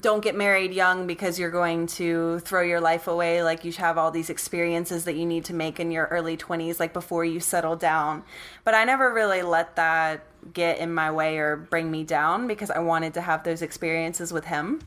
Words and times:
don't 0.00 0.22
get 0.22 0.34
married 0.34 0.72
young 0.72 1.06
because 1.06 1.38
you're 1.38 1.50
going 1.50 1.86
to 1.86 2.38
throw 2.40 2.62
your 2.62 2.80
life 2.80 3.06
away. 3.06 3.42
Like 3.42 3.64
you 3.64 3.72
have 3.72 3.98
all 3.98 4.10
these 4.10 4.30
experiences 4.30 5.04
that 5.04 5.16
you 5.16 5.26
need 5.26 5.44
to 5.46 5.54
make 5.54 5.80
in 5.80 5.90
your 5.90 6.06
early 6.06 6.36
20s, 6.36 6.78
like 6.80 6.92
before 6.92 7.24
you 7.24 7.40
settle 7.40 7.76
down. 7.76 8.24
But 8.64 8.74
I 8.74 8.84
never 8.84 9.12
really 9.12 9.42
let 9.42 9.76
that 9.76 10.24
get 10.52 10.78
in 10.78 10.92
my 10.94 11.10
way 11.10 11.38
or 11.38 11.56
bring 11.56 11.90
me 11.90 12.04
down 12.04 12.46
because 12.46 12.70
I 12.70 12.78
wanted 12.78 13.14
to 13.14 13.20
have 13.20 13.44
those 13.44 13.62
experiences 13.62 14.32
with 14.32 14.44
him. 14.44 14.80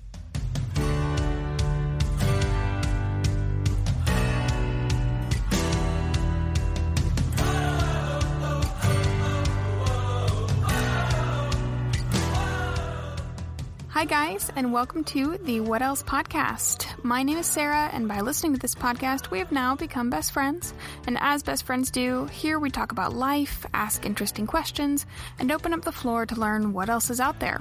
Hi, 14.02 14.05
guys, 14.05 14.52
and 14.55 14.73
welcome 14.73 15.04
to 15.04 15.38
the 15.38 15.59
What 15.59 15.84
Else 15.84 16.02
podcast. 16.02 16.88
My 17.03 17.21
name 17.21 17.38
is 17.38 17.45
Sarah, 17.45 17.88
and 17.94 18.07
by 18.07 18.21
listening 18.21 18.53
to 18.53 18.59
this 18.59 18.73
podcast, 18.73 19.30
we 19.30 19.38
have 19.38 19.52
now 19.52 19.76
become 19.76 20.09
best 20.09 20.31
friends. 20.31 20.73
And 21.05 21.20
as 21.21 21.43
best 21.43 21.67
friends 21.67 21.91
do, 21.91 22.26
here 22.26 22.57
we 22.57 22.71
talk 22.71 22.91
about 22.91 23.13
life, 23.13 23.63
ask 23.76 24.03
interesting 24.03 24.48
questions, 24.48 25.05
and 25.38 25.52
open 25.52 25.71
up 25.71 25.84
the 25.84 25.91
floor 25.91 26.26
to 26.26 26.34
learn 26.34 26.73
what 26.73 26.90
else 26.90 27.12
is 27.12 27.20
out 27.20 27.40
there. 27.40 27.59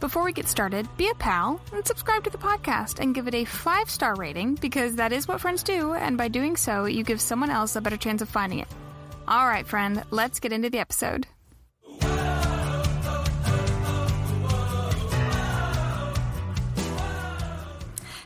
Before 0.00 0.24
we 0.24 0.32
get 0.32 0.48
started, 0.48 0.88
be 0.96 1.08
a 1.08 1.14
pal 1.14 1.60
and 1.72 1.86
subscribe 1.86 2.24
to 2.24 2.30
the 2.30 2.36
podcast 2.36 2.98
and 2.98 3.14
give 3.14 3.28
it 3.28 3.34
a 3.36 3.44
five 3.44 3.88
star 3.88 4.16
rating 4.16 4.56
because 4.56 4.96
that 4.96 5.12
is 5.12 5.28
what 5.28 5.40
friends 5.40 5.62
do, 5.62 5.94
and 5.94 6.18
by 6.18 6.26
doing 6.26 6.56
so, 6.56 6.86
you 6.86 7.04
give 7.04 7.20
someone 7.20 7.50
else 7.50 7.76
a 7.76 7.80
better 7.80 7.96
chance 7.96 8.22
of 8.22 8.28
finding 8.28 8.58
it. 8.58 8.68
All 9.28 9.46
right, 9.46 9.68
friend, 9.68 10.02
let's 10.10 10.40
get 10.40 10.52
into 10.52 10.68
the 10.68 10.80
episode. 10.80 11.28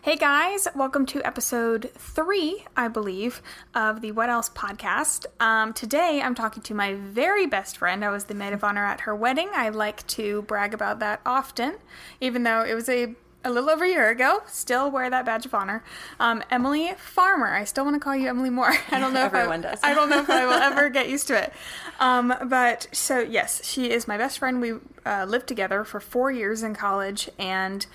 Hey 0.08 0.16
guys, 0.16 0.66
welcome 0.74 1.04
to 1.04 1.22
episode 1.22 1.90
three, 1.94 2.64
I 2.74 2.88
believe, 2.88 3.42
of 3.74 4.00
the 4.00 4.12
What 4.12 4.30
Else 4.30 4.48
podcast. 4.48 5.26
Um, 5.38 5.74
today 5.74 6.22
I'm 6.24 6.34
talking 6.34 6.62
to 6.62 6.72
my 6.72 6.94
very 6.94 7.46
best 7.46 7.76
friend. 7.76 8.02
I 8.02 8.08
was 8.08 8.24
the 8.24 8.32
maid 8.32 8.54
of 8.54 8.64
honor 8.64 8.86
at 8.86 9.00
her 9.02 9.14
wedding. 9.14 9.50
I 9.52 9.68
like 9.68 10.06
to 10.06 10.40
brag 10.48 10.72
about 10.72 11.00
that 11.00 11.20
often, 11.26 11.74
even 12.22 12.42
though 12.42 12.62
it 12.62 12.72
was 12.72 12.88
a 12.88 13.16
a 13.44 13.50
little 13.50 13.70
over 13.70 13.84
a 13.84 13.88
year 13.88 14.10
ago. 14.10 14.42
Still 14.46 14.90
wear 14.90 15.08
that 15.10 15.24
badge 15.24 15.46
of 15.46 15.54
honor. 15.54 15.82
Um, 16.18 16.42
Emily 16.50 16.92
Farmer. 16.96 17.54
I 17.54 17.64
still 17.64 17.84
want 17.84 17.94
to 17.94 18.00
call 18.00 18.16
you 18.16 18.28
Emily 18.28 18.50
Moore. 18.50 18.72
I 18.90 18.98
don't 18.98 19.14
know 19.14 19.26
if 19.26 19.34
Everyone 19.34 19.64
I, 19.64 19.70
does. 19.70 19.80
I 19.82 19.94
don't 19.94 20.10
know 20.10 20.20
if 20.20 20.30
I 20.30 20.46
will 20.46 20.52
ever 20.54 20.88
get 20.90 21.08
used 21.08 21.28
to 21.28 21.42
it. 21.42 21.52
Um, 22.00 22.34
but 22.46 22.88
so 22.92 23.20
yes, 23.20 23.64
she 23.64 23.90
is 23.90 24.08
my 24.08 24.18
best 24.18 24.38
friend. 24.38 24.60
We 24.60 24.74
uh, 25.06 25.24
lived 25.28 25.46
together 25.46 25.84
for 25.84 26.00
four 26.00 26.30
years 26.30 26.62
in 26.62 26.74
college, 26.74 27.30
and 27.38 27.86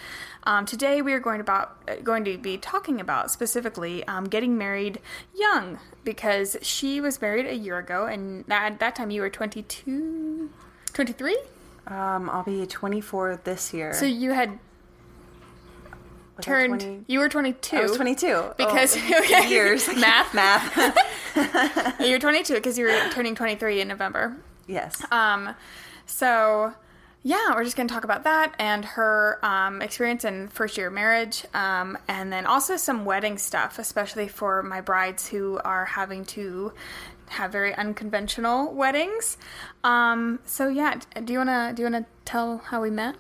um, 0.46 0.66
today 0.66 1.02
we 1.02 1.14
are 1.14 1.20
going 1.20 1.42
about 1.42 1.78
uh, 1.88 1.96
going 2.04 2.26
to 2.26 2.38
be 2.38 2.58
talking 2.58 3.00
about 3.00 3.32
specifically 3.32 4.06
um, 4.08 4.26
getting 4.26 4.58
married 4.58 5.00
young 5.36 5.80
because 6.04 6.58
she 6.62 7.00
was 7.00 7.22
married 7.22 7.46
a 7.46 7.56
year 7.56 7.78
ago, 7.78 8.06
and 8.06 8.46
at 8.50 8.80
that 8.80 8.96
time 8.96 9.12
you 9.12 9.22
were 9.22 9.30
22, 9.30 10.50
23? 10.94 11.38
Um, 11.86 12.30
I'll 12.30 12.44
be 12.44 12.66
24 12.66 13.42
this 13.44 13.74
year. 13.74 13.94
So 13.94 14.06
you 14.06 14.32
had 14.32 14.58
Was 16.38 16.46
turned 16.46 17.06
you 17.08 17.20
were 17.20 17.30
22 17.30 17.78
I 17.78 17.82
was 17.82 17.96
22. 17.96 18.54
because 18.58 18.98
Oh, 18.98 19.24
years. 19.48 19.88
math 19.96 20.34
Math. 20.34 22.00
you're 22.02 22.20
22 22.20 22.54
because 22.56 22.78
you 22.78 22.86
were 22.86 23.10
turning 23.12 23.36
23 23.36 23.82
in 23.82 23.88
november 23.88 24.38
yes. 24.68 25.04
um 25.12 25.54
so 26.06 26.74
yeah 27.22 27.54
we're 27.54 27.64
just 27.64 27.76
going 27.78 27.88
to 27.88 27.94
talk 27.94 28.04
about 28.04 28.24
that 28.24 28.54
and 28.60 28.84
her 28.84 29.40
um, 29.46 29.82
experience 29.82 30.26
in 30.26 30.48
first 30.50 30.78
year 30.78 30.88
of 30.88 30.94
marriage 30.94 31.46
um, 31.54 31.98
and 32.08 32.34
then 32.34 32.46
also 32.46 32.78
some 32.78 33.06
wedding 33.06 33.38
stuff 33.38 33.78
especially 33.80 34.28
for 34.28 34.62
my 34.64 34.82
brides 34.82 35.28
who 35.28 35.60
are 35.64 35.86
having 35.86 36.26
to 36.26 36.74
have 37.30 37.52
very 37.52 37.74
unconventional 37.76 38.74
weddings 38.74 39.38
um, 39.84 40.40
so 40.46 40.68
yeah 40.68 41.00
do 41.24 41.32
you 41.34 41.40
want 41.40 41.50
to 41.50 41.74
do 41.76 41.84
you 41.84 41.92
want 41.92 42.06
to 42.06 42.12
tell 42.26 42.58
how 42.58 42.82
we 42.82 42.90
met 42.90 43.16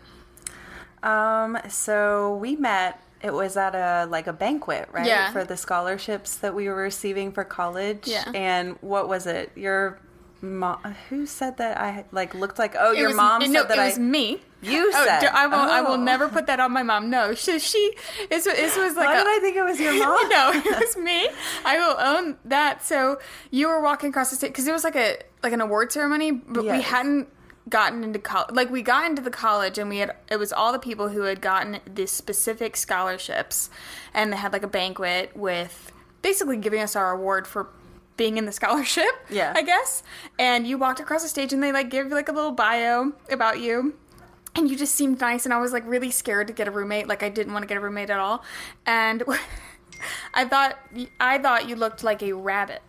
Um, 1.04 1.58
so 1.70 2.36
we 2.38 2.56
met. 2.56 3.00
It 3.24 3.34
was 3.34 3.56
at 3.58 3.74
a 3.74 4.06
like 4.10 4.28
a 4.28 4.34
banquet, 4.34 4.90
right? 4.92 5.06
Yeah. 5.08 5.32
For 5.32 5.44
the 5.46 5.56
scholarships 5.58 6.36
that 6.38 6.54
we 6.54 6.68
were 6.68 6.76
receiving 6.76 7.32
for 7.32 7.44
college. 7.44 8.06
Yeah. 8.08 8.30
And 8.36 8.76
what 8.82 9.08
was 9.08 9.26
it? 9.28 9.52
Your 9.56 10.00
mom? 10.42 10.80
Who 11.10 11.26
said 11.26 11.56
that? 11.58 11.78
I 11.80 12.04
like 12.12 12.34
looked 12.36 12.60
like. 12.60 12.76
Oh, 12.78 12.92
It 12.92 12.98
your 12.98 13.08
was- 13.10 13.16
mom 13.18 13.40
no, 13.42 13.62
said 13.62 13.70
that 13.70 13.80
I 13.80 13.84
it 13.84 13.86
I. 13.86 13.90
was 13.90 14.00
me. 14.00 14.42
You 14.62 14.92
Oh, 14.96 15.06
said. 15.06 15.26
I 15.26 15.48
will. 15.48 15.56
I 15.56 15.82
will 15.82 15.94
Oh. 15.94 16.04
never 16.04 16.30
put 16.30 16.48
that 16.48 16.60
on 16.62 16.72
my 16.72 16.84
mom. 16.84 17.10
No, 17.10 17.34
she. 17.34 17.60
she 17.60 17.94
this, 18.30 18.46
was- 18.46 18.56
this 18.56 18.78
was 18.78 18.96
like. 18.96 19.08
Why 19.08 19.16
a, 19.16 19.18
did 19.24 19.28
I 19.28 19.40
think 19.42 19.56
it 19.58 19.64
was 19.64 19.80
your 19.80 19.94
mom? 20.00 20.30
no, 20.30 20.52
it 20.56 20.80
was 20.86 20.98
me. 20.98 21.28
I 21.66 21.80
will 21.80 21.96
own 22.00 22.38
that. 22.46 22.84
So 22.84 23.20
you 23.52 23.68
were 23.70 23.82
walking 23.82 24.10
across 24.10 24.30
the 24.30 24.36
stage 24.36 24.52
because 24.52 24.68
it 24.68 24.72
was 24.74 24.84
like 24.84 24.96
a 24.98 25.18
like 25.44 25.54
an 25.54 25.62
award 25.62 25.92
ceremony, 25.92 26.32
but 26.32 26.64
we 26.64 26.82
hadn't 26.82 27.28
gotten 27.69 28.03
into 28.03 28.19
college. 28.19 28.53
Like 28.53 28.69
we 28.69 28.81
got 28.81 29.06
into 29.09 29.22
the 29.22 29.31
college, 29.31 29.78
and 29.78 29.90
we 29.90 29.97
had 30.00 30.16
it 30.29 30.38
was 30.38 30.51
all 30.53 30.72
the 30.72 30.79
people 30.79 31.09
who 31.09 31.24
had 31.24 31.41
gotten 31.41 31.79
the 31.85 32.06
specific 32.07 32.75
scholarships, 32.75 33.69
and 34.13 34.31
they 34.31 34.38
had 34.38 34.53
like 34.53 34.63
a 34.63 34.68
banquet 34.68 35.35
with 35.35 35.91
basically 36.22 36.57
giving 36.57 36.79
us 36.81 36.96
our 36.96 37.12
award 37.12 37.47
for 37.47 37.69
being 38.16 38.38
in 38.38 38.46
the 38.46 38.51
scholarship. 38.62 39.12
Yeah. 39.29 39.53
I 39.56 39.62
guess. 39.62 40.03
And 40.38 40.68
you 40.68 40.78
walked 40.78 41.00
across 41.00 41.24
the 41.24 41.29
stage, 41.29 41.53
and 41.53 41.62
they 41.62 41.72
like 41.72 41.90
give 41.90 42.07
like 42.07 42.29
a 42.29 42.34
little 42.34 42.51
bio 42.51 43.13
about 43.29 43.59
you 43.59 43.95
and 44.56 44.69
you 44.69 44.78
just 44.78 44.95
seemed 44.95 45.19
nice 45.19 45.45
and 45.45 45.53
i 45.53 45.57
was 45.57 45.74
like 45.74 45.85
really 45.88 46.12
scared 46.12 46.47
to 46.47 46.53
get 46.53 46.68
a 46.68 46.72
roommate 46.72 47.07
like 47.07 47.24
i 47.24 47.30
didn't 47.30 47.53
want 47.53 47.63
to 47.63 47.68
get 47.68 47.78
a 47.78 47.80
roommate 47.80 48.09
at 48.09 48.19
all 48.19 48.44
and 48.85 49.24
i 50.34 50.45
thought 50.45 50.78
i 51.19 51.38
thought 51.38 51.68
you 51.68 51.75
looked 51.75 52.03
like 52.03 52.22
a 52.22 52.34
rabbit 52.34 52.81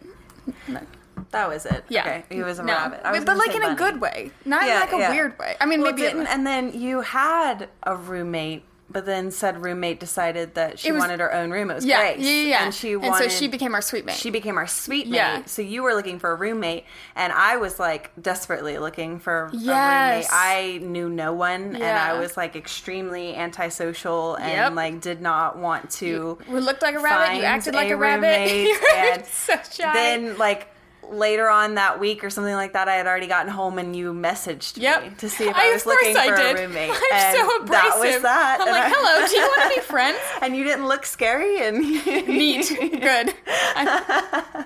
That 1.34 1.48
was 1.48 1.66
it. 1.66 1.84
yeah 1.88 2.00
Okay. 2.06 2.24
He 2.30 2.42
was 2.42 2.58
a 2.58 2.62
No. 2.64 2.72
rabbit. 2.72 3.00
I 3.04 3.12
was 3.12 3.24
but 3.24 3.36
like 3.36 3.54
in 3.54 3.62
a 3.62 3.74
good 3.74 4.00
way 4.00 4.30
not 4.44 4.64
Yeah, 4.66 4.80
like 4.80 4.92
a 4.92 4.98
yeah. 4.98 5.10
weird 5.10 5.38
way 5.38 5.56
i 5.60 5.66
mean 5.66 5.80
Well, 5.82 5.90
maybe 5.92 6.02
it- 6.06 6.12
didn't, 6.14 6.28
and 6.28 6.46
then 6.46 6.72
you 6.72 7.00
had 7.02 7.68
a 7.82 7.94
roommate, 7.96 8.64
but 8.90 9.06
then 9.06 9.30
said 9.30 9.62
roommate 9.64 9.98
decided 9.98 10.54
that 10.54 10.78
she 10.78 10.92
was- 10.92 11.00
wanted 11.00 11.18
her 11.18 11.32
own 11.34 11.50
room. 11.50 11.70
It 11.70 11.74
was 11.74 11.84
yeah, 11.86 12.00
Grace, 12.14 12.24
yeah 12.24 12.30
yeah 12.30 12.48
yeah 12.54 12.64
and 12.64 12.72
she 12.74 12.92
and 12.92 13.02
wanted. 13.02 13.30
so 13.30 13.36
she 13.38 13.48
became 13.48 13.74
our 13.74 13.80
suite 13.82 14.04
mate 14.04 14.14
She 14.16 14.30
became 14.30 14.56
our 14.56 14.66
suite 14.68 15.08
mate. 15.08 15.16
Yeah. 15.16 15.42
So 15.46 15.62
you 15.62 15.82
were 15.82 15.94
looking 15.94 16.18
for 16.20 16.30
a 16.30 16.34
roommate, 16.36 16.84
and 17.16 17.32
I 17.32 17.56
was 17.56 17.80
like 17.80 18.12
desperately 18.20 18.78
looking 18.78 19.18
for 19.18 19.46
a 19.46 19.50
roommate. 19.50 20.26
I 20.30 20.78
knew 20.82 21.08
no 21.08 21.32
one, 21.32 21.74
and 21.74 21.98
I 22.10 22.12
was 22.20 22.36
like 22.36 22.54
extremely 22.56 23.34
antisocial 23.34 24.36
and 24.36 24.52
Yep. 24.52 24.74
like 24.74 25.00
did 25.00 25.20
not 25.20 25.56
want 25.58 25.90
to. 26.02 26.38
we 26.48 26.60
looked 26.60 26.82
like 26.82 26.94
a 26.94 27.00
rabbit 27.00 27.38
you 27.38 27.42
acted 27.42 27.74
like 27.74 27.90
a 27.90 27.94
a, 27.94 27.96
rabbit 27.96 28.50
You 28.68 28.78
were 28.80 28.88
and 29.14 29.26
so 29.26 29.54
shy 29.72 29.92
Then 29.94 30.38
like 30.38 30.68
later 31.10 31.48
on 31.48 31.74
that 31.74 31.98
week 32.00 32.22
or 32.24 32.30
something 32.30 32.54
like 32.54 32.72
that, 32.74 32.88
I 32.88 32.94
had 32.94 33.06
already 33.06 33.26
gotten 33.26 33.50
home 33.52 33.78
and 33.78 33.94
you 33.94 34.12
messaged 34.12 34.76
Yep. 34.80 35.02
me 35.02 35.10
to 35.18 35.28
see 35.28 35.44
if 35.48 35.56
I, 35.56 35.68
I- 35.70 35.72
was 35.72 35.86
looking 35.86 36.16
I 36.16 36.28
for 36.28 36.36
did. 36.36 36.56
a 36.56 36.62
roommate. 36.68 36.90
I'm 37.12 37.12
and 37.12 37.36
so 37.38 37.56
abrasive. 37.56 37.70
That 37.70 37.98
was 38.00 38.22
that. 38.22 38.56
I'm 38.60 38.68
and 38.68 38.76
like, 38.76 38.84
I- 38.84 38.90
hello, 38.94 39.26
do 39.26 39.36
you 39.36 39.42
want 39.42 39.74
to 39.74 39.80
be 39.80 39.86
friends? 39.86 40.18
and 40.42 40.56
you 40.56 40.64
didn't 40.64 40.86
look 40.86 41.06
scary 41.06 41.66
and 41.66 41.78
Neat. 42.28 42.68
Good. 42.78 43.34
I- 43.46 44.64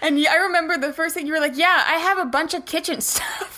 and 0.00 0.26
I 0.26 0.36
remember 0.36 0.78
the 0.78 0.92
first 0.92 1.14
thing 1.14 1.26
you 1.26 1.32
were 1.34 1.40
like, 1.40 1.56
"Yeah, 1.58 1.84
I 1.86 1.94
have 1.98 2.16
a 2.18 2.24
bunch 2.24 2.54
of 2.54 2.64
kitchen 2.64 3.00
stuff." 3.02 3.54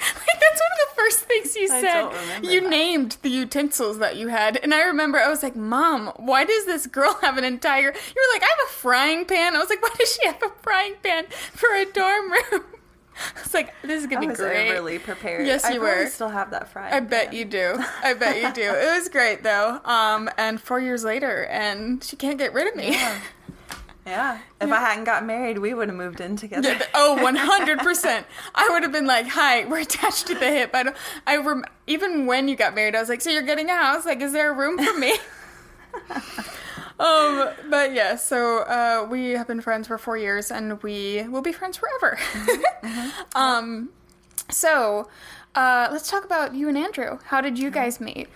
like 0.00 0.40
that's 0.40 0.60
one 0.60 0.72
of 0.72 0.93
the 0.93 0.93
first 1.04 1.20
things 1.20 1.56
you 1.56 1.68
I 1.70 1.80
said. 1.80 2.44
you 2.44 2.60
that. 2.62 2.70
named 2.70 3.16
the 3.22 3.30
utensils 3.30 3.98
that 3.98 4.16
you 4.16 4.28
had, 4.28 4.56
and 4.56 4.74
I 4.74 4.82
remember 4.84 5.18
I 5.18 5.28
was 5.28 5.42
like, 5.42 5.56
"Mom, 5.56 6.12
why 6.16 6.44
does 6.44 6.66
this 6.66 6.86
girl 6.86 7.14
have 7.22 7.38
an 7.38 7.44
entire?" 7.44 7.82
You 7.82 7.88
were 7.92 8.34
like, 8.34 8.42
"I 8.42 8.46
have 8.46 8.68
a 8.68 8.72
frying 8.72 9.24
pan." 9.24 9.56
I 9.56 9.58
was 9.58 9.68
like, 9.68 9.82
"Why 9.86 9.90
does 9.98 10.14
she 10.14 10.26
have 10.26 10.42
a 10.42 10.50
frying 10.62 10.94
pan 11.02 11.26
for 11.52 11.68
a 11.74 11.84
dorm 11.84 12.32
room?" 12.32 12.64
I 13.36 13.42
was 13.42 13.54
like, 13.54 13.72
"This 13.82 14.00
is 14.02 14.06
gonna 14.08 14.26
I 14.26 14.30
be 14.30 14.34
great." 14.34 14.70
overly 14.70 14.98
prepared. 14.98 15.46
Yes, 15.46 15.64
I 15.64 15.74
you 15.74 15.80
probably 15.80 16.04
were. 16.04 16.10
Still 16.10 16.28
have 16.30 16.50
that 16.50 16.68
fry. 16.68 16.90
I 16.96 17.00
bet 17.00 17.32
you 17.32 17.44
do. 17.44 17.76
I 18.02 18.14
bet 18.14 18.42
you 18.42 18.52
do. 18.52 18.72
It 18.74 18.98
was 18.98 19.08
great 19.08 19.42
though. 19.42 19.80
Um, 19.84 20.28
and 20.36 20.60
four 20.60 20.80
years 20.80 21.04
later, 21.04 21.44
and 21.46 22.02
she 22.02 22.16
can't 22.16 22.38
get 22.38 22.52
rid 22.52 22.66
of 22.66 22.74
me. 22.76 22.90
Yeah. 22.92 23.18
If 24.60 24.70
I 24.70 24.80
hadn't 24.80 25.04
got 25.04 25.24
married, 25.24 25.58
we 25.58 25.72
would 25.72 25.88
have 25.88 25.96
moved 25.96 26.20
in 26.20 26.36
together. 26.36 26.72
Yeah, 26.72 26.86
oh, 26.94 27.16
100%. 27.20 28.24
I 28.54 28.68
would 28.70 28.82
have 28.82 28.92
been 28.92 29.06
like, 29.06 29.28
hi, 29.28 29.64
we're 29.64 29.78
attached 29.80 30.26
to 30.26 30.34
the 30.34 30.46
hip. 30.46 30.70
I 30.74 30.82
don't, 30.82 30.96
I 31.26 31.38
rem- 31.38 31.64
even 31.86 32.26
when 32.26 32.48
you 32.48 32.56
got 32.56 32.74
married, 32.74 32.94
I 32.94 33.00
was 33.00 33.08
like, 33.08 33.20
so 33.20 33.30
you're 33.30 33.42
getting 33.42 33.70
a 33.70 33.76
house? 33.76 34.04
Like, 34.04 34.20
is 34.20 34.32
there 34.32 34.52
a 34.52 34.54
room 34.54 34.78
for 34.78 34.98
me? 34.98 35.12
um, 36.98 37.48
but 37.70 37.92
yeah, 37.94 38.16
so 38.16 38.58
uh, 38.58 39.06
we 39.10 39.30
have 39.30 39.46
been 39.46 39.60
friends 39.60 39.88
for 39.88 39.96
four 39.96 40.16
years 40.16 40.50
and 40.50 40.82
we 40.82 41.26
will 41.28 41.42
be 41.42 41.52
friends 41.52 41.78
forever. 41.78 42.18
um, 43.34 43.88
so 44.50 45.08
uh, 45.54 45.88
let's 45.90 46.10
talk 46.10 46.24
about 46.24 46.54
you 46.54 46.68
and 46.68 46.76
Andrew. 46.76 47.18
How 47.24 47.40
did 47.40 47.58
you 47.58 47.70
guys 47.70 48.00
meet? 48.00 48.28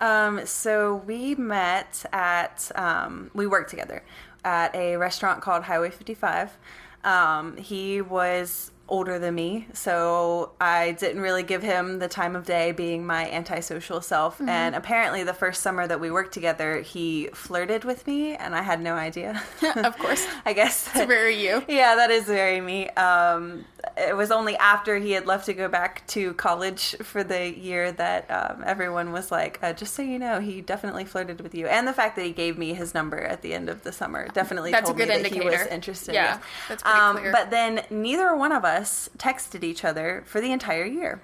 Um, 0.00 0.46
so 0.46 1.02
we 1.06 1.34
met 1.34 2.04
at, 2.12 2.70
um, 2.76 3.32
we 3.34 3.48
worked 3.48 3.70
together 3.70 4.04
at 4.44 4.74
a 4.74 4.96
restaurant 4.96 5.42
called 5.42 5.64
Highway 5.64 5.90
55. 5.90 6.56
Um, 7.04 7.56
he 7.56 8.00
was 8.00 8.70
older 8.88 9.18
than 9.18 9.34
me, 9.34 9.66
so 9.72 10.52
I 10.60 10.92
didn't 10.92 11.20
really 11.20 11.42
give 11.42 11.62
him 11.62 11.98
the 11.98 12.08
time 12.08 12.34
of 12.34 12.46
day 12.46 12.72
being 12.72 13.06
my 13.06 13.30
antisocial 13.30 14.00
self. 14.00 14.36
Mm-hmm. 14.36 14.48
And 14.48 14.74
apparently, 14.74 15.24
the 15.24 15.34
first 15.34 15.62
summer 15.62 15.86
that 15.86 16.00
we 16.00 16.10
worked 16.10 16.32
together, 16.32 16.80
he 16.80 17.28
flirted 17.34 17.84
with 17.84 18.06
me, 18.06 18.34
and 18.34 18.54
I 18.54 18.62
had 18.62 18.80
no 18.80 18.94
idea. 18.94 19.42
of 19.76 19.98
course. 19.98 20.26
I 20.46 20.52
guess. 20.52 20.88
It's 20.94 21.06
very 21.06 21.40
you. 21.42 21.64
Yeah, 21.78 21.96
that 21.96 22.10
is 22.10 22.24
very 22.24 22.60
me. 22.60 22.88
Um, 22.90 23.64
it 23.98 24.16
was 24.16 24.30
only 24.30 24.56
after 24.56 24.98
he 24.98 25.12
had 25.12 25.26
left 25.26 25.46
to 25.46 25.54
go 25.54 25.68
back 25.68 26.06
to 26.08 26.32
college 26.34 26.94
for 27.02 27.24
the 27.24 27.56
year 27.56 27.92
that 27.92 28.30
um, 28.30 28.62
everyone 28.64 29.12
was 29.12 29.30
like, 29.30 29.58
uh, 29.62 29.72
just 29.72 29.94
so 29.94 30.02
you 30.02 30.18
know, 30.18 30.40
he 30.40 30.60
definitely 30.60 31.04
flirted 31.04 31.40
with 31.40 31.54
you. 31.54 31.66
And 31.66 31.86
the 31.86 31.92
fact 31.92 32.16
that 32.16 32.24
he 32.24 32.32
gave 32.32 32.56
me 32.56 32.74
his 32.74 32.94
number 32.94 33.18
at 33.18 33.42
the 33.42 33.54
end 33.54 33.68
of 33.68 33.82
the 33.82 33.92
summer 33.92 34.28
definitely 34.28 34.70
That's 34.70 34.86
told 34.86 34.98
me 34.98 35.04
that 35.06 35.26
he 35.26 35.40
was 35.40 35.66
interested. 35.66 36.14
Yeah, 36.14 36.40
that's 36.68 36.82
pretty 36.82 36.98
um, 36.98 37.16
clear. 37.18 37.32
But 37.32 37.50
then 37.50 37.84
neither 37.90 38.34
one 38.36 38.52
of 38.52 38.64
us 38.64 39.10
texted 39.18 39.64
each 39.64 39.84
other 39.84 40.22
for 40.26 40.40
the 40.40 40.52
entire 40.52 40.84
year. 40.84 41.20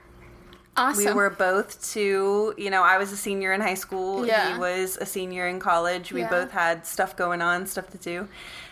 Awesome. 0.77 1.05
We 1.05 1.13
were 1.13 1.31
both 1.31 1.93
two, 1.93 2.53
you 2.59 2.69
know, 2.69 2.83
I 2.83 2.99
was 2.99 3.13
a 3.13 3.17
senior 3.17 3.53
in 3.53 3.61
high 3.61 3.75
school. 3.75 4.27
Yeah. 4.27 4.55
He 4.55 4.59
was 4.59 4.99
a 5.01 5.07
senior 5.07 5.47
in 5.47 5.61
college. 5.61 6.13
We 6.13 6.23
Yeah. 6.23 6.31
both 6.31 6.51
had 6.51 6.85
stuff 6.85 7.17
going 7.17 7.41
on, 7.41 7.67
stuff 7.67 7.91
to 7.91 7.99
do. 7.99 8.29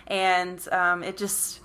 And 0.08 0.60
um, 0.72 1.04
it 1.04 1.16
just, 1.16 1.60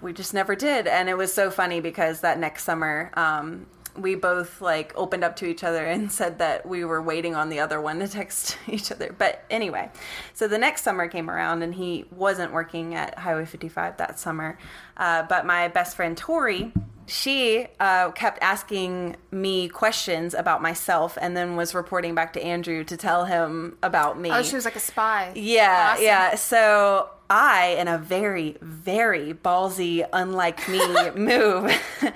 we 0.00 0.12
just 0.12 0.34
never 0.34 0.54
did. 0.54 0.86
And 0.86 1.08
it 1.08 1.16
was 1.16 1.32
so 1.32 1.50
funny 1.50 1.80
because 1.80 2.20
that 2.20 2.38
next 2.38 2.64
summer, 2.64 3.10
um, 3.14 3.66
we 3.96 4.14
both 4.14 4.60
like 4.60 4.92
opened 4.96 5.24
up 5.24 5.36
to 5.36 5.46
each 5.46 5.64
other 5.64 5.84
and 5.84 6.10
said 6.20 6.38
that 6.38 6.66
we 6.66 6.84
were 6.84 7.02
waiting 7.02 7.34
on 7.34 7.48
the 7.48 7.60
other 7.60 7.80
one 7.80 7.98
to 8.00 8.08
text 8.08 8.58
each 8.66 8.92
other. 8.92 9.14
But 9.16 9.44
anyway, 9.50 9.90
so 10.34 10.48
the 10.48 10.58
next 10.58 10.82
summer 10.82 11.08
came 11.08 11.30
around 11.30 11.62
and 11.62 11.74
he 11.74 12.04
wasn't 12.10 12.52
working 12.52 12.94
at 12.94 13.18
Highway 13.18 13.46
55 13.46 13.96
that 13.96 14.18
summer. 14.18 14.58
Uh, 14.96 15.22
but 15.24 15.46
my 15.46 15.68
best 15.68 15.96
friend 15.96 16.16
Tori, 16.16 16.72
she 17.06 17.66
uh, 17.78 18.10
kept 18.12 18.38
asking 18.42 19.16
me 19.30 19.68
questions 19.68 20.34
about 20.34 20.60
myself 20.60 21.16
and 21.20 21.36
then 21.36 21.56
was 21.56 21.74
reporting 21.74 22.14
back 22.14 22.32
to 22.32 22.42
Andrew 22.44 22.82
to 22.84 22.96
tell 22.96 23.24
him 23.26 23.78
about 23.82 24.18
me. 24.18 24.30
oh, 24.30 24.42
she 24.42 24.56
was 24.56 24.64
like 24.64 24.76
a 24.76 24.80
spy. 24.80 25.32
Yeah, 25.34 25.90
Awesome. 25.92 26.04
yeah. 26.04 26.34
So 26.34 27.08
I, 27.30 27.76
in 27.78 27.88
a 27.88 27.98
very, 27.98 28.56
very 28.60 29.32
ballsy, 29.34 30.06
unlike 30.12 30.68
me 30.68 30.80
move, 31.14 31.70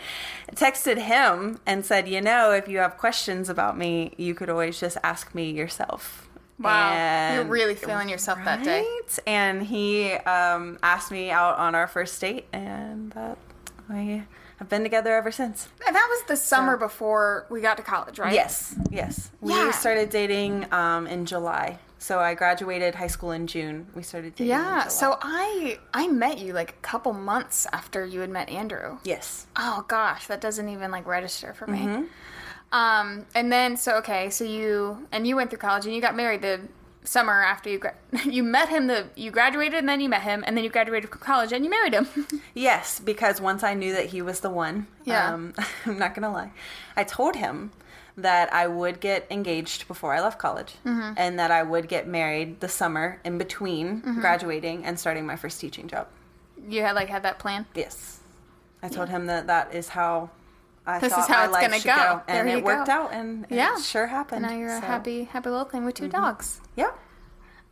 texted 0.54 0.98
him 0.98 1.60
and 1.66 1.84
said, 1.84 2.08
You 2.08 2.20
know, 2.20 2.52
if 2.52 2.68
you 2.68 2.78
have 2.78 2.98
questions 2.98 3.48
about 3.48 3.78
me, 3.78 4.12
you 4.16 4.34
could 4.34 4.50
always 4.50 4.80
just 4.80 4.96
ask 5.02 5.34
me 5.34 5.50
yourself. 5.50 6.28
Wow. 6.58 7.34
You're 7.34 7.44
really 7.44 7.74
feeling 7.74 8.08
yourself 8.10 8.38
that 8.44 8.62
day. 8.62 8.86
And 9.26 9.62
he 9.62 10.12
um, 10.12 10.78
asked 10.82 11.10
me 11.10 11.30
out 11.30 11.56
on 11.58 11.74
our 11.74 11.86
first 11.86 12.20
date, 12.20 12.46
and 12.52 13.12
that 13.12 13.38
we 13.88 14.24
have 14.60 14.68
been 14.68 14.82
together 14.82 15.14
ever 15.14 15.32
since. 15.32 15.68
And 15.86 15.96
that 15.96 16.06
was 16.10 16.28
the 16.28 16.36
summer 16.36 16.76
before 16.76 17.46
we 17.48 17.62
got 17.62 17.78
to 17.78 17.82
college, 17.82 18.18
right? 18.18 18.34
Yes, 18.34 18.76
yes. 18.90 19.30
We 19.40 19.72
started 19.72 20.10
dating 20.10 20.72
um, 20.72 21.06
in 21.06 21.24
July. 21.24 21.78
So 21.98 22.18
I 22.18 22.34
graduated 22.34 22.94
high 22.94 23.06
school 23.06 23.30
in 23.30 23.46
June. 23.46 23.86
We 23.94 24.02
started 24.02 24.34
dating. 24.34 24.52
in 24.52 24.58
Yeah. 24.58 24.88
So 24.88 25.18
I 25.22 25.78
I 25.94 26.08
met 26.08 26.38
you 26.38 26.52
like 26.52 26.70
a 26.70 26.82
couple 26.82 27.14
months 27.14 27.66
after 27.72 28.04
you 28.04 28.20
had 28.20 28.30
met 28.30 28.50
Andrew. 28.50 28.98
yes, 29.02 29.46
Oh 29.56 29.84
gosh, 29.88 30.26
that 30.26 30.42
doesn't 30.42 30.68
even 30.68 30.90
like 30.90 31.06
register 31.06 31.54
for 31.54 31.66
me. 31.66 31.80
Mm-hmm. 31.80 32.04
Um, 32.72 33.26
and 33.34 33.50
then 33.50 33.78
so 33.78 33.96
okay, 33.96 34.28
so 34.28 34.44
you 34.44 35.08
and 35.10 35.26
you 35.26 35.36
went 35.36 35.48
through 35.48 35.58
college 35.58 35.86
and 35.86 35.94
you 35.94 36.02
got 36.02 36.14
married 36.14 36.42
the 36.42 36.60
summer 37.04 37.42
after 37.42 37.70
you 37.70 37.78
gra- 37.78 37.94
you 38.24 38.42
met 38.42 38.68
him. 38.68 38.86
The 38.86 39.06
you 39.16 39.30
graduated 39.30 39.78
and 39.78 39.88
then 39.88 40.00
you 40.00 40.08
met 40.08 40.22
him 40.22 40.44
and 40.46 40.56
then 40.56 40.64
you 40.64 40.70
graduated 40.70 41.10
from 41.10 41.20
college 41.20 41.52
and 41.52 41.64
you 41.64 41.70
married 41.70 41.94
him. 41.94 42.06
yes. 42.54 43.00
Because 43.00 43.40
once 43.40 43.62
I 43.62 43.74
knew 43.74 43.92
that 43.94 44.06
he 44.06 44.22
was 44.22 44.40
the 44.40 44.50
one, 44.50 44.86
Yeah. 45.04 45.32
um, 45.34 45.54
I'm 45.86 45.98
not 45.98 46.14
gonna 46.14 46.32
lie, 46.32 46.52
I 46.96 47.04
told 47.04 47.36
him 47.36 47.72
that 48.16 48.52
I 48.52 48.66
would 48.66 49.00
get 49.00 49.26
engaged 49.30 49.88
before 49.88 50.12
I 50.12 50.20
left 50.20 50.38
college, 50.38 50.74
Mm-hmm. 50.84 51.14
and 51.16 51.38
that 51.38 51.50
I 51.50 51.62
would 51.62 51.88
get 51.88 52.06
married 52.06 52.60
the 52.60 52.68
summer 52.68 53.18
in 53.24 53.38
between 53.38 54.00
graduating 54.20 54.84
and 54.84 54.98
starting 55.00 55.24
my 55.24 55.36
first 55.36 55.58
teaching 55.60 55.88
job. 55.88 56.06
you 56.68 56.82
had 56.82 56.94
like 56.96 57.08
had 57.08 57.22
that 57.22 57.38
plan. 57.38 57.64
Yes, 57.74 58.20
I 58.82 58.88
told 58.88 59.08
him 59.08 59.26
that 59.26 59.46
that 59.46 59.74
is 59.74 59.88
how. 59.88 60.30
I 60.90 60.98
This 60.98 61.12
is 61.16 61.26
how 61.26 61.44
it's 61.44 61.56
gonna 61.56 61.78
should 61.78 61.86
go. 61.86 62.22
and 62.28 62.48
There 62.48 62.58
it 62.58 62.64
worked 62.64 62.86
go. 62.86 62.92
out, 62.92 63.12
and 63.12 63.46
Yeah. 63.48 63.74
it 63.76 63.82
sure 63.82 64.06
happened. 64.08 64.44
And 64.44 64.54
now 64.54 64.58
you're 64.60 64.76
a 64.76 64.80
happy 64.80 65.24
happy 65.24 65.48
little 65.50 65.64
thing 65.64 65.84
with 65.84 65.94
2 65.94 66.08
dogs. 66.08 66.60
Yeah. 66.76 66.90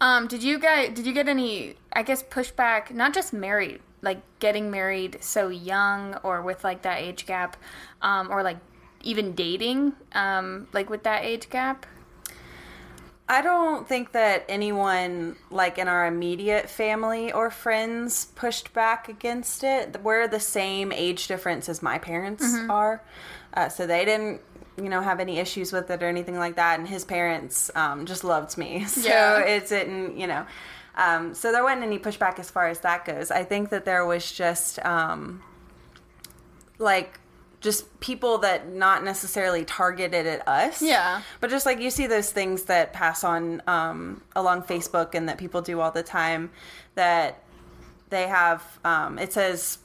Um, 0.01 0.27
did 0.29 0.43
you 0.43 0.59
guys 0.59 0.91
did 0.95 1.07
you 1.07 1.13
get 1.13 1.29
any 1.29 1.77
I 1.93 2.03
guess 2.03 2.23
pushback, 2.23 2.91
not 2.93 3.13
just 3.13 3.33
married, 3.33 3.81
like 4.03 4.21
getting 4.39 4.71
married 4.71 5.19
so 5.21 5.49
young 5.49 6.15
or 6.23 6.41
with 6.43 6.63
like 6.65 6.83
that 6.83 6.99
age 7.01 7.27
gap, 7.27 7.57
um, 8.03 8.31
or 8.31 8.43
like 8.43 8.59
even 9.03 9.35
dating, 9.35 9.95
um, 10.13 10.69
like 10.73 10.89
with 10.91 11.03
that 11.05 11.25
age 11.25 11.51
gap? 11.51 11.87
I 13.31 13.43
don't 13.43 13.87
think 13.87 14.13
that 14.13 14.45
anyone 14.49 15.37
like 15.51 15.77
in 15.77 15.87
our 15.87 16.07
immediate 16.07 16.71
family 16.71 17.31
or 17.31 17.51
friends 17.51 18.27
pushed 18.35 18.73
back 18.73 19.09
against 19.09 19.63
it. 19.65 20.01
We're 20.03 20.27
the 20.29 20.41
same 20.41 20.93
age 20.93 21.27
difference 21.29 21.69
as 21.69 21.83
my 21.83 21.99
parents 21.99 22.43
Mm-hmm. 22.45 22.71
are, 22.71 23.03
uh, 23.55 23.69
so 23.69 23.87
they 23.87 24.05
didn't, 24.07 24.41
you 24.79 24.89
know, 24.89 25.03
have 25.03 25.21
any 25.21 25.39
issues 25.39 25.73
with 25.73 25.91
it 25.91 26.03
or 26.03 26.07
anything 26.07 26.39
like 26.39 26.57
that. 26.57 26.79
And 26.79 26.89
his 26.89 27.05
parents 27.05 27.71
um, 27.75 28.07
just 28.07 28.25
loved 28.25 28.57
me, 28.57 28.85
so 28.87 29.07
Yeah. 29.09 29.41
it 29.41 29.69
didn't, 29.69 30.17
you 30.17 30.27
know. 30.27 30.47
Um, 30.97 31.35
so 31.35 31.53
there 31.53 31.63
wasn't 31.63 31.83
any 31.85 31.99
pushback 31.99 32.39
as 32.39 32.51
far 32.51 32.67
as 32.69 32.81
that 32.81 33.05
goes. 33.05 33.31
I 33.31 33.45
think 33.45 33.69
that 33.71 33.85
there 33.85 34.07
was 34.07 34.33
just 34.33 34.79
um, 34.87 35.43
like 36.79 37.21
just 37.61 38.01
people 38.01 38.39
that 38.39 38.73
not 38.73 39.05
necessarily 39.05 39.65
targeted 39.65 40.27
at 40.27 40.47
us. 40.47 40.81
Yeah. 40.81 41.23
But 41.41 41.51
just 41.51 41.67
like 41.67 41.81
you 41.81 41.91
see 41.91 42.07
those 42.07 42.31
things 42.31 42.65
that 42.65 42.93
pass 42.93 43.25
on 43.25 43.63
um, 43.67 44.23
along 44.37 44.63
Facebook 44.63 45.15
and 45.15 45.29
that 45.29 45.39
people 45.39 45.61
do 45.61 45.81
all 45.81 45.91
the 45.91 46.03
time 46.03 46.51
that 46.95 47.43
they 48.11 48.29
have, 48.29 48.63
um, 48.85 49.19
it 49.19 49.33
says, 49.33 49.79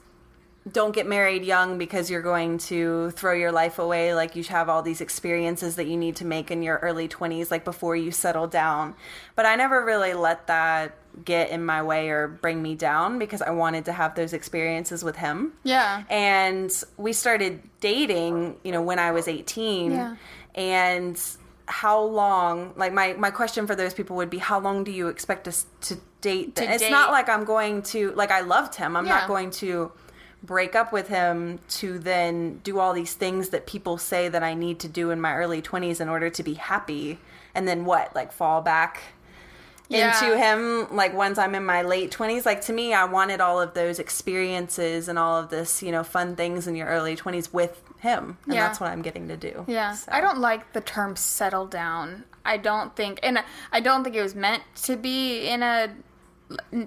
don't 0.71 0.95
get 0.95 1.05
married 1.05 1.43
young 1.43 1.77
because 1.77 2.09
you're 2.09 2.21
going 2.21 2.57
to 2.57 3.11
throw 3.11 3.33
your 3.33 3.51
life 3.51 3.79
away. 3.79 4.13
Like 4.13 4.35
you 4.35 4.43
have 4.45 4.69
all 4.69 4.81
these 4.81 5.01
experiences 5.01 5.75
that 5.75 5.87
you 5.87 5.97
need 5.97 6.15
to 6.17 6.25
make 6.25 6.51
in 6.51 6.61
your 6.61 6.77
early 6.77 7.09
20s, 7.09 7.51
like 7.51 7.65
before 7.65 7.95
you 7.95 8.11
settle 8.11 8.47
down. 8.47 8.95
But 9.35 9.45
I 9.45 9.55
never 9.55 9.83
really 9.83 10.13
let 10.13 10.47
that 10.47 10.95
get 11.25 11.49
in 11.51 11.65
my 11.65 11.81
way 11.81 12.09
or 12.09 12.27
bring 12.27 12.61
me 12.61 12.75
down 12.75 13.19
because 13.19 13.41
I 13.41 13.51
wanted 13.51 13.85
to 13.85 13.91
have 13.93 14.15
those 14.15 14.33
experiences 14.33 15.03
with 15.03 15.15
him. 15.15 15.53
Yeah. 15.63 16.03
And 16.09 16.71
we 16.97 17.13
started 17.13 17.61
dating, 17.79 18.57
you 18.63 18.71
know, 18.71 18.81
when 18.81 18.99
I 18.99 19.11
was 19.11 19.27
18. 19.27 19.91
Yeah. 19.91 20.15
And 20.55 21.19
how 21.67 22.01
long, 22.01 22.73
like 22.75 22.93
my, 22.93 23.13
my 23.13 23.31
question 23.31 23.67
for 23.67 23.75
those 23.75 23.93
people 23.93 24.15
would 24.17 24.29
be, 24.29 24.37
how 24.37 24.59
long 24.59 24.83
do 24.83 24.91
you 24.91 25.07
expect 25.07 25.47
us 25.47 25.65
to 25.81 25.97
date? 26.21 26.55
To 26.57 26.63
it's 26.69 26.83
date. 26.83 26.91
not 26.91 27.11
like 27.11 27.29
I'm 27.29 27.45
going 27.45 27.83
to, 27.83 28.11
like 28.13 28.31
I 28.31 28.41
loved 28.41 28.75
him. 28.75 28.95
I'm 28.95 29.05
Yeah. 29.05 29.19
not 29.19 29.27
going 29.27 29.51
to 29.51 29.91
break 30.41 30.75
up 30.75 30.91
with 30.91 31.07
him 31.07 31.59
to 31.69 31.99
then 31.99 32.59
do 32.63 32.77
all 32.79 32.91
these 32.91 33.13
things 33.13 33.49
that 33.49 33.65
people 33.65 33.97
say 33.97 34.27
that 34.27 34.43
I 34.43 34.55
need 34.55 34.79
to 34.79 34.89
do 34.89 35.09
in 35.11 35.21
my 35.21 35.35
early 35.35 35.61
20s 35.61 36.01
in 36.01 36.09
order 36.09 36.29
to 36.31 36.43
be 36.43 36.55
happy. 36.55 37.19
And 37.55 37.65
then 37.67 37.85
what? 37.85 38.13
Like 38.13 38.31
fall 38.33 38.61
back 38.61 39.01
Yeah. 39.93 40.23
into 40.25 40.37
him 40.37 40.95
like 40.95 41.13
once 41.13 41.37
I'm 41.37 41.55
in 41.55 41.65
my 41.65 41.81
late 41.83 42.11
20s 42.11 42.45
like 42.45 42.61
to 42.61 42.73
me 42.73 42.93
I 42.93 43.05
wanted 43.05 43.39
all 43.41 43.61
of 43.61 43.73
those 43.73 43.99
experiences 43.99 45.07
and 45.07 45.17
all 45.19 45.37
of 45.37 45.49
this 45.49 45.81
you 45.83 45.91
know 45.91 46.03
fun 46.03 46.35
things 46.35 46.67
in 46.67 46.75
your 46.75 46.87
early 46.87 47.15
20s 47.15 47.53
with 47.53 47.81
him 47.99 48.37
and 48.45 48.53
Yeah. 48.55 48.67
that's 48.67 48.79
what 48.79 48.91
I'm 48.91 49.01
getting 49.01 49.27
to 49.29 49.37
do 49.37 49.65
Yeah. 49.67 49.93
So. 49.93 50.11
I 50.11 50.19
don't 50.21 50.39
like 50.39 50.73
the 50.73 50.81
term 50.81 51.15
settle 51.15 51.65
down. 51.65 52.23
I 52.45 52.57
don't 52.57 52.93
think, 52.93 53.21
and 53.23 53.39
I 53.71 53.79
don't 53.79 54.03
think 54.03 54.17
it 54.17 54.21
was 54.21 54.35
meant 54.35 54.63
to 54.83 54.97
be 54.97 55.47
in 55.47 55.63
a 55.63 55.93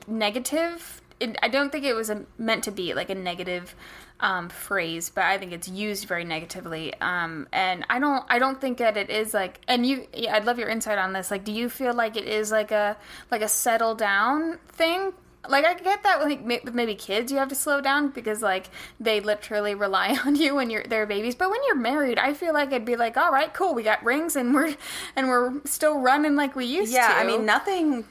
negative. 0.06 1.00
It, 1.20 1.36
I 1.42 1.48
don't 1.48 1.70
think 1.72 1.84
it 1.84 1.94
was 1.94 2.10
a, 2.10 2.26
meant 2.38 2.64
to 2.64 2.70
be 2.70 2.92
like 2.94 3.08
a 3.10 3.14
negative 3.14 3.74
um, 4.20 4.48
phrase, 4.48 5.10
but 5.10 5.24
I 5.24 5.38
think 5.38 5.52
it's 5.52 5.68
used 5.68 6.06
very 6.06 6.24
negatively. 6.24 6.94
Um, 7.00 7.48
and 7.52 7.84
I 7.90 7.98
don't, 7.98 8.24
I 8.28 8.38
don't 8.38 8.60
think 8.60 8.78
that 8.78 8.96
it 8.96 9.10
is 9.10 9.34
like. 9.34 9.60
And 9.68 9.86
you, 9.86 10.06
yeah, 10.14 10.36
I'd 10.36 10.44
love 10.44 10.58
your 10.58 10.68
insight 10.68 10.98
on 10.98 11.12
this. 11.12 11.30
Like, 11.30 11.44
do 11.44 11.52
you 11.52 11.68
feel 11.68 11.94
like 11.94 12.16
it 12.16 12.26
is 12.26 12.50
like 12.50 12.70
a 12.70 12.96
like 13.30 13.42
a 13.42 13.48
settle 13.48 13.94
down 13.94 14.58
thing? 14.68 15.12
Like 15.48 15.64
I 15.64 15.74
get 15.74 16.02
that 16.02 16.22
like 16.22 16.44
with 16.44 16.74
maybe 16.74 16.94
kids 16.94 17.30
you 17.30 17.38
have 17.38 17.48
to 17.50 17.54
slow 17.54 17.80
down 17.80 18.08
because 18.08 18.42
like 18.42 18.68
they 18.98 19.20
literally 19.20 19.74
rely 19.74 20.18
on 20.26 20.34
you 20.34 20.54
when 20.54 20.70
you're 20.70 20.84
they're 20.84 21.06
babies. 21.06 21.34
But 21.34 21.50
when 21.50 21.60
you're 21.66 21.76
married, 21.76 22.18
I 22.18 22.34
feel 22.34 22.52
like 22.52 22.68
it'd 22.68 22.84
be 22.84 22.96
like, 22.96 23.16
all 23.16 23.30
right, 23.30 23.52
cool, 23.52 23.74
we 23.74 23.82
got 23.82 24.04
rings 24.04 24.36
and 24.36 24.54
we're 24.54 24.74
and 25.14 25.28
we're 25.28 25.60
still 25.64 26.00
running 26.00 26.36
like 26.36 26.56
we 26.56 26.64
used 26.64 26.92
yeah 26.92 27.08
to. 27.08 27.14
I 27.14 27.24
mean 27.24 27.46
nothing 27.46 28.04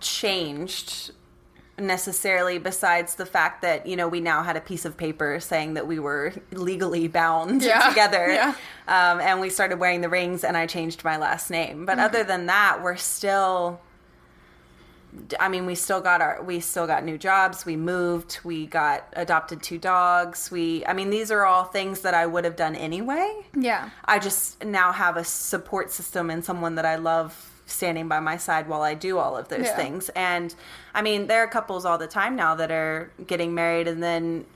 changed 0.00 1.10
necessarily 1.78 2.58
besides 2.58 3.14
the 3.16 3.26
fact 3.26 3.62
that 3.62 3.86
you 3.86 3.96
know 3.96 4.08
we 4.08 4.20
now 4.20 4.42
had 4.42 4.56
a 4.56 4.60
piece 4.60 4.84
of 4.84 4.96
paper 4.96 5.38
saying 5.40 5.74
that 5.74 5.86
we 5.86 5.98
were 5.98 6.32
legally 6.52 7.08
bound 7.08 7.62
Yeah. 7.62 7.80
together 7.88 8.32
Yeah. 8.32 8.54
um, 8.88 9.20
and 9.20 9.40
we 9.40 9.50
started 9.50 9.78
wearing 9.78 10.00
the 10.00 10.08
rings 10.08 10.44
and 10.44 10.56
i 10.56 10.66
changed 10.66 11.04
my 11.04 11.16
last 11.16 11.50
name 11.50 11.76
Mm-hmm. 11.78 11.84
but 11.86 11.98
other 11.98 12.24
than 12.24 12.46
that 12.46 12.82
we're 12.82 12.96
still 12.96 13.80
I 15.40 15.48
mean, 15.48 15.64
we 15.64 15.74
still 15.74 16.02
got 16.02 16.20
our, 16.20 16.42
we 16.42 16.60
still 16.60 16.86
got 16.86 17.02
new 17.02 17.16
jobs. 17.16 17.64
We 17.64 17.76
moved. 17.76 18.40
We 18.44 18.66
got 18.66 19.06
adopted 19.14 19.62
two 19.62 19.78
dogs. 19.78 20.50
We, 20.50 20.84
I 20.84 20.92
mean, 20.92 21.08
these 21.08 21.30
are 21.30 21.46
all 21.46 21.64
things 21.64 22.02
that 22.02 22.12
I 22.12 22.26
would 22.26 22.44
have 22.44 22.56
done 22.56 22.76
anyway. 22.76 23.46
Yeah. 23.56 23.88
I 24.04 24.18
just 24.18 24.62
now 24.64 24.92
have 24.92 25.16
a 25.16 25.24
support 25.24 25.90
system 25.90 26.28
and 26.28 26.44
someone 26.44 26.74
that 26.74 26.84
I 26.84 26.96
love 26.96 27.57
standing 27.68 28.08
by 28.08 28.20
my 28.20 28.36
side 28.36 28.68
while 28.68 28.82
I 28.82 28.94
do 28.94 29.18
all 29.18 29.36
of 29.36 29.48
those 29.48 29.66
Yeah. 29.66 29.76
things. 29.76 30.08
And 30.10 30.54
I 30.94 31.02
mean, 31.02 31.26
there 31.26 31.42
are 31.42 31.46
couples 31.46 31.84
all 31.84 31.98
the 31.98 32.06
time 32.06 32.34
now 32.34 32.54
that 32.56 32.70
are 32.70 33.10
getting 33.26 33.54
married 33.54 33.86
and 33.86 34.02
then 34.02 34.46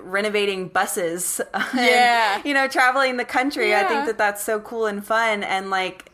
renovating 0.00 0.68
buses. 0.68 1.40
and, 1.54 1.68
Yeah. 1.74 2.42
you 2.44 2.54
know, 2.54 2.66
traveling 2.66 3.16
the 3.16 3.24
country. 3.24 3.74
I 3.74 3.84
think 3.84 4.06
that 4.06 4.18
that's 4.18 4.42
so 4.42 4.60
cool 4.60 4.86
and 4.86 5.04
fun. 5.06 5.42
And 5.44 5.70
like, 5.70 6.10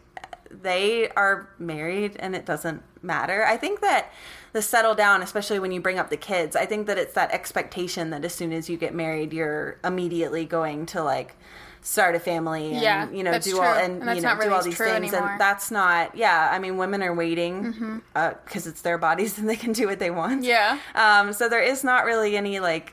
they 0.51 1.09
are 1.11 1.49
married 1.59 2.17
and 2.19 2.35
it 2.35 2.45
doesn't 2.45 2.83
matter. 3.03 3.45
I 3.47 3.57
think 3.57 3.81
that 3.81 4.13
the 4.53 4.61
settle 4.61 4.97
down, 4.97 5.23
especially 5.23 5.61
when 5.61 5.71
you 5.71 5.81
bring 5.81 5.99
up 5.99 6.11
the 6.11 6.17
kids, 6.17 6.57
I 6.57 6.67
think 6.67 6.89
that 6.89 6.99
it's 6.99 7.15
that 7.15 7.31
expectation 7.31 8.11
that 8.11 8.25
as 8.25 8.35
soon 8.35 8.53
as 8.53 8.69
you 8.69 8.77
get 8.77 8.93
married, 8.93 9.33
you're 9.33 9.79
immediately 9.85 10.45
going 10.45 10.87
to 10.87 11.03
like 11.05 11.37
start 11.83 12.15
a 12.15 12.21
family 12.21 12.73
and 12.73 12.83
Yeah, 12.83 13.11
you 13.11 13.23
know 13.25 13.39
do 13.39 13.53
true. 13.53 13.61
all 13.61 13.75
And 13.75 14.03
and, 14.03 14.17
you 14.17 14.23
know 14.23 14.29
not 14.35 14.41
do 14.43 14.53
all 14.53 14.63
these 14.63 14.77
things 14.77 15.13
anymore. 15.15 15.31
and 15.33 15.41
that's 15.41 15.71
not 15.71 16.15
yeah 16.15 16.51
i 16.53 16.59
mean 16.59 16.77
women 16.77 17.03
are 17.03 17.15
waiting 17.15 18.03
because 18.13 18.67
it's 18.67 18.83
their 18.83 18.99
bodies 18.99 19.39
and 19.39 19.49
they 19.49 19.57
can 19.57 19.73
do 19.73 19.87
what 19.87 19.99
they 19.99 20.11
want 20.11 20.45
Yeah. 20.45 20.79
um, 20.95 21.33
so 21.33 21.49
there 21.49 21.63
is 21.63 21.83
not 21.83 22.05
really 22.05 22.37
any 22.37 22.61
like 22.61 22.93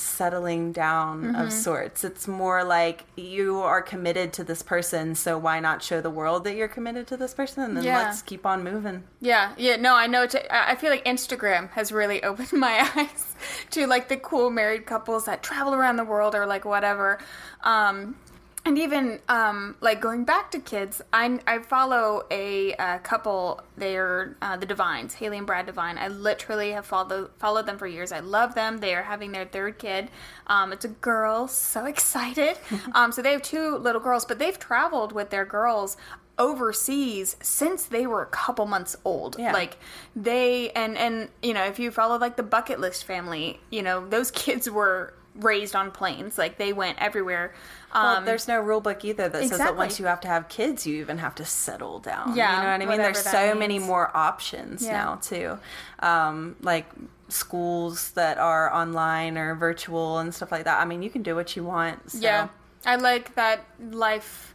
settling 0.00 0.72
down 0.72 1.22
Mm-hmm. 1.24 1.36
of 1.36 1.52
sorts. 1.52 2.04
It's 2.04 2.26
more 2.28 2.64
like 2.64 3.04
you 3.16 3.58
are 3.60 3.80
committed 3.82 4.32
to 4.34 4.44
this 4.44 4.62
person, 4.62 5.14
so 5.14 5.38
why 5.38 5.60
not 5.60 5.82
show 5.82 6.00
the 6.00 6.10
world 6.10 6.44
that 6.44 6.56
you're 6.56 6.68
committed 6.68 7.06
to 7.08 7.16
this 7.16 7.32
person 7.34 7.62
and 7.64 7.76
then 7.76 7.84
Yeah. 7.84 7.98
let's 7.98 8.22
keep 8.22 8.44
on 8.46 8.62
moving. 8.64 9.04
Yeah, 9.20 9.52
yeah, 9.56 9.76
no, 9.76 9.94
I 9.94 10.06
know. 10.06 10.26
I 10.50 10.72
I 10.72 10.74
feel 10.76 10.90
like 10.90 11.04
Instagram 11.04 11.70
has 11.70 11.92
really 11.92 12.22
opened 12.30 12.52
my 12.52 12.88
eyes 12.96 13.34
to 13.70 13.86
like 13.86 14.08
the 14.08 14.16
cool 14.16 14.50
married 14.50 14.86
couples 14.86 15.24
that 15.26 15.42
travel 15.42 15.74
around 15.74 15.96
the 15.96 16.04
world 16.04 16.34
or 16.34 16.46
like 16.46 16.64
whatever. 16.64 17.18
Um, 17.62 18.16
and 18.66 18.78
even 18.78 19.20
um, 19.28 19.76
like 19.80 20.00
going 20.00 20.24
back 20.24 20.50
to 20.50 20.58
kids, 20.58 21.00
I, 21.12 21.38
I 21.46 21.60
follow 21.60 22.24
a, 22.30 22.74
uh 22.74 22.98
couple. 22.98 23.62
They're 23.76 24.36
uh, 24.42 24.56
the 24.56 24.66
Divines, 24.66 25.14
Haley 25.14 25.38
and 25.38 25.46
Brad 25.46 25.66
Divine. 25.66 25.98
I 25.98 26.08
literally 26.08 26.72
have 26.72 26.84
followed 26.84 27.30
followed 27.38 27.66
them 27.66 27.78
for 27.78 27.86
years. 27.86 28.10
I 28.10 28.20
love 28.20 28.54
them. 28.54 28.78
They 28.78 28.94
are 28.94 29.02
having 29.02 29.32
their 29.32 29.44
third 29.44 29.78
kid. 29.78 30.10
Um, 30.48 30.72
it's 30.72 30.84
a 30.84 30.88
girl. 30.88 31.46
So 31.48 31.84
excited. 31.96 32.58
um, 32.92 33.12
so 33.12 33.22
they 33.22 33.32
have 33.32 33.42
two 33.42 33.76
little 33.76 34.00
girls, 34.00 34.24
but 34.24 34.38
they've 34.38 34.58
traveled 34.58 35.12
with 35.12 35.30
their 35.30 35.44
girls 35.44 35.96
overseas 36.38 37.36
since 37.40 37.84
they 37.84 38.06
were 38.06 38.22
a 38.22 38.26
couple 38.26 38.66
months 38.66 38.96
old. 39.04 39.36
Yeah. 39.38 39.52
Like 39.52 39.78
they 40.14 40.70
and 40.72 40.98
and 40.98 41.28
you 41.42 41.54
know 41.54 41.64
if 41.64 41.78
you 41.78 41.90
follow 41.90 42.18
like 42.18 42.36
the 42.36 42.42
bucket 42.42 42.80
list 42.80 43.04
family, 43.04 43.60
you 43.70 43.82
know 43.82 44.06
those 44.08 44.30
kids 44.44 44.68
were 44.68 45.14
raised 45.36 45.76
on 45.76 45.90
planes. 45.90 46.38
Like 46.38 46.58
they 46.58 46.72
went 46.72 46.98
everywhere. 46.98 47.54
Well, 48.02 48.16
Um, 48.18 48.24
there's 48.24 48.46
no 48.46 48.60
rule 48.60 48.80
book 48.80 49.04
either 49.04 49.28
that 49.28 49.48
says 49.48 49.58
that 49.58 49.76
once 49.76 49.98
you 49.98 50.06
have 50.06 50.20
to 50.20 50.28
have 50.28 50.48
kids, 50.48 50.86
you 50.86 51.00
even 51.00 51.18
have 51.18 51.34
to 51.36 51.44
settle 51.44 51.98
down. 51.98 52.36
Yeah, 52.36 52.50
you 52.50 52.62
know 52.62 52.72
what 52.72 52.82
I 52.82 52.86
mean. 52.86 52.98
There's 52.98 53.22
so 53.22 53.54
many 53.54 53.78
more 53.78 54.14
options 54.16 54.84
Yeah. 54.84 54.92
now 54.92 55.14
too, 55.16 55.58
um, 56.00 56.56
like 56.60 56.86
schools 57.28 58.12
that 58.12 58.38
are 58.38 58.72
online 58.72 59.36
or 59.38 59.54
virtual 59.54 60.18
and 60.18 60.34
stuff 60.34 60.52
like 60.52 60.64
that. 60.64 60.80
I 60.80 60.84
mean, 60.84 61.02
you 61.02 61.10
can 61.10 61.22
do 61.22 61.34
what 61.34 61.56
you 61.56 61.64
want. 61.64 62.12
So. 62.12 62.18
Yeah. 62.18 62.48
I 62.84 62.96
like 62.96 63.34
that 63.34 63.64
life 63.90 64.54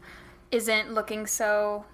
isn't 0.51 0.93
looking 0.93 1.27
so 1.27 1.85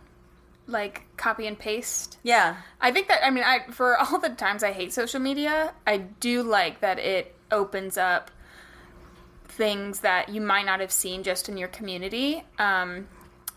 like 0.67 1.03
copy 1.17 1.47
and 1.47 1.57
paste. 1.57 2.17
Yeah. 2.23 2.57
I 2.81 2.91
think 2.91 3.07
that 3.07 3.25
I 3.25 3.29
mean 3.31 3.43
I 3.43 3.65
for 3.71 3.97
all 3.97 4.19
the 4.19 4.29
times 4.29 4.63
I 4.63 4.71
hate 4.71 4.93
social 4.93 5.19
media, 5.19 5.73
I 5.87 5.97
do 5.97 6.43
like 6.43 6.81
that 6.81 6.99
it 6.99 7.33
opens 7.51 7.97
up 7.97 8.29
things 9.57 9.99
that 10.01 10.29
you 10.29 10.39
might 10.39 10.65
not 10.65 10.79
have 10.79 10.91
seen 10.91 11.23
just 11.23 11.49
in 11.49 11.57
your 11.57 11.67
community. 11.67 12.43
Um 12.59 13.07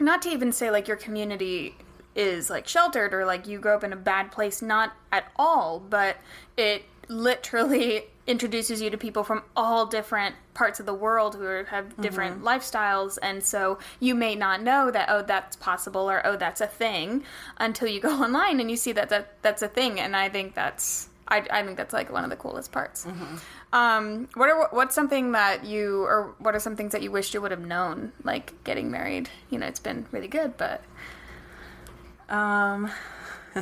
not 0.00 0.22
to 0.22 0.30
even 0.30 0.50
say 0.50 0.70
like 0.70 0.88
your 0.88 0.96
community 0.96 1.76
is 2.16 2.50
like 2.50 2.66
sheltered 2.66 3.14
or 3.14 3.24
like 3.24 3.46
you 3.46 3.58
grew 3.58 3.74
up 3.74 3.84
in 3.84 3.92
a 3.92 3.96
bad 3.96 4.32
place, 4.32 4.62
not 4.62 4.94
at 5.12 5.30
all, 5.36 5.78
but 5.78 6.16
it 6.56 6.84
literally 7.08 8.04
introduces 8.26 8.80
you 8.80 8.88
to 8.90 8.96
people 8.96 9.24
from 9.24 9.42
all 9.56 9.86
different 9.86 10.34
parts 10.54 10.78
of 10.78 10.86
the 10.86 10.94
world 10.94 11.34
who 11.34 11.64
have 11.64 11.96
different 12.00 12.42
lifestyles. 12.42 13.18
And 13.22 13.42
so 13.42 13.78
you 13.98 14.14
may 14.14 14.34
not 14.34 14.62
know 14.62 14.90
that 14.90 15.08
oh 15.10 15.22
that's 15.22 15.56
possible 15.56 16.08
or 16.10 16.24
oh 16.26 16.36
that's 16.36 16.60
a 16.60 16.66
thing 16.66 17.24
until 17.58 17.88
you 17.88 18.00
go 18.00 18.10
online 18.24 18.60
and 18.60 18.70
you 18.70 18.76
see 18.76 18.92
that, 18.92 19.10
that 19.10 19.42
that's 19.42 19.62
a 19.62 19.68
thing. 19.68 20.00
And 20.00 20.16
i 20.16 20.28
think 20.28 20.54
that's 20.54 21.09
I, 21.30 21.46
I 21.50 21.62
think 21.62 21.76
that's 21.76 21.92
like 21.92 22.10
one 22.12 22.24
of 22.24 22.30
the 22.30 22.36
coolest 22.36 22.72
parts. 22.72 23.06
Um, 23.72 24.28
what 24.34 24.48
are 24.50 24.68
what's 24.72 24.94
something 24.94 25.32
that 25.32 25.64
you 25.64 26.02
or 26.04 26.34
what 26.38 26.54
are 26.56 26.60
some 26.60 26.74
things 26.76 26.92
that 26.92 27.02
you 27.02 27.10
wished 27.12 27.34
you 27.34 27.40
would 27.40 27.52
have 27.52 27.64
known, 27.64 28.12
like 28.24 28.52
getting 28.64 28.90
married? 28.90 29.30
You 29.48 29.58
know, 29.58 29.66
it's 29.66 29.80
been 29.80 30.06
really 30.10 30.28
good, 30.28 30.56
but 30.56 30.82
Um, 32.28 32.90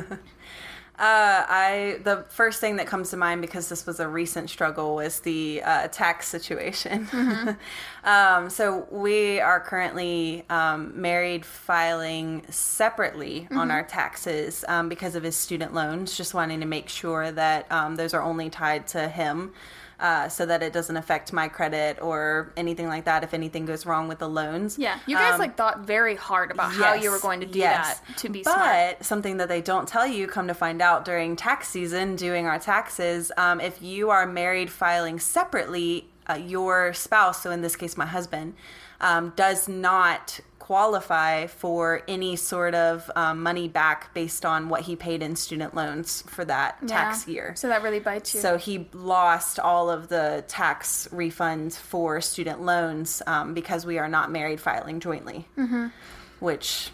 uh, 0.99 1.45
I 1.47 1.99
the 2.03 2.25
first 2.27 2.59
thing 2.59 2.75
that 2.75 2.85
comes 2.85 3.11
to 3.11 3.17
mind 3.17 3.39
because 3.39 3.69
this 3.69 3.85
was 3.85 4.01
a 4.01 4.07
recent 4.07 4.49
struggle 4.49 4.95
was 4.95 5.21
the 5.21 5.61
uh, 5.63 5.87
tax 5.87 6.27
situation. 6.27 7.07
um, 8.03 8.49
so 8.49 8.85
we 8.91 9.39
are 9.39 9.61
currently 9.61 10.43
um, 10.49 10.99
married, 10.99 11.45
filing 11.45 12.43
separately 12.49 13.47
on 13.51 13.71
our 13.71 13.83
taxes 13.83 14.65
um, 14.67 14.89
because 14.89 15.15
of 15.15 15.23
his 15.23 15.37
student 15.37 15.73
loans. 15.73 16.17
Just 16.17 16.33
wanting 16.33 16.59
to 16.59 16.65
make 16.65 16.89
sure 16.89 17.31
that 17.31 17.71
um, 17.71 17.95
those 17.95 18.13
are 18.13 18.21
only 18.21 18.49
tied 18.49 18.85
to 18.87 19.07
him. 19.07 19.53
Uh, 19.99 20.29
so 20.29 20.45
that 20.45 20.63
it 20.63 20.71
doesn't 20.71 20.95
affect 20.95 21.33
my 21.33 21.49
credit 21.49 22.01
or 22.01 22.53
anything 22.55 22.87
like 22.87 23.03
that 23.03 23.21
if 23.21 23.33
anything 23.33 23.65
goes 23.65 23.85
wrong 23.85 24.07
with 24.07 24.17
the 24.19 24.29
loans. 24.29 24.77
yeah, 24.79 24.97
you 25.05 25.13
guys 25.17 25.33
Um, 25.33 25.39
like 25.39 25.57
thought 25.57 25.81
very 25.81 26.15
hard 26.15 26.51
about 26.51 26.71
how 26.71 26.93
you 26.93 27.11
were 27.11 27.19
going 27.19 27.41
to 27.41 27.45
do 27.45 27.59
yes. 27.59 27.99
that 27.99 28.17
to 28.19 28.29
be 28.29 28.41
but 28.41 28.53
smart. 28.53 28.97
But 28.99 29.05
something 29.05 29.35
that 29.37 29.49
they 29.49 29.59
don't 29.61 29.89
tell 29.89 30.07
you, 30.07 30.25
come 30.27 30.47
to 30.47 30.53
find 30.53 30.81
out 30.81 31.03
during 31.03 31.35
tax 31.35 31.67
season, 31.67 32.15
doing 32.15 32.45
our 32.47 32.59
taxes, 32.59 33.29
um, 33.35 33.59
if 33.59 33.81
you 33.81 34.09
are 34.09 34.25
married 34.25 34.71
filing 34.71 35.19
separately, 35.19 36.07
uh, 36.29 36.35
your 36.35 36.93
spouse, 36.93 37.43
so 37.43 37.51
in 37.51 37.61
this 37.61 37.75
case 37.75 37.97
my 37.97 38.05
husband, 38.05 38.53
um, 39.01 39.33
does 39.35 39.67
not 39.67 40.39
qualify 40.69 41.47
for 41.47 42.03
any 42.07 42.35
sort 42.35 42.75
of 42.75 43.09
um, 43.15 43.41
money 43.41 43.67
back 43.67 44.13
based 44.13 44.45
on 44.45 44.69
what 44.69 44.81
he 44.81 44.95
paid 44.95 45.23
in 45.23 45.35
student 45.35 45.73
loans 45.73 46.21
for 46.27 46.45
that 46.45 46.77
tax 46.87 47.27
year. 47.27 47.55
So 47.57 47.69
that 47.69 47.81
really 47.81 47.99
bites 47.99 48.35
you. 48.35 48.39
So 48.39 48.55
he 48.55 48.87
lost 48.93 49.59
all 49.59 49.89
of 49.89 50.09
the 50.09 50.43
tax 50.47 51.07
refunds 51.11 51.75
for 51.75 52.21
student 52.21 52.61
loans 52.61 53.23
um, 53.25 53.55
because 53.55 53.83
we 53.83 53.97
are 53.97 54.07
not 54.07 54.31
married 54.31 54.61
filing 54.61 54.99
jointly, 54.99 55.47
mm-hmm. 55.57 55.87
which 56.39 56.91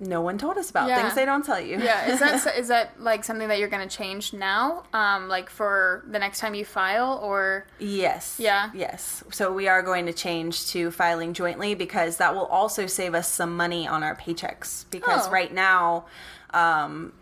no 0.00 0.20
one 0.22 0.38
told 0.38 0.56
us 0.56 0.70
about. 0.70 0.88
Yeah. 0.88 1.02
Things 1.02 1.14
they 1.14 1.24
don't 1.26 1.44
tell 1.44 1.60
you. 1.60 1.78
yeah, 1.78 2.10
is 2.10 2.18
that 2.20 2.56
is 2.58 2.68
that 2.68 3.00
like 3.00 3.22
something 3.22 3.48
that 3.48 3.58
you're 3.58 3.68
going 3.68 3.86
to 3.88 3.96
change 3.96 4.32
now, 4.32 4.82
um, 4.92 5.28
like 5.28 5.50
for 5.50 6.02
the 6.08 6.18
next 6.18 6.38
time 6.40 6.54
you 6.54 6.64
file, 6.64 7.20
or 7.22 7.66
yes. 7.78 8.36
Yeah. 8.38 8.70
Yes. 8.74 9.22
So 9.30 9.52
we 9.52 9.68
are 9.68 9.82
going 9.82 10.06
to 10.06 10.12
change 10.12 10.66
to 10.68 10.90
filing 10.90 11.34
jointly 11.34 11.74
because 11.74 12.16
that 12.16 12.34
will 12.34 12.46
also 12.46 12.86
save 12.86 13.14
us 13.14 13.28
some 13.28 13.56
money 13.56 13.86
on 13.86 14.02
our 14.02 14.16
paychecks. 14.16 14.86
Because 14.90 15.28
Oh. 15.28 15.30
right 15.30 15.52
now, 15.52 16.06
um, 16.54 17.12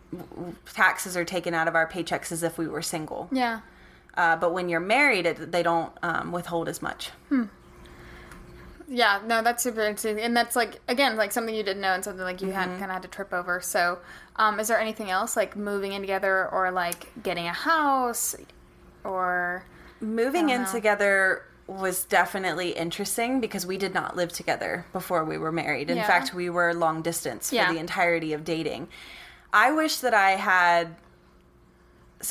taxes 0.73 1.17
are 1.17 1.25
taken 1.25 1.55
out 1.55 1.69
of 1.69 1.75
our 1.75 1.87
paychecks 1.89 2.33
as 2.33 2.43
if 2.43 2.57
we 2.59 2.67
were 2.69 2.83
single. 2.83 3.29
yeah, 3.33 3.61
Uh, 4.17 4.37
but 4.37 4.53
when 4.53 4.69
you're 4.69 4.81
married, 4.81 5.27
it, 5.27 5.53
they 5.53 5.63
don't 5.63 5.93
um, 6.03 6.33
withhold 6.33 6.69
as 6.69 6.81
much. 6.81 7.11
Yeah, 8.89 9.21
no, 9.27 9.43
that's 9.43 9.63
super 9.63 9.83
interesting, 9.83 10.19
and 10.21 10.37
that's 10.37 10.57
like 10.57 10.81
again 10.89 11.17
like 11.17 11.31
something 11.33 11.55
you 11.55 11.63
didn't 11.63 11.83
know 11.83 11.93
and 11.95 12.03
something 12.05 12.25
like 12.25 12.41
you 12.41 12.51
had 12.51 12.69
Mm-hmm. 12.69 12.79
kind 12.79 12.91
of 12.91 12.95
had 12.95 13.03
to 13.03 13.09
trip 13.09 13.33
over. 13.33 13.61
So, 13.61 13.99
um, 14.37 14.59
is 14.61 14.69
there 14.69 14.81
anything 14.81 15.11
else 15.11 15.37
like 15.37 15.57
moving 15.57 15.93
in 15.93 16.01
together 16.01 16.49
or 16.51 16.71
like 16.71 17.13
getting 17.23 17.47
a 17.47 17.53
house 17.53 18.35
or 19.05 19.65
Moving 20.01 20.51
in 20.51 20.63
know. 20.63 20.73
together 20.73 21.43
was 21.67 22.05
definitely 22.05 22.71
interesting 22.71 23.41
because 23.41 23.67
we 23.67 23.77
did 23.77 23.93
not 23.93 24.17
live 24.17 24.33
together 24.33 24.87
before 24.93 25.25
we 25.25 25.37
were 25.37 25.53
married. 25.53 25.91
In 25.91 25.99
Yeah. 25.99 26.07
fact, 26.07 26.33
we 26.33 26.49
were 26.49 26.73
long 26.73 27.03
distance 27.03 27.51
for 27.51 27.57
Yeah. 27.57 27.73
the 27.73 27.79
entirety 27.79 28.33
of 28.33 28.43
dating. 28.45 28.89
I 29.53 29.73
wish 29.73 29.99
that 29.99 30.15
I 30.15 30.33
had 30.33 30.97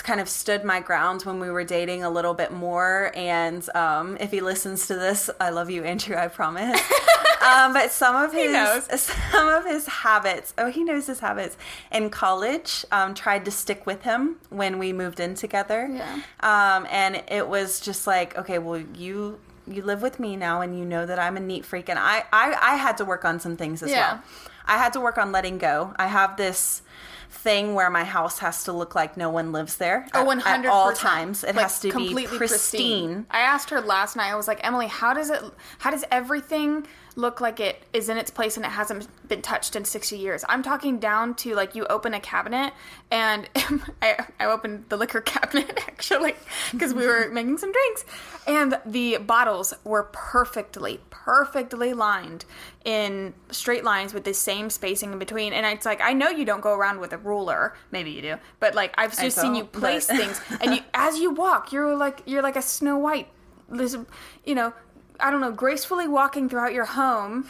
kind 0.04 0.20
of 0.20 0.28
stood 0.28 0.64
my 0.64 0.80
ground 0.82 1.22
when 1.24 1.40
we 1.40 1.50
were 1.50 1.64
dating 1.64 2.04
a 2.04 2.10
little 2.10 2.34
bit 2.34 2.52
more. 2.52 3.12
And 3.16 3.68
um, 3.76 4.18
if 4.20 4.32
he 4.32 4.42
listens 4.42 4.88
to 4.88 4.96
this, 4.96 5.30
I 5.40 5.50
love 5.50 5.70
you, 5.70 5.84
Andrew. 5.84 6.16
I 6.18 6.28
promise. 6.28 6.80
um, 7.46 7.74
but 7.74 7.92
some 7.92 8.16
of 8.16 8.34
his 8.34 8.52
some 9.32 9.48
of 9.48 9.66
his 9.66 9.88
habits. 9.88 10.54
Oh, 10.58 10.70
he 10.70 10.84
knows 10.84 11.08
his 11.08 11.20
habits. 11.22 11.56
In 11.92 12.10
college, 12.10 12.86
um, 12.92 13.14
tried 13.14 13.46
to 13.46 13.52
stick 13.52 13.86
with 13.86 14.04
him 14.04 14.38
when 14.50 14.78
we 14.78 14.92
moved 14.94 15.20
in 15.20 15.36
together. 15.36 15.88
Yeah. 15.90 16.22
Um, 16.42 16.86
and 16.92 17.24
it 17.30 17.48
was 17.48 17.80
just 17.80 18.08
like, 18.08 18.38
okay, 18.38 18.60
well, 18.60 18.80
you 18.96 19.40
you 19.70 19.84
live 19.84 20.02
with 20.02 20.18
me 20.20 20.38
now, 20.38 20.62
and 20.62 20.78
you 20.78 20.86
know 20.86 21.06
that 21.06 21.20
I'm 21.20 21.36
a 21.38 21.42
neat 21.42 21.66
freak, 21.66 21.90
and 21.90 22.00
I 22.00 22.24
I, 22.34 22.56
I 22.62 22.76
had 22.76 22.98
to 22.98 23.06
work 23.06 23.24
on 23.26 23.40
some 23.40 23.56
things 23.58 23.82
as 23.84 23.92
Yeah. 23.92 24.14
well. 24.16 24.24
I 24.66 24.78
had 24.78 24.92
to 24.94 25.00
work 25.00 25.18
on 25.18 25.32
letting 25.32 25.58
go. 25.60 25.94
I 25.98 26.08
have 26.08 26.36
this 26.36 26.82
thing 27.30 27.76
where 27.76 27.90
my 27.90 28.04
house 28.04 28.40
has 28.40 28.64
to 28.66 28.74
look 28.74 28.96
like 28.96 29.18
no 29.18 29.30
one 29.30 29.52
lives 29.52 29.78
there. 29.78 30.08
Oh, 30.14 30.22
at- 30.22 30.26
one 30.28 30.40
hundred 30.40 30.70
all 30.70 30.94
times. 30.94 31.44
It 31.44 31.56
like, 31.56 31.64
has 31.64 31.80
to 31.82 31.88
be 31.88 31.92
completely 31.92 32.38
pristine. 32.38 33.26
I 33.30 33.40
asked 33.40 33.70
her 33.70 33.82
last 33.82 34.16
night. 34.16 34.32
I 34.32 34.36
was 34.36 34.48
like, 34.48 34.60
Emily, 34.64 34.88
how 34.88 35.14
does 35.14 35.30
it? 35.30 35.42
How 35.80 35.92
does 35.92 36.06
everything 36.12 36.88
look 37.18 37.42
like 37.42 37.60
it 37.60 37.82
is 37.92 38.08
in 38.10 38.18
its 38.18 38.30
place 38.30 38.56
and 38.56 38.66
it 38.66 38.70
hasn't 38.70 39.08
been 39.28 39.42
touched 39.42 39.76
in 39.76 39.84
sixty 39.84 40.18
years? 40.18 40.46
I'm 40.48 40.64
talking 40.64 41.00
down 41.00 41.36
to 41.36 41.56
like 41.56 41.76
you 41.76 41.86
open 41.88 42.14
a 42.14 42.20
cabinet 42.20 42.74
and 43.12 43.50
I, 44.02 44.26
I 44.40 44.46
opened 44.46 44.86
the 44.90 44.98
liquor 44.98 45.20
cabinet 45.36 45.80
actually 45.88 46.36
because 46.72 46.94
we 46.94 47.06
were 47.06 47.30
making 47.30 47.58
some 47.58 47.72
drinks. 47.72 48.06
And 48.46 48.80
the 48.86 49.18
bottles 49.18 49.74
were 49.84 50.04
perfectly 50.14 51.02
perfectly 51.10 51.94
lined 51.94 52.46
in 52.86 53.34
straight 53.52 53.84
lines 53.84 54.14
with 54.14 54.24
the 54.24 54.34
same 54.34 54.70
spacing 54.70 55.12
in 55.12 55.20
between. 55.20 55.52
And 55.54 55.66
it's 55.66 55.86
like 55.86 56.00
i 56.02 56.14
know 56.14 56.30
you 56.30 56.46
don't 56.46 56.62
go 56.62 56.74
around 56.74 57.00
with 57.00 57.12
a 57.14 57.18
ruler. 57.18 57.74
Maybe 57.92 58.12
you 58.12 58.22
do. 58.22 58.36
But 58.60 58.76
like 58.76 58.94
i've 58.98 59.18
just 59.20 59.38
seen 59.38 59.56
you 59.56 59.64
don't, 59.64 59.72
but- 59.74 59.80
place 59.80 60.06
things 60.06 60.40
and 60.62 60.76
you 60.76 60.82
as 60.94 61.18
you 61.18 61.32
walk 61.32 61.72
you're 61.72 61.96
like 61.96 62.22
you're 62.26 62.44
like 62.44 62.56
a 62.56 62.62
snow 62.62 62.98
white. 62.98 63.28
This 63.70 63.98
you 64.46 64.56
know 64.56 64.72
i 65.20 65.30
don't 65.30 65.42
know 65.42 65.52
gracefully 65.52 66.08
walking 66.08 66.50
throughout 66.50 66.74
your 66.74 66.86
home 66.86 67.48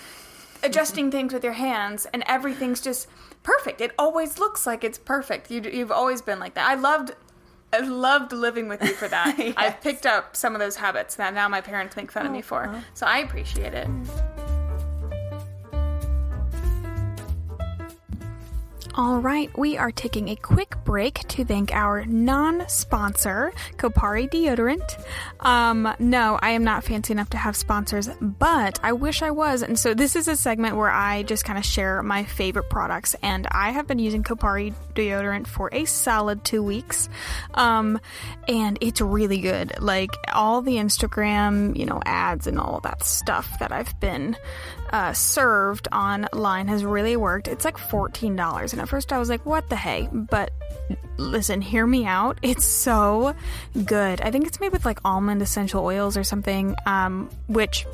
adjusting 0.64 1.12
things 1.12 1.34
with 1.34 1.44
your 1.44 1.54
hands 1.54 2.08
and 2.14 2.24
everything's 2.28 2.82
just 2.82 3.08
perfect 3.44 3.82
it 3.82 3.92
always 3.98 4.40
looks 4.40 4.66
like 4.66 4.84
it's 4.84 4.98
perfect 4.98 5.52
you, 5.52 5.62
you've 5.62 5.92
always 5.92 6.22
been 6.22 6.40
like 6.40 6.54
that 6.54 6.68
i 6.68 6.76
loved 6.76 7.12
I 7.74 7.80
loved 7.80 8.32
living 8.32 8.70
with 8.70 8.82
you 8.82 8.94
for 8.94 9.10
that. 9.10 9.38
I've 9.58 9.82
picked 9.82 10.06
up 10.06 10.38
some 10.38 10.56
of 10.56 10.60
those 10.60 10.78
habits 10.78 11.16
that 11.16 11.34
now 11.34 11.50
my 11.50 11.60
parents 11.60 11.98
make 11.98 12.12
fun 12.14 12.26
of 12.26 12.32
me 12.32 12.42
for. 12.42 12.82
So 12.94 13.06
I 13.06 13.20
appreciate 13.20 13.74
it. 13.74 13.90
All 18.96 19.20
right, 19.20 19.56
we 19.56 19.78
are 19.78 19.92
taking 19.92 20.30
a 20.30 20.36
quick 20.36 20.76
break 20.84 21.20
to 21.28 21.46
thank 21.46 21.72
our 21.72 22.04
non-sponsor, 22.06 23.54
Kopari 23.76 24.28
deodorant. 24.28 25.04
Um, 25.40 25.94
no, 26.00 26.40
I 26.42 26.52
am 26.52 26.64
not 26.64 26.84
fancy 26.84 27.14
enough 27.14 27.30
to 27.32 27.38
have 27.38 27.56
sponsors, 27.56 28.10
but 28.20 28.80
I 28.82 28.94
wish 28.94 29.22
I 29.22 29.30
was. 29.30 29.62
And 29.62 29.78
so 29.78 29.94
this 29.94 30.16
is 30.16 30.28
a 30.28 30.36
segment 30.36 30.78
where 30.78 30.90
I 30.90 31.22
just 31.24 31.46
kind 31.46 31.60
of 31.60 31.66
share 31.66 32.02
my 32.02 32.24
favorite 32.24 32.72
products, 32.72 33.16
and 33.22 33.48
I 33.52 33.70
have 33.70 33.86
been 33.86 34.00
using 34.00 34.24
Kopari 34.24 34.74
deodorant 34.96 35.46
for 35.46 35.70
a 35.72 35.86
solid 35.86 36.44
two 36.44 36.64
weeks, 36.64 37.08
um, 37.54 38.00
and 38.48 38.80
it's 38.82 39.02
really 39.02 39.42
good. 39.42 39.80
Like 39.80 40.12
all 40.34 40.64
the 40.64 40.78
Instagram, 40.78 41.78
you 41.78 41.86
know, 41.86 42.02
ads 42.06 42.48
and 42.48 42.60
all 42.60 42.80
that 42.82 43.04
stuff 43.04 43.60
that 43.60 43.72
I've 43.72 44.00
been 44.00 44.38
uh, 44.92 45.14
served 45.14 45.88
online 45.92 46.68
has 46.68 46.84
really 46.84 47.16
worked. 47.16 47.48
It's 47.48 47.66
like 47.66 47.78
$14. 47.78 48.74
And 48.74 48.82
at 48.82 48.90
first 48.90 49.12
I 49.14 49.18
was 49.18 49.30
like, 49.30 49.46
what 49.46 49.70
the 49.70 49.76
hey? 49.76 50.10
But 50.12 50.52
listen, 51.18 51.62
hear 51.62 51.86
me 51.86 52.06
out. 52.06 52.40
It's 52.42 52.66
so 52.66 53.36
good. 53.86 54.22
I 54.22 54.32
think 54.32 54.48
it's 54.48 54.60
made 54.60 54.72
with 54.72 54.86
like 54.86 55.00
almond 55.04 55.42
essential 55.42 55.84
oils 55.84 56.18
or 56.18 56.24
something, 56.24 56.76
um, 56.86 57.30
which 57.48 57.86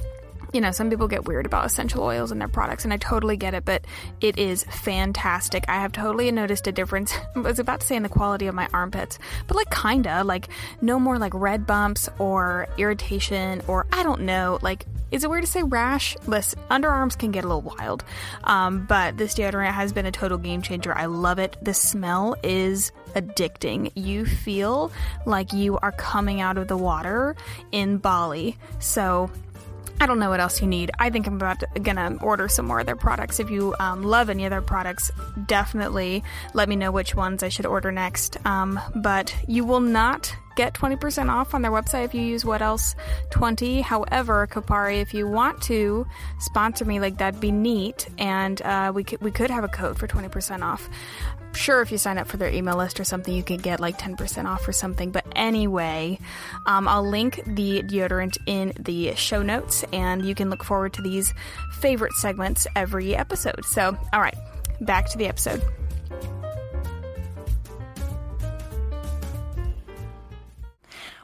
you 0.53 0.61
know, 0.61 0.71
some 0.71 0.89
people 0.89 1.07
get 1.07 1.25
weird 1.25 1.45
about 1.45 1.65
essential 1.65 2.03
oils 2.03 2.31
in 2.31 2.39
their 2.39 2.47
products, 2.47 2.83
and 2.83 2.93
I 2.93 2.97
totally 2.97 3.35
get 3.37 3.53
it, 3.53 3.65
but 3.65 3.85
it 4.21 4.37
is 4.37 4.63
fantastic. 4.63 5.65
I 5.67 5.81
have 5.81 5.91
totally 5.91 6.31
noticed 6.31 6.67
a 6.67 6.71
difference. 6.71 7.13
I 7.35 7.39
was 7.39 7.59
about 7.59 7.81
to 7.81 7.87
say 7.87 7.95
in 7.95 8.03
the 8.03 8.09
quality 8.09 8.47
of 8.47 8.55
my 8.55 8.69
armpits, 8.73 9.19
but 9.47 9.57
like 9.57 9.71
kinda, 9.71 10.23
like 10.23 10.47
no 10.81 10.99
more 10.99 11.17
like 11.17 11.33
red 11.33 11.65
bumps 11.65 12.07
or 12.19 12.67
irritation, 12.77 13.61
or 13.67 13.87
I 13.91 14.03
don't 14.03 14.21
know, 14.21 14.59
like 14.61 14.85
is 15.13 15.23
it 15.23 15.29
weird 15.29 15.45
to 15.45 15.51
say 15.51 15.61
rash? 15.61 16.17
Listen, 16.25 16.59
underarms 16.71 17.17
can 17.17 17.31
get 17.31 17.43
a 17.43 17.47
little 17.47 17.61
wild, 17.61 18.03
um, 18.45 18.87
but 18.87 19.15
this 19.15 19.35
deodorant 19.35 19.71
has 19.71 19.93
been 19.93 20.07
a 20.07 20.11
total 20.11 20.39
game 20.39 20.63
changer. 20.63 20.91
I 20.97 21.05
love 21.05 21.37
it. 21.37 21.55
The 21.61 21.75
smell 21.75 22.35
is 22.41 22.91
addicting. 23.15 23.91
You 23.93 24.25
feel 24.25 24.91
like 25.27 25.53
you 25.53 25.77
are 25.77 25.91
coming 25.91 26.41
out 26.41 26.57
of 26.57 26.67
the 26.67 26.77
water 26.77 27.35
in 27.71 27.97
Bali. 27.97 28.57
So 28.79 29.29
I 29.99 30.05
don't 30.05 30.19
know 30.19 30.29
what 30.29 30.39
else 30.39 30.61
you 30.61 30.67
need. 30.67 30.91
I 30.99 31.09
think 31.09 31.27
I'm 31.27 31.35
about 31.35 31.59
to, 31.61 31.79
gonna 31.79 32.17
order 32.21 32.47
some 32.47 32.65
more 32.65 32.79
of 32.79 32.85
their 32.85 32.95
products. 32.95 33.39
If 33.39 33.49
you 33.49 33.75
um, 33.79 34.03
love 34.03 34.29
any 34.29 34.45
of 34.45 34.49
their 34.49 34.61
products, 34.61 35.11
definitely 35.45 36.23
let 36.53 36.67
me 36.67 36.75
know 36.75 36.91
which 36.91 37.15
ones 37.15 37.43
I 37.43 37.49
should 37.49 37.65
order 37.65 37.91
next. 37.91 38.37
Um, 38.45 38.79
but 38.95 39.33
you 39.47 39.65
will 39.65 39.79
not 39.79 40.35
get 40.55 40.73
20% 40.73 41.29
off 41.29 41.53
on 41.53 41.61
their 41.61 41.71
website 41.71 42.05
if 42.05 42.13
you 42.13 42.21
use 42.21 42.45
what 42.45 42.61
else 42.61 42.95
20 43.31 43.81
however 43.81 44.47
kopari 44.47 45.01
if 45.01 45.13
you 45.13 45.27
want 45.27 45.61
to 45.61 46.05
sponsor 46.39 46.85
me 46.85 46.99
like 46.99 47.17
that'd 47.17 47.39
be 47.39 47.51
neat. 47.51 48.07
And 48.17 48.61
uh, 48.61 48.91
we 48.93 49.03
could 49.03 49.21
we 49.21 49.31
could 49.31 49.49
have 49.49 49.63
a 49.63 49.67
code 49.67 49.97
for 49.97 50.07
20% 50.07 50.61
off. 50.61 50.89
Sure 51.53 51.81
if 51.81 51.91
you 51.91 51.99
sign 51.99 52.17
up 52.17 52.27
for 52.27 52.37
their 52.37 52.49
email 52.49 52.77
list 52.77 52.99
or 52.99 53.03
something 53.03 53.33
you 53.33 53.43
could 53.43 53.61
get 53.61 53.79
like 53.79 53.99
10% 53.99 54.45
off 54.45 54.67
or 54.67 54.71
something. 54.71 55.11
But 55.11 55.25
anyway 55.35 56.19
um, 56.65 56.87
i'll 56.87 57.07
link 57.07 57.41
the 57.45 57.83
deodorant 57.83 58.37
in 58.45 58.73
the 58.79 59.13
show 59.15 59.41
notes 59.41 59.83
and 59.93 60.25
you 60.25 60.35
can 60.35 60.49
look 60.49 60.63
forward 60.63 60.93
to 60.93 61.01
these 61.01 61.33
favorite 61.79 62.13
segments 62.13 62.67
every 62.75 63.15
episode. 63.15 63.65
So 63.65 63.97
all 64.11 64.21
right 64.21 64.37
back 64.81 65.09
to 65.09 65.17
the 65.17 65.27
episode 65.27 65.61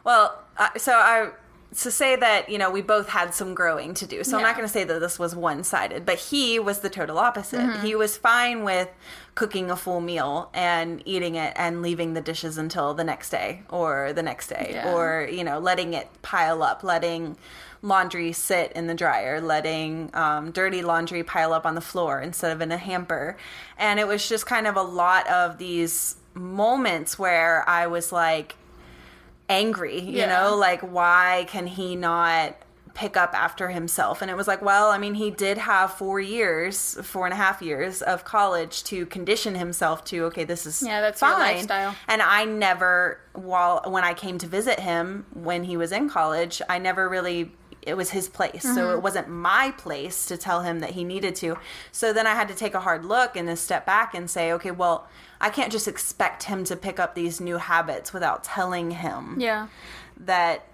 Well, 0.03 0.37
uh, 0.57 0.69
so 0.77 0.93
I 0.93 1.31
to 1.77 1.91
say 1.91 2.15
that 2.15 2.49
you 2.49 2.57
know 2.57 2.71
we 2.71 2.81
both 2.81 3.09
had 3.09 3.33
some 3.33 3.53
growing 3.53 3.93
to 3.95 4.07
do. 4.07 4.23
So 4.23 4.37
I'm 4.37 4.43
not 4.43 4.55
going 4.55 4.67
to 4.67 4.71
say 4.73 4.83
that 4.83 4.99
this 4.99 5.19
was 5.19 5.35
one 5.35 5.63
sided, 5.63 6.05
but 6.05 6.17
he 6.17 6.59
was 6.59 6.79
the 6.79 6.89
total 6.89 7.19
opposite. 7.19 7.59
Mm-hmm. 7.59 7.85
He 7.85 7.95
was 7.95 8.17
fine 8.17 8.63
with 8.63 8.89
cooking 9.35 9.69
a 9.69 9.75
full 9.75 10.01
meal 10.01 10.49
and 10.53 11.01
eating 11.05 11.35
it 11.35 11.53
and 11.55 11.81
leaving 11.81 12.13
the 12.13 12.21
dishes 12.21 12.57
until 12.57 12.93
the 12.93 13.03
next 13.03 13.29
day 13.29 13.61
or 13.69 14.11
the 14.13 14.23
next 14.23 14.47
day 14.47 14.71
Yeah. 14.73 14.93
or 14.93 15.29
you 15.31 15.43
know 15.43 15.59
letting 15.59 15.93
it 15.93 16.07
pile 16.21 16.63
up, 16.63 16.83
letting 16.83 17.37
laundry 17.81 18.33
sit 18.33 18.71
in 18.73 18.87
the 18.87 18.93
dryer, 18.95 19.39
letting 19.39 20.09
um, 20.13 20.51
dirty 20.51 20.81
laundry 20.81 21.23
pile 21.23 21.53
up 21.53 21.65
on 21.65 21.75
the 21.75 21.81
floor 21.81 22.19
instead 22.19 22.51
of 22.51 22.61
in 22.61 22.71
a 22.71 22.77
hamper. 22.77 23.37
And 23.77 23.99
it 23.99 24.07
was 24.07 24.27
just 24.27 24.45
kind 24.45 24.67
of 24.67 24.75
a 24.75 24.81
lot 24.81 25.27
of 25.29 25.59
these 25.59 26.15
moments 26.33 27.17
where 27.17 27.67
I 27.69 27.87
was 27.87 28.11
like, 28.11 28.55
angry, 29.49 29.99
you 29.99 30.19
Yeah. 30.19 30.27
know, 30.27 30.55
like 30.55 30.81
why 30.81 31.45
can 31.49 31.67
he 31.67 31.95
not 31.95 32.55
pick 32.93 33.15
up 33.17 33.33
after 33.33 33.69
himself? 33.69 34.21
And 34.21 34.29
it 34.29 34.35
was 34.37 34.47
like, 34.47 34.61
well, 34.61 34.89
I 34.89 34.97
mean, 34.97 35.13
he 35.15 35.31
did 35.31 35.57
have 35.57 35.93
four 35.93 36.19
years, 36.19 36.97
four 37.03 37.25
and 37.25 37.33
a 37.33 37.37
half 37.37 37.61
years 37.61 38.01
of 38.01 38.23
college 38.25 38.83
to 38.85 39.05
condition 39.05 39.55
himself 39.55 40.03
to, 40.05 40.25
okay, 40.25 40.43
this 40.43 40.65
is 40.65 40.81
Yeah, 40.83 41.01
that's 41.01 41.21
your 41.21 41.31
fine. 41.31 41.55
lifestyle. 41.55 41.95
And 42.07 42.21
I 42.21 42.45
never, 42.45 43.19
while 43.33 43.81
when 43.87 44.03
I 44.03 44.13
came 44.13 44.37
to 44.39 44.47
visit 44.47 44.79
him 44.81 45.25
when 45.33 45.63
he 45.63 45.77
was 45.77 45.91
in 45.91 46.09
college, 46.09 46.61
I 46.69 46.77
never 46.77 47.07
really. 47.09 47.53
It 47.81 47.95
was 47.95 48.09
his 48.09 48.27
place, 48.27 48.63
so 48.63 48.69
Mm-hmm. 48.69 48.97
it 48.97 49.01
wasn't 49.01 49.29
my 49.29 49.71
place 49.77 50.25
to 50.25 50.35
tell 50.35 50.63
him 50.63 50.81
that 50.81 50.91
he 50.91 51.05
needed 51.05 51.33
to. 51.35 51.57
So 51.93 52.11
then 52.11 52.27
I 52.27 52.35
had 52.35 52.49
to 52.49 52.53
take 52.53 52.73
a 52.73 52.81
hard 52.81 53.05
look 53.05 53.37
and 53.37 53.49
a 53.49 53.55
step 53.55 53.85
back 53.85 54.13
and 54.13 54.29
say, 54.29 54.51
okay, 54.51 54.69
well, 54.71 55.07
I 55.41 55.49
can't 55.49 55.71
just 55.71 55.87
expect 55.87 56.43
him 56.43 56.63
to 56.65 56.75
pick 56.75 56.99
up 56.99 57.15
these 57.15 57.39
new 57.39 57.57
habits 57.57 58.11
without 58.13 58.43
telling 58.43 58.91
him 58.91 59.39
yeah 59.39 59.67
that 60.17 60.65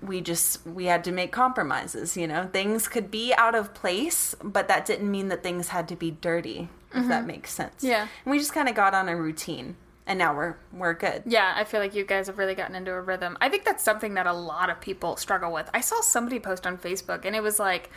we 0.00 0.20
just 0.20 0.64
we 0.66 0.84
had 0.84 1.02
to 1.04 1.10
make 1.12 1.32
compromises 1.32 2.16
you 2.16 2.26
know 2.26 2.48
things 2.52 2.86
could 2.86 3.10
be 3.10 3.34
out 3.34 3.54
of 3.54 3.74
place 3.74 4.34
but 4.42 4.68
that 4.68 4.86
didn't 4.86 5.10
mean 5.10 5.28
that 5.28 5.42
things 5.42 5.68
had 5.68 5.88
to 5.88 5.96
be 5.96 6.10
dirty 6.12 6.68
if 6.94 7.08
that 7.08 7.26
makes 7.26 7.52
sense 7.52 7.74
Mm-hmm. 7.78 7.86
Yeah. 7.88 8.02
and 8.24 8.30
we 8.30 8.38
just 8.38 8.52
kind 8.54 8.68
of 8.68 8.74
got 8.74 8.94
on 8.94 9.08
a 9.08 9.16
routine 9.16 9.76
and 10.06 10.18
now 10.20 10.34
we're 10.36 10.54
we're 10.72 10.94
good 10.94 11.24
Yeah, 11.26 11.52
I 11.56 11.64
feel 11.64 11.80
like 11.80 11.94
you 11.96 12.04
guys 12.04 12.28
have 12.28 12.38
really 12.38 12.54
gotten 12.54 12.76
into 12.76 12.92
a 12.92 13.00
rhythm. 13.00 13.36
I 13.40 13.48
think 13.48 13.64
that's 13.64 13.82
something 13.82 14.14
that 14.14 14.26
a 14.28 14.32
lot 14.32 14.70
of 14.70 14.80
people 14.80 15.16
struggle 15.16 15.52
with. 15.52 15.68
I 15.74 15.80
saw 15.80 16.00
somebody 16.00 16.38
post 16.38 16.64
on 16.64 16.78
Facebook 16.78 17.24
and 17.24 17.34
it 17.34 17.42
was 17.42 17.58
like 17.58 17.90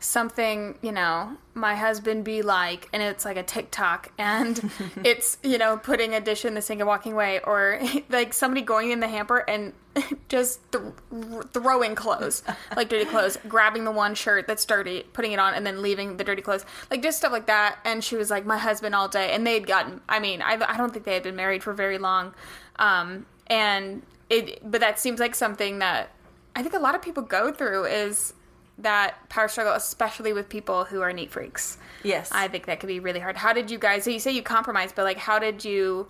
something, 0.00 0.78
you 0.82 0.92
know, 0.92 1.36
my 1.54 1.74
husband 1.74 2.24
be 2.24 2.42
like, 2.42 2.88
and 2.92 3.02
it's 3.02 3.24
like 3.24 3.36
a 3.36 3.42
TikTok 3.42 4.12
and 4.18 4.70
it's, 5.04 5.38
you 5.42 5.58
know, 5.58 5.76
putting 5.76 6.14
a 6.14 6.20
dish 6.20 6.44
in 6.44 6.54
the 6.54 6.62
sink 6.62 6.80
and 6.80 6.86
walking 6.86 7.12
away, 7.12 7.40
or 7.44 7.80
like 8.08 8.32
somebody 8.32 8.62
going 8.62 8.90
in 8.90 9.00
the 9.00 9.08
hamper 9.08 9.38
and 9.38 9.72
just 10.28 10.60
th- 10.72 10.84
throwing 11.52 11.94
clothes, 11.94 12.42
like 12.76 12.88
dirty 12.88 13.04
clothes, 13.04 13.38
grabbing 13.48 13.84
the 13.84 13.90
one 13.90 14.14
shirt 14.14 14.46
that's 14.46 14.64
dirty, 14.64 15.04
putting 15.12 15.32
it 15.32 15.38
on, 15.38 15.54
and 15.54 15.66
then 15.66 15.82
leaving 15.82 16.16
the 16.16 16.24
dirty 16.24 16.42
clothes, 16.42 16.64
like 16.90 17.02
just 17.02 17.18
stuff 17.18 17.32
like 17.32 17.46
that. 17.46 17.78
And 17.84 18.02
she 18.02 18.16
was 18.16 18.30
like, 18.30 18.46
my 18.46 18.58
husband 18.58 18.94
all 18.94 19.08
day, 19.08 19.32
and 19.32 19.46
they'd 19.46 19.66
gotten. 19.66 20.00
I 20.08 20.20
mean, 20.20 20.42
I, 20.42 20.52
I 20.66 20.76
don't 20.76 20.92
think 20.92 21.04
they 21.04 21.14
had 21.14 21.22
been 21.22 21.36
married 21.36 21.62
for 21.62 21.72
very 21.72 21.98
long, 21.98 22.34
um, 22.76 23.26
and 23.48 24.02
it. 24.30 24.60
But 24.68 24.80
that 24.80 25.00
seems 25.00 25.18
like 25.18 25.34
something 25.34 25.80
that 25.80 26.10
I 26.54 26.62
think 26.62 26.74
a 26.74 26.78
lot 26.78 26.94
of 26.94 27.02
people 27.02 27.22
go 27.22 27.52
through 27.52 27.86
is 27.86 28.34
that 28.78 29.28
power 29.28 29.48
struggle, 29.48 29.74
especially 29.74 30.32
with 30.32 30.48
people 30.48 30.84
who 30.84 31.00
are 31.00 31.12
neat 31.12 31.30
freaks. 31.30 31.78
yes 32.02 32.30
I 32.32 32.48
think 32.48 32.66
that 32.66 32.80
could 32.80 32.86
be 32.88 33.00
really 33.00 33.20
hard. 33.20 33.36
How 33.36 33.52
did 33.52 33.70
you 33.70 33.78
guys? 33.78 34.04
So 34.04 34.10
you 34.10 34.20
say 34.20 34.32
you 34.32 34.42
compromised, 34.42 34.94
but 34.94 35.04
like, 35.04 35.18
how 35.18 35.38
did 35.38 35.64
you? 35.64 36.08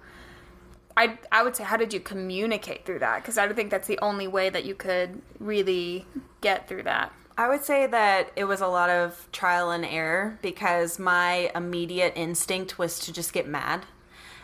I 0.96 1.18
I 1.32 1.42
would 1.42 1.56
say, 1.56 1.64
how 1.64 1.76
did 1.76 1.92
you 1.94 2.00
communicate 2.00 2.84
through 2.84 2.98
that? 3.00 3.22
Because 3.22 3.38
I 3.38 3.46
would 3.46 3.56
think 3.56 3.70
that's 3.70 3.88
the 3.88 3.98
only 4.00 4.26
way 4.26 4.50
that 4.50 4.64
you 4.64 4.74
could 4.74 5.22
really 5.38 6.06
get 6.40 6.68
through 6.68 6.82
that. 6.84 7.12
I 7.36 7.48
would 7.48 7.64
say 7.64 7.86
that 7.86 8.32
it 8.34 8.44
was 8.44 8.60
a 8.60 8.66
lot 8.66 8.90
of 8.90 9.28
trial 9.30 9.70
and 9.70 9.84
error 9.84 10.38
because 10.42 10.98
my 10.98 11.52
immediate 11.54 12.14
instinct 12.16 12.78
was 12.78 12.98
to 13.00 13.12
just 13.12 13.32
get 13.32 13.46
mad 13.46 13.86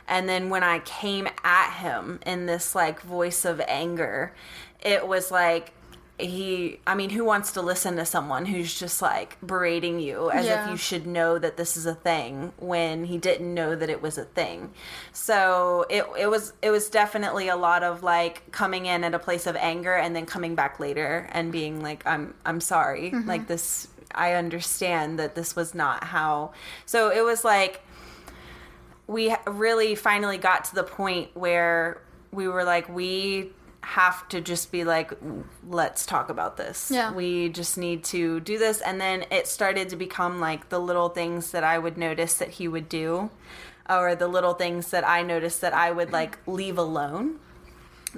And 0.07 0.29
then 0.29 0.51
when 0.51 0.63
I 0.63 0.81
came 0.81 1.29
at 1.43 1.75
him 1.79 2.21
in 2.27 2.47
this 2.47 2.75
like 2.75 3.01
voice 3.01 3.45
of 3.45 3.61
anger, 3.67 4.33
it 4.81 5.07
was 5.07 5.31
like 5.31 5.73
he 6.19 6.79
I 6.87 6.95
mean, 6.95 7.11
who 7.11 7.25
wants 7.25 7.53
to 7.53 7.63
listen 7.63 7.97
to 7.97 8.05
someone 8.07 8.47
who's 8.47 8.79
just 8.79 9.03
like 9.03 9.37
berating 9.45 9.99
you 9.99 10.31
as 10.31 10.47
Yeah. 10.47 10.65
if 10.65 10.71
you 10.71 10.77
should 10.77 11.07
know 11.07 11.39
that 11.39 11.57
this 11.57 11.77
is 11.77 11.87
a 11.87 11.95
thing 11.95 12.53
when 12.59 13.05
he 13.05 13.19
didn't 13.19 13.53
know 13.53 13.75
that 13.75 13.91
it 13.91 14.01
was 14.01 14.17
a 14.17 14.25
thing. 14.25 14.71
So 15.13 15.87
it 15.91 16.07
it 16.17 16.29
was 16.31 16.53
it 16.63 16.71
was 16.71 16.89
definitely 16.89 17.49
a 17.49 17.57
lot 17.57 17.83
of 17.83 18.03
like 18.05 18.51
coming 18.53 18.87
in 18.87 19.03
at 19.03 19.13
a 19.13 19.19
place 19.19 19.47
of 19.47 19.57
anger 19.57 19.95
and 19.95 20.15
then 20.15 20.25
coming 20.25 20.55
back 20.55 20.79
later 20.79 21.29
and 21.33 21.51
being 21.51 21.83
like 21.83 22.07
I'm 22.07 22.35
I'm 22.47 22.61
sorry. 22.61 23.11
Mm-hmm. 23.11 23.29
Like 23.29 23.49
this 23.49 23.89
I 24.15 24.35
understand 24.35 25.19
that 25.19 25.35
this 25.35 25.57
was 25.57 25.75
not 25.75 26.05
how. 26.05 26.53
So 26.87 27.11
it 27.11 27.25
was 27.25 27.45
like 27.45 27.83
we 29.09 29.35
really 29.47 29.97
finally 29.97 30.39
got 30.39 30.65
to 30.67 30.75
the 30.77 30.85
point 30.85 31.31
where 31.35 32.01
we 32.31 32.47
were 32.49 32.63
like 32.65 32.89
we 32.89 33.51
have 33.85 34.29
to 34.31 34.41
just 34.41 34.73
be 34.73 34.83
like 34.83 35.13
let's 35.69 36.07
talk 36.07 36.31
about 36.31 36.57
this. 36.57 36.91
Yeah. 36.91 37.13
we 37.13 37.49
just 37.51 37.77
need 37.79 38.03
to 38.05 38.41
do 38.41 38.59
this. 38.59 38.81
And 38.81 39.01
then 39.01 39.25
it 39.31 39.47
started 39.47 39.89
to 39.91 39.97
become 39.97 40.41
like 40.41 40.69
the 40.71 40.79
little 40.79 41.09
things 41.09 41.51
that 41.51 41.65
i 41.65 41.79
would 41.79 41.97
notice 41.97 42.35
that 42.35 42.51
he 42.51 42.69
would 42.69 42.89
do 42.89 43.31
or 43.89 44.15
the 44.15 44.29
little 44.29 44.55
things 44.55 44.91
that 44.91 45.07
i 45.07 45.23
noticed 45.23 45.61
that 45.61 45.75
i 45.75 45.91
would 45.91 46.13
like 46.13 46.39
leave 46.47 46.79
alone 46.79 47.39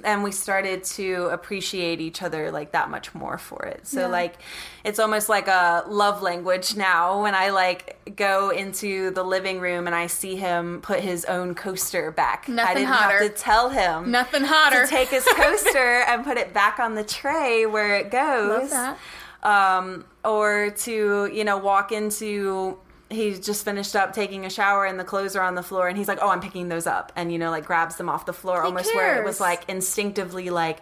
and 0.03 0.23
we 0.23 0.31
started 0.31 0.83
to 0.83 1.25
appreciate 1.31 1.99
each 2.01 2.21
other 2.21 2.51
like 2.51 2.71
that 2.71 2.89
much 2.89 3.13
more 3.15 3.37
for 3.37 3.65
it 3.65 3.85
so 3.87 4.01
Yeah. 4.01 4.07
like 4.07 4.35
it's 4.83 4.99
almost 4.99 5.29
like 5.29 5.47
a 5.47 5.83
love 5.87 6.21
language 6.21 6.75
now 6.75 7.21
when 7.23 7.33
i 7.35 7.49
like 7.49 8.15
go 8.15 8.49
into 8.51 9.11
the 9.11 9.23
living 9.23 9.59
room 9.59 9.87
and 9.87 9.95
i 9.95 10.07
see 10.07 10.35
him 10.35 10.81
put 10.81 10.99
his 10.99 11.25
own 11.25 11.55
coaster 11.55 12.11
back 12.11 12.47
i 12.49 12.73
didn't 12.73 12.87
hotter. 12.89 13.19
have 13.19 13.35
to 13.35 13.41
tell 13.41 13.69
him 13.69 14.11
Nothing 14.11 14.43
hotter. 14.43 14.83
to 14.83 14.87
take 14.89 15.09
his 15.09 15.23
coaster 15.35 16.01
and 16.07 16.23
put 16.23 16.37
it 16.37 16.53
back 16.53 16.79
on 16.79 16.95
the 16.95 17.03
tray 17.03 17.65
where 17.65 17.95
it 17.95 18.11
goes 18.11 18.71
Love 18.71 18.97
that. 19.41 19.77
um, 19.77 20.05
or 20.25 20.71
to 20.77 21.29
you 21.33 21.43
know 21.43 21.57
walk 21.57 21.91
into 21.91 22.77
he 23.09 23.33
just 23.37 23.63
finished 23.63 23.95
up 23.95 24.13
taking 24.13 24.45
a 24.45 24.49
shower 24.49 24.85
and 24.85 24.99
the 24.99 25.03
clothes 25.03 25.35
are 25.35 25.43
on 25.43 25.55
the 25.55 25.63
floor 25.63 25.87
and 25.87 25.97
he's 25.97 26.09
like 26.09 26.19
oh 26.21 26.29
i'm 26.29 26.41
picking 26.41 26.67
those 26.67 26.85
up 26.85 27.11
and 27.15 27.31
you 27.31 27.39
know 27.39 27.49
like 27.49 27.65
grabs 27.65 27.95
them 27.95 28.09
off 28.09 28.25
the 28.25 28.33
floor 28.33 28.61
almost 28.61 28.93
where 28.93 29.17
it 29.17 29.23
was 29.23 29.39
like 29.39 29.63
instinctively 29.69 30.49
like 30.49 30.79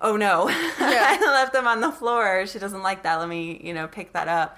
oh 0.00 0.16
no. 0.16 0.48
Yeah. 0.48 0.56
i 0.78 1.32
left 1.32 1.52
them 1.52 1.66
on 1.66 1.80
the 1.80 1.92
floor. 1.92 2.46
She 2.46 2.58
doesn't 2.58 2.82
like 2.82 3.02
that. 3.02 3.16
Let 3.16 3.28
me 3.28 3.60
you 3.62 3.74
know 3.74 3.86
pick 3.86 4.12
that 4.12 4.28
up. 4.28 4.56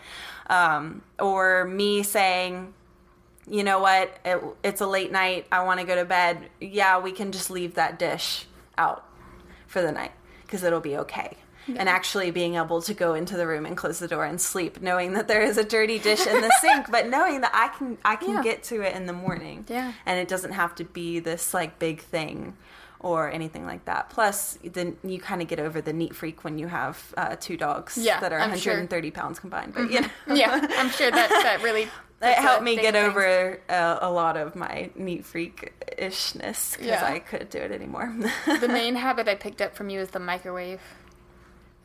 Um, 0.49 1.03
or 1.19 1.65
me 1.65 2.03
saying 2.03 2.75
you 3.49 3.65
know 3.65 3.81
what? 3.81 4.17
It, 4.25 4.41
it's 4.63 4.81
a 4.81 4.87
late 4.87 5.11
night. 5.11 5.47
I 5.51 5.65
want 5.65 5.81
to 5.81 5.87
go 5.87 5.97
to 5.97 6.05
bed. 6.05 6.49
Yeah 6.61 7.01
we 7.01 7.13
can 7.13 7.33
just 7.33 7.51
leave 7.51 7.75
that 7.75 7.99
dish 7.99 8.47
out 8.79 9.05
for 9.67 9.83
the 9.83 9.93
night 9.93 10.13
because 10.43 10.63
it'll 10.63 10.81
be 10.81 10.97
okay 10.99 11.37
and 11.69 11.89
actually 11.89 12.31
being 12.31 12.57
able 12.57 12.83
to 12.83 12.95
go 12.95 13.15
into 13.15 13.37
the 13.37 13.47
room 13.47 13.65
and 13.67 13.77
close 13.77 13.99
the 13.99 14.09
door 14.09 14.25
and 14.25 14.41
sleep 14.41 14.81
knowing 14.83 15.13
that 15.15 15.29
there 15.29 15.43
is 15.43 15.57
a 15.59 15.65
dirty 15.65 15.99
dish 15.99 16.27
in 16.27 16.41
the 16.41 16.53
sink 16.61 16.91
but 16.91 17.09
knowing 17.09 17.41
that 17.41 17.53
i 17.55 17.69
can 17.77 17.97
i 18.05 18.17
can 18.17 18.31
Yeah. 18.37 18.43
get 18.43 18.63
to 18.65 18.83
it 18.83 18.95
in 18.97 19.07
the 19.07 19.13
morning 19.13 19.65
Yeah. 19.69 19.93
and 20.07 20.19
it 20.19 20.29
doesn't 20.29 20.53
have 20.53 20.75
to 20.77 20.85
be 20.85 21.21
this 21.21 21.55
like 21.55 21.79
big 21.79 22.01
thing 22.01 22.57
or 23.01 23.31
anything 23.31 23.65
like 23.67 23.85
that 23.87 24.11
plus 24.11 24.59
then 24.65 24.97
you 25.05 25.19
kind 25.21 25.43
of 25.43 25.49
get 25.49 25.59
over 25.61 25.81
the 25.81 25.93
neat 25.93 26.15
freak 26.15 26.45
when 26.45 26.59
you 26.59 26.69
have 26.69 27.13
uh, 27.17 27.37
two 27.39 27.57
dogs 27.57 27.99
Yeah, 27.99 28.21
that 28.21 28.33
are 28.33 28.39
I'm 28.39 28.57
sure. 28.57 28.73
130 28.75 29.11
pounds 29.11 29.39
combined 29.41 29.75
but 29.75 29.91
you 29.91 30.01
know 30.03 30.09
yeah, 30.35 30.67
I'm 30.79 30.91
sure 30.91 31.11
that 31.11 31.29
that 31.43 31.63
really 31.63 31.89
it 32.25 32.35
helped 32.39 32.63
me 32.63 32.77
get 32.77 32.95
thing. 32.95 33.05
over 33.05 33.59
uh, 33.69 33.99
a 34.01 34.09
lot 34.09 34.37
of 34.37 34.55
my 34.55 34.91
neat 34.95 35.25
freak 35.25 35.73
ishness 35.99 36.73
because 36.73 36.87
Yeah. 36.87 37.05
I 37.05 37.19
couldn't 37.19 37.51
do 37.51 37.59
it 37.59 37.73
anymore. 37.73 38.15
the 38.61 38.69
main 38.69 38.95
habit 39.07 39.27
I 39.27 39.35
picked 39.35 39.61
up 39.61 39.75
from 39.75 39.91
you 39.91 39.99
is 39.99 40.11
the 40.11 40.21
microwave. 40.21 40.81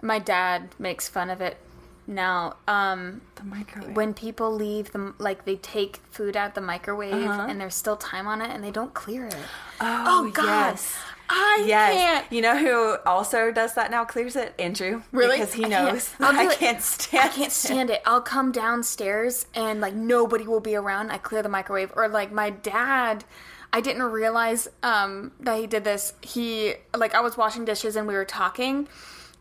My 0.02 0.20
dad 0.20 0.70
makes 0.80 1.08
fun 1.08 1.30
of 1.30 1.42
it 1.42 1.58
now. 2.06 2.56
Um, 2.68 3.22
the 3.36 3.44
microwave. 3.44 3.96
when 3.96 4.14
people 4.14 4.52
leave 4.52 4.92
them, 4.92 5.16
like 5.20 5.46
they 5.46 5.56
take 5.58 5.98
food 6.12 6.38
out 6.38 6.56
the 6.56 6.62
microwave 6.62 7.14
Uh-huh. 7.30 7.48
and 7.50 7.60
there's 7.60 7.76
still 7.76 7.98
time 7.98 8.28
on 8.28 8.42
it 8.42 8.50
and 8.52 8.64
they 8.64 8.72
don't 8.72 8.94
clear 8.94 9.26
it. 9.28 9.36
oh, 9.82 10.30
God. 10.34 10.46
yes. 10.46 10.96
I 11.30 11.64
Yes. 11.68 11.94
can't. 11.94 12.32
You 12.32 12.42
know 12.42 12.58
who 12.58 12.98
also 13.06 13.52
does 13.52 13.74
that 13.74 13.92
now? 13.92 14.06
Clears 14.06 14.38
it? 14.38 14.54
Andrew. 14.58 15.02
Really? 15.12 15.38
Because 15.38 15.54
he 15.54 15.66
I 15.66 15.70
can't. 15.70 15.94
knows. 15.94 16.14
I 16.22 16.56
can't 16.56 16.82
stand 16.82 17.24
I 17.26 17.28
can't 17.34 17.52
stand 17.52 17.90
it. 17.90 18.02
I'll 18.06 18.22
come 18.22 18.54
downstairs 18.54 19.46
and 19.54 19.82
like 19.82 19.94
nobody 19.94 20.48
will 20.48 20.62
be 20.62 20.76
around. 20.76 21.12
I 21.12 21.18
clear 21.18 21.44
the 21.44 21.50
microwave. 21.50 21.92
Or 21.98 22.08
like 22.08 22.32
my 22.32 22.50
dad, 22.52 23.26
I 23.74 23.82
didn't 23.82 24.04
realize 24.04 24.70
um, 24.84 25.34
that 25.42 25.60
he 25.60 25.68
did 25.68 25.84
this. 25.84 26.14
He 26.22 26.76
like 26.96 27.14
I 27.14 27.20
was 27.20 27.36
washing 27.36 27.66
dishes 27.66 27.98
and 27.98 28.08
we 28.08 28.14
were 28.14 28.24
talking, 28.24 28.88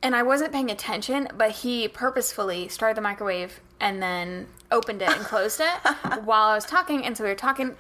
and 0.03 0.15
I 0.15 0.23
wasn't 0.23 0.53
paying 0.53 0.71
attention. 0.71 1.29
But 1.37 1.51
he 1.51 1.89
purposefully 1.89 2.69
started 2.69 2.97
the 2.97 3.03
microwave 3.03 3.61
and 3.81 4.03
then 4.03 4.49
opened 4.71 5.03
it 5.03 5.09
and 5.09 5.21
closed 5.25 5.61
it 5.61 5.67
while 6.25 6.49
I 6.49 6.55
was 6.55 6.65
talking. 6.65 7.05
And 7.05 7.17
so 7.17 7.25
we 7.25 7.31
were 7.31 7.37
talking. 7.37 7.77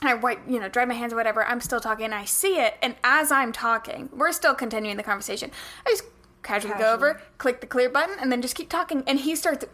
And 0.00 0.08
I 0.08 0.14
wipe, 0.14 0.40
you 0.48 0.58
know, 0.58 0.68
dry 0.68 0.84
my 0.84 0.94
hands 0.94 1.12
or 1.12 1.16
whatever. 1.16 1.44
I'm 1.44 1.60
still 1.60 1.80
talking. 1.80 2.06
And 2.06 2.14
I 2.14 2.24
see 2.24 2.58
it, 2.58 2.74
and 2.82 2.96
as 3.04 3.30
I'm 3.30 3.52
talking, 3.52 4.08
we're 4.12 4.32
still 4.32 4.54
continuing 4.54 4.96
the 4.96 5.04
conversation. 5.04 5.52
I 5.86 5.90
just 5.90 6.04
casually 6.42 6.74
go 6.76 6.92
over, 6.92 7.20
click 7.38 7.60
the 7.60 7.68
clear 7.68 7.88
button, 7.88 8.16
and 8.20 8.32
then 8.32 8.42
just 8.42 8.56
keep 8.56 8.68
talking. 8.68 9.04
And 9.06 9.20
he 9.20 9.36
starts 9.36 9.64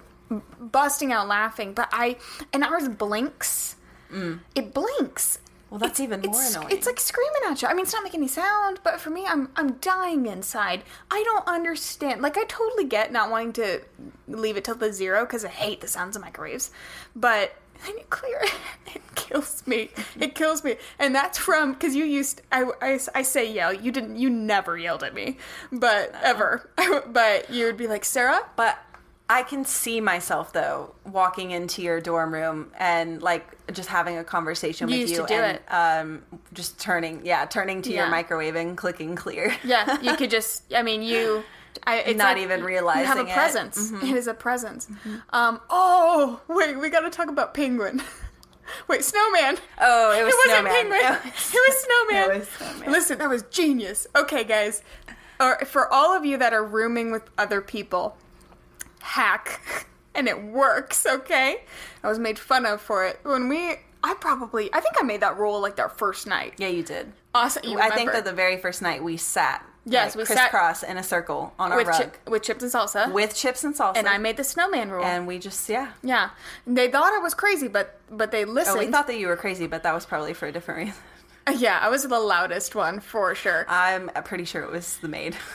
busting 0.60 1.12
out 1.12 1.28
laughing. 1.28 1.72
But 1.72 1.88
I, 1.92 2.16
and 2.52 2.62
ours 2.62 2.88
blinks. 2.88 3.76
Mm. 4.12 4.40
It 4.54 4.74
blinks. 4.74 5.38
Well, 5.70 5.78
that's 5.78 6.00
even 6.00 6.20
more 6.22 6.40
It's, 6.40 6.54
annoying. 6.54 6.70
it's 6.74 6.86
like 6.86 6.98
screaming 6.98 7.42
at 7.50 7.60
you. 7.60 7.68
I 7.68 7.74
mean, 7.74 7.82
it's 7.84 7.92
not 7.92 8.02
making 8.02 8.20
any 8.20 8.28
sound, 8.28 8.80
but 8.82 9.00
for 9.00 9.10
me, 9.10 9.26
I'm 9.26 9.50
I'm 9.56 9.72
dying 9.74 10.26
inside. 10.26 10.82
I 11.10 11.22
don't 11.24 11.46
understand. 11.46 12.22
Like, 12.22 12.38
I 12.38 12.44
totally 12.44 12.84
get 12.84 13.12
not 13.12 13.30
wanting 13.30 13.52
to 13.54 13.80
leave 14.26 14.56
it 14.56 14.64
till 14.64 14.76
the 14.76 14.92
zero 14.92 15.24
because 15.26 15.44
I 15.44 15.48
hate 15.48 15.80
the 15.82 15.88
sounds 15.88 16.16
of 16.16 16.22
microwaves, 16.22 16.70
but 17.14 17.54
then 17.84 17.96
you 17.98 18.04
clear 18.10 18.40
it. 18.42 18.52
It 18.94 19.02
kills 19.14 19.66
me. 19.66 19.90
It 20.18 20.34
kills 20.34 20.64
me, 20.64 20.76
and 20.98 21.14
that's 21.14 21.36
from 21.36 21.74
because 21.74 21.94
you 21.94 22.04
used. 22.04 22.40
I, 22.50 22.70
I 22.80 22.98
I 23.14 23.20
say 23.22 23.52
yell. 23.52 23.70
You 23.70 23.92
didn't. 23.92 24.16
You 24.16 24.30
never 24.30 24.78
yelled 24.78 25.02
at 25.04 25.12
me, 25.12 25.36
but 25.70 26.14
ever. 26.22 26.70
but 27.08 27.50
you 27.50 27.66
would 27.66 27.76
be 27.76 27.86
like, 27.86 28.06
Sarah. 28.06 28.40
But 28.56 28.78
I 29.30 29.42
can 29.42 29.64
see 29.64 30.00
myself 30.00 30.52
though 30.54 30.94
walking 31.04 31.50
into 31.50 31.82
your 31.82 32.00
dorm 32.00 32.32
room 32.32 32.72
and 32.78 33.20
like 33.22 33.46
just 33.72 33.88
having 33.90 34.16
a 34.16 34.24
conversation 34.24 34.88
You 34.88 34.92
with 35.00 35.00
used 35.10 35.12
you 35.12 35.20
to 35.22 35.26
do 35.26 35.34
and 35.34 35.56
it. 35.56 35.68
um 35.72 36.22
just 36.54 36.80
turning 36.80 37.24
yeah, 37.26 37.44
turning 37.44 37.82
to 37.82 37.90
your 37.90 38.04
Yeah. 38.06 38.10
microwave 38.10 38.56
and 38.56 38.76
clicking 38.76 39.14
clear. 39.16 39.54
Yeah, 39.64 40.00
you 40.00 40.16
could 40.16 40.30
just. 40.38 40.72
I 40.74 40.82
mean, 40.82 41.02
you. 41.02 41.44
I, 41.86 41.98
it's 41.98 42.18
Not 42.18 42.34
like 42.36 42.42
even 42.42 42.58
You 42.60 42.64
have 42.64 42.66
realizing 42.66 43.10
a 43.18 43.20
it. 43.20 43.26
Mm-hmm. 43.26 43.34
presence. 43.34 43.92
It 44.02 44.16
is 44.16 44.26
a 44.26 44.34
presence. 44.34 44.88
Um. 45.30 45.60
Oh 45.68 46.40
wait, 46.48 46.76
we 46.78 46.88
got 46.88 47.00
to 47.00 47.10
talk 47.10 47.28
about 47.28 47.52
penguin. 47.54 48.02
wait, 48.88 49.04
snowman. 49.04 49.58
Oh, 49.80 50.18
it 50.18 50.24
was 50.24 50.34
it 50.38 50.48
wasn't 50.48 50.68
penguin. 50.68 51.00
It 51.00 51.04
It 51.04 51.24
was- 51.24 51.52
was, 51.52 51.76
snowman. 51.84 52.30
It 52.30 52.38
was 52.38 52.48
snowman. 52.48 52.92
Listen, 52.92 53.18
that 53.18 53.28
was 53.28 53.42
genius. 53.50 54.06
Okay, 54.16 54.42
guys. 54.44 54.82
Or 55.38 55.58
for 55.66 55.92
all 55.92 56.16
of 56.16 56.24
you 56.24 56.36
that 56.38 56.52
are 56.54 56.64
rooming 56.64 57.12
with 57.12 57.22
other 57.38 57.60
people, 57.60 58.16
hack, 59.08 59.86
and 60.14 60.28
it 60.28 60.42
works. 60.42 61.06
Okay, 61.06 61.62
I 62.02 62.08
was 62.08 62.18
made 62.18 62.38
fun 62.38 62.66
of 62.66 62.80
for 62.80 63.04
it 63.06 63.20
when 63.22 63.48
we. 63.48 63.76
I 64.04 64.14
probably. 64.14 64.72
I 64.72 64.80
think 64.80 64.94
I 64.98 65.02
made 65.02 65.20
that 65.22 65.38
rule 65.38 65.60
like 65.60 65.78
our 65.80 65.88
first 65.88 66.26
night. 66.26 66.54
Yeah, 66.58 66.68
you 66.68 66.82
did. 66.84 67.12
Awesome. 67.34 67.64
You 67.64 67.80
I 67.80 67.90
think 67.90 68.12
that 68.12 68.24
the 68.24 68.32
very 68.32 68.56
first 68.56 68.80
night 68.80 69.02
we 69.02 69.16
sat 69.16 69.64
Yes, 69.90 70.14
like, 70.14 70.28
we 70.28 70.34
sat- 70.34 70.50
crisscross 70.50 70.82
in 70.82 70.98
a 70.98 71.02
circle 71.02 71.52
on 71.58 71.72
a 71.72 71.76
with 71.76 71.86
rug 71.88 71.98
chip, 72.00 72.16
with 72.28 72.42
chips 72.42 72.62
and 72.62 72.70
salsa. 72.72 73.10
with 73.12 73.34
chips 73.34 73.64
and 73.64 73.74
salsa. 73.74 73.96
and 73.96 74.06
I 74.08 74.18
made 74.18 74.36
the 74.36 74.44
snowman 74.44 74.90
rule. 74.90 75.04
and 75.04 75.26
we 75.26 75.38
just 75.38 75.68
yeah. 75.68 75.92
yeah, 76.02 76.30
they 76.66 76.90
thought 76.90 77.12
I 77.12 77.18
was 77.18 77.34
crazy, 77.34 77.68
but 77.68 77.98
but 78.10 78.30
they 78.30 78.44
Oh, 78.44 78.48
listened. 78.48 78.78
we 78.78 78.86
thought 78.88 79.06
that 79.06 79.18
you 79.18 79.28
were 79.28 79.36
crazy, 79.36 79.66
but 79.66 79.82
that 79.82 79.94
was 79.94 80.04
probably 80.04 80.34
for 80.34 80.46
a 80.46 80.52
different 80.52 80.78
reason. 80.88 81.02
yeah, 81.60 81.78
I 81.80 81.88
was 81.88 82.02
the 82.02 82.18
loudest 82.20 82.74
one 82.74 83.00
for 83.00 83.34
sure. 83.34 83.64
I'm 83.68 84.10
pretty 84.24 84.44
sure 84.44 84.62
it 84.62 84.70
was 84.70 84.98
the 84.98 85.08
maid. 85.08 85.36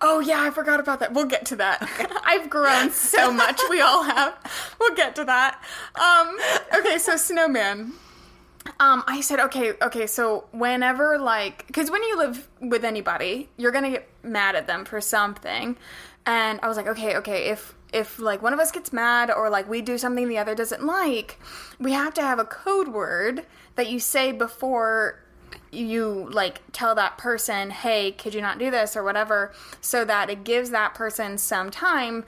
oh 0.00 0.20
yeah, 0.20 0.42
I 0.42 0.50
forgot 0.50 0.80
about 0.80 1.00
that. 1.00 1.12
We'll 1.12 1.26
get 1.26 1.46
to 1.46 1.56
that. 1.56 1.88
I've 2.24 2.50
grown 2.50 2.90
so 2.90 3.32
much. 3.32 3.60
We 3.70 3.80
all 3.80 4.02
have. 4.02 4.34
We'll 4.78 4.94
get 4.94 5.14
to 5.16 5.24
that. 5.24 5.62
Um, 5.94 6.36
okay, 6.78 6.98
so 6.98 7.16
snowman. 7.16 7.92
Um, 8.80 9.04
I 9.06 9.20
said, 9.20 9.40
okay, 9.40 9.74
okay, 9.82 10.06
so 10.06 10.46
whenever, 10.52 11.18
like, 11.18 11.66
because 11.66 11.90
when 11.90 12.02
you 12.02 12.16
live 12.16 12.48
with 12.60 12.84
anybody, 12.84 13.50
you're 13.56 13.72
gonna 13.72 13.90
get 13.90 14.08
mad 14.22 14.56
at 14.56 14.66
them 14.66 14.84
for 14.84 15.00
something. 15.00 15.76
And 16.26 16.60
I 16.62 16.68
was 16.68 16.76
like, 16.76 16.86
okay, 16.86 17.16
okay, 17.16 17.50
if, 17.50 17.74
if, 17.92 18.18
like, 18.18 18.42
one 18.42 18.54
of 18.54 18.58
us 18.58 18.72
gets 18.72 18.92
mad 18.92 19.30
or, 19.30 19.50
like, 19.50 19.68
we 19.68 19.82
do 19.82 19.98
something 19.98 20.28
the 20.28 20.38
other 20.38 20.54
doesn't 20.54 20.84
like, 20.84 21.38
we 21.78 21.92
have 21.92 22.14
to 22.14 22.22
have 22.22 22.38
a 22.38 22.44
code 22.44 22.88
word 22.88 23.44
that 23.76 23.88
you 23.88 24.00
say 24.00 24.32
before 24.32 25.23
you, 25.70 26.28
like, 26.30 26.60
tell 26.72 26.94
that 26.94 27.18
person, 27.18 27.70
hey, 27.70 28.12
could 28.12 28.34
you 28.34 28.40
not 28.40 28.58
do 28.58 28.70
this 28.70 28.96
or 28.96 29.02
whatever, 29.02 29.52
so 29.80 30.04
that 30.04 30.30
it 30.30 30.44
gives 30.44 30.70
that 30.70 30.94
person 30.94 31.38
some 31.38 31.70
time 31.70 32.24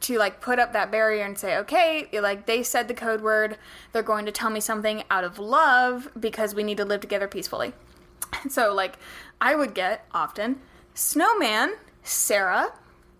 to 0.00 0.16
like 0.18 0.40
put 0.40 0.58
up 0.58 0.72
that 0.72 0.90
barrier 0.90 1.24
and 1.24 1.36
say, 1.36 1.56
okay, 1.56 2.08
like 2.20 2.46
they 2.46 2.62
said 2.62 2.88
the 2.88 2.94
code 2.94 3.20
word, 3.20 3.58
they're 3.92 4.02
going 4.02 4.26
to 4.26 4.32
tell 4.32 4.50
me 4.50 4.60
something 4.60 5.02
out 5.10 5.24
of 5.24 5.38
love 5.38 6.08
because 6.18 6.54
we 6.54 6.62
need 6.62 6.76
to 6.76 6.84
live 6.84 7.00
together 7.00 7.26
peacefully. 7.26 7.72
So 8.48 8.72
like 8.72 8.98
I 9.40 9.54
would 9.56 9.74
get 9.74 10.06
often, 10.12 10.60
snowman, 10.94 11.74
Sarah, 12.02 12.72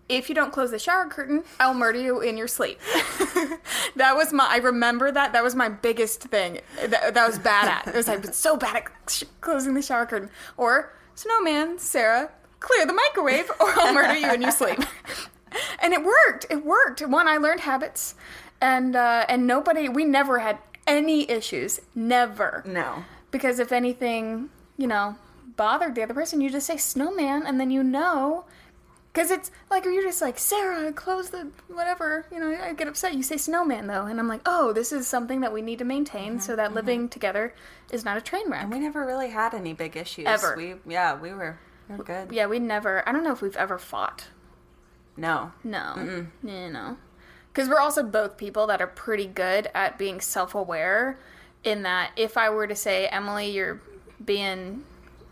if 0.09 0.29
you 0.29 0.35
don't 0.35 0.53
close 0.53 0.71
the 0.71 0.79
shower 0.79 1.07
curtain, 1.07 1.45
I'll 1.61 1.75
murder 1.75 2.01
you 2.01 2.21
in 2.21 2.37
your 2.37 2.49
sleep. 2.49 2.81
that 3.97 4.17
was 4.17 4.33
my, 4.33 4.47
I 4.49 4.57
remember 4.57 5.13
that. 5.13 5.33
That 5.33 5.43
was 5.43 5.55
my 5.55 5.69
biggest 5.69 6.23
thing 6.23 6.61
that, 6.81 7.15
that 7.15 7.27
was 7.27 7.39
bad 7.39 7.69
at. 7.69 7.95
It 7.95 7.97
was 7.97 8.09
like, 8.09 8.25
so 8.35 8.57
bad 8.57 8.77
at 8.77 9.11
sh- 9.11 9.25
closing 9.41 9.75
the 9.75 9.83
shower 9.83 10.07
curtain. 10.07 10.31
Or, 10.57 10.95
snowman, 11.15 11.79
Sarah, 11.79 12.31
clear 12.61 12.87
the 12.87 12.93
microwave 12.93 13.51
or 13.61 13.69
I'll 13.79 13.93
murder 13.93 14.17
you 14.17 14.33
in 14.33 14.41
your 14.41 14.51
sleep. 14.51 14.79
and 15.83 15.93
it 15.93 16.03
worked. 16.03 16.47
It 16.49 16.65
worked. 16.65 17.01
One, 17.07 17.29
I 17.29 17.37
learned 17.37 17.61
habits. 17.61 18.15
And, 18.61 18.97
uh, 18.97 19.27
and 19.29 19.47
nobody, 19.47 19.89
we 19.89 20.05
never 20.05 20.39
had 20.39 20.59
any 20.87 21.31
issues. 21.31 21.81
Never. 21.95 22.63
No. 22.67 23.05
Because 23.31 23.59
if 23.59 23.73
anything, 23.73 24.49
you 24.79 24.87
know, 24.87 25.17
bothered 25.57 25.95
the 25.95 26.03
other 26.03 26.15
person, 26.15 26.41
you 26.41 26.49
just 26.49 26.67
say 26.67 26.79
snowman 26.79 27.47
and 27.47 27.61
then 27.61 27.71
you 27.71 27.83
know 27.83 28.47
because 29.19 29.33
it's 29.33 29.51
like 29.69 29.85
you're 29.85 30.01
just 30.01 30.23
like 30.23 30.39
Sarah, 30.39 30.93
close 30.93 31.31
the 31.31 31.49
whatever. 31.67 32.25
You 32.31 32.39
know, 32.39 32.57
I 32.63 32.73
get 32.73 32.87
upset. 32.87 33.15
You 33.15 33.25
say 33.25 33.37
snowman 33.37 33.89
though, 33.89 34.07
and 34.07 34.21
I'm 34.21 34.29
like, 34.29 34.43
oh, 34.47 34.73
this 34.73 34.93
is 34.93 35.09
something 35.09 35.41
that 35.41 35.53
we 35.53 35.61
need 35.61 35.81
to 35.81 35.85
maintain 35.85 36.19
Mm-hmm, 36.35 36.39
so 36.41 36.57
that 36.57 36.73
living 36.73 37.09
together 37.09 37.53
is 37.91 38.05
not 38.05 38.17
a 38.17 38.21
train 38.21 38.49
wreck. 38.49 38.63
And 38.63 38.73
we 38.73 38.79
never 38.79 39.05
really 39.05 39.31
had 39.31 39.55
any 39.55 39.73
big 39.73 39.97
issues. 39.97 40.27
Ever. 40.27 40.55
We 40.57 40.75
yeah, 40.87 41.19
we 41.19 41.33
were 41.33 41.59
we 41.89 41.97
were 41.97 42.05
good. 42.05 42.31
yeah, 42.31 42.47
we 42.47 42.61
never. 42.61 43.09
I 43.09 43.13
don't 43.13 43.25
know 43.25 43.33
if 43.33 43.43
we've 43.43 43.57
ever 43.57 43.79
fought. 43.79 44.29
No. 45.17 45.53
No, 45.65 46.27
you 46.45 46.71
know, 46.71 46.97
because 47.53 47.69
we're 47.69 47.81
also 47.81 48.05
both 48.05 48.37
people 48.37 48.69
that 48.69 48.81
are 48.81 48.87
pretty 48.87 49.27
good 49.27 49.69
at 49.75 49.99
being 49.99 50.21
self-aware. 50.21 51.19
In 51.65 51.83
that, 51.83 52.13
if 52.15 52.37
I 52.37 52.51
were 52.51 52.69
to 52.69 52.77
say, 52.77 53.09
Emily, 53.09 53.51
you're 53.51 53.83
being 54.25 54.85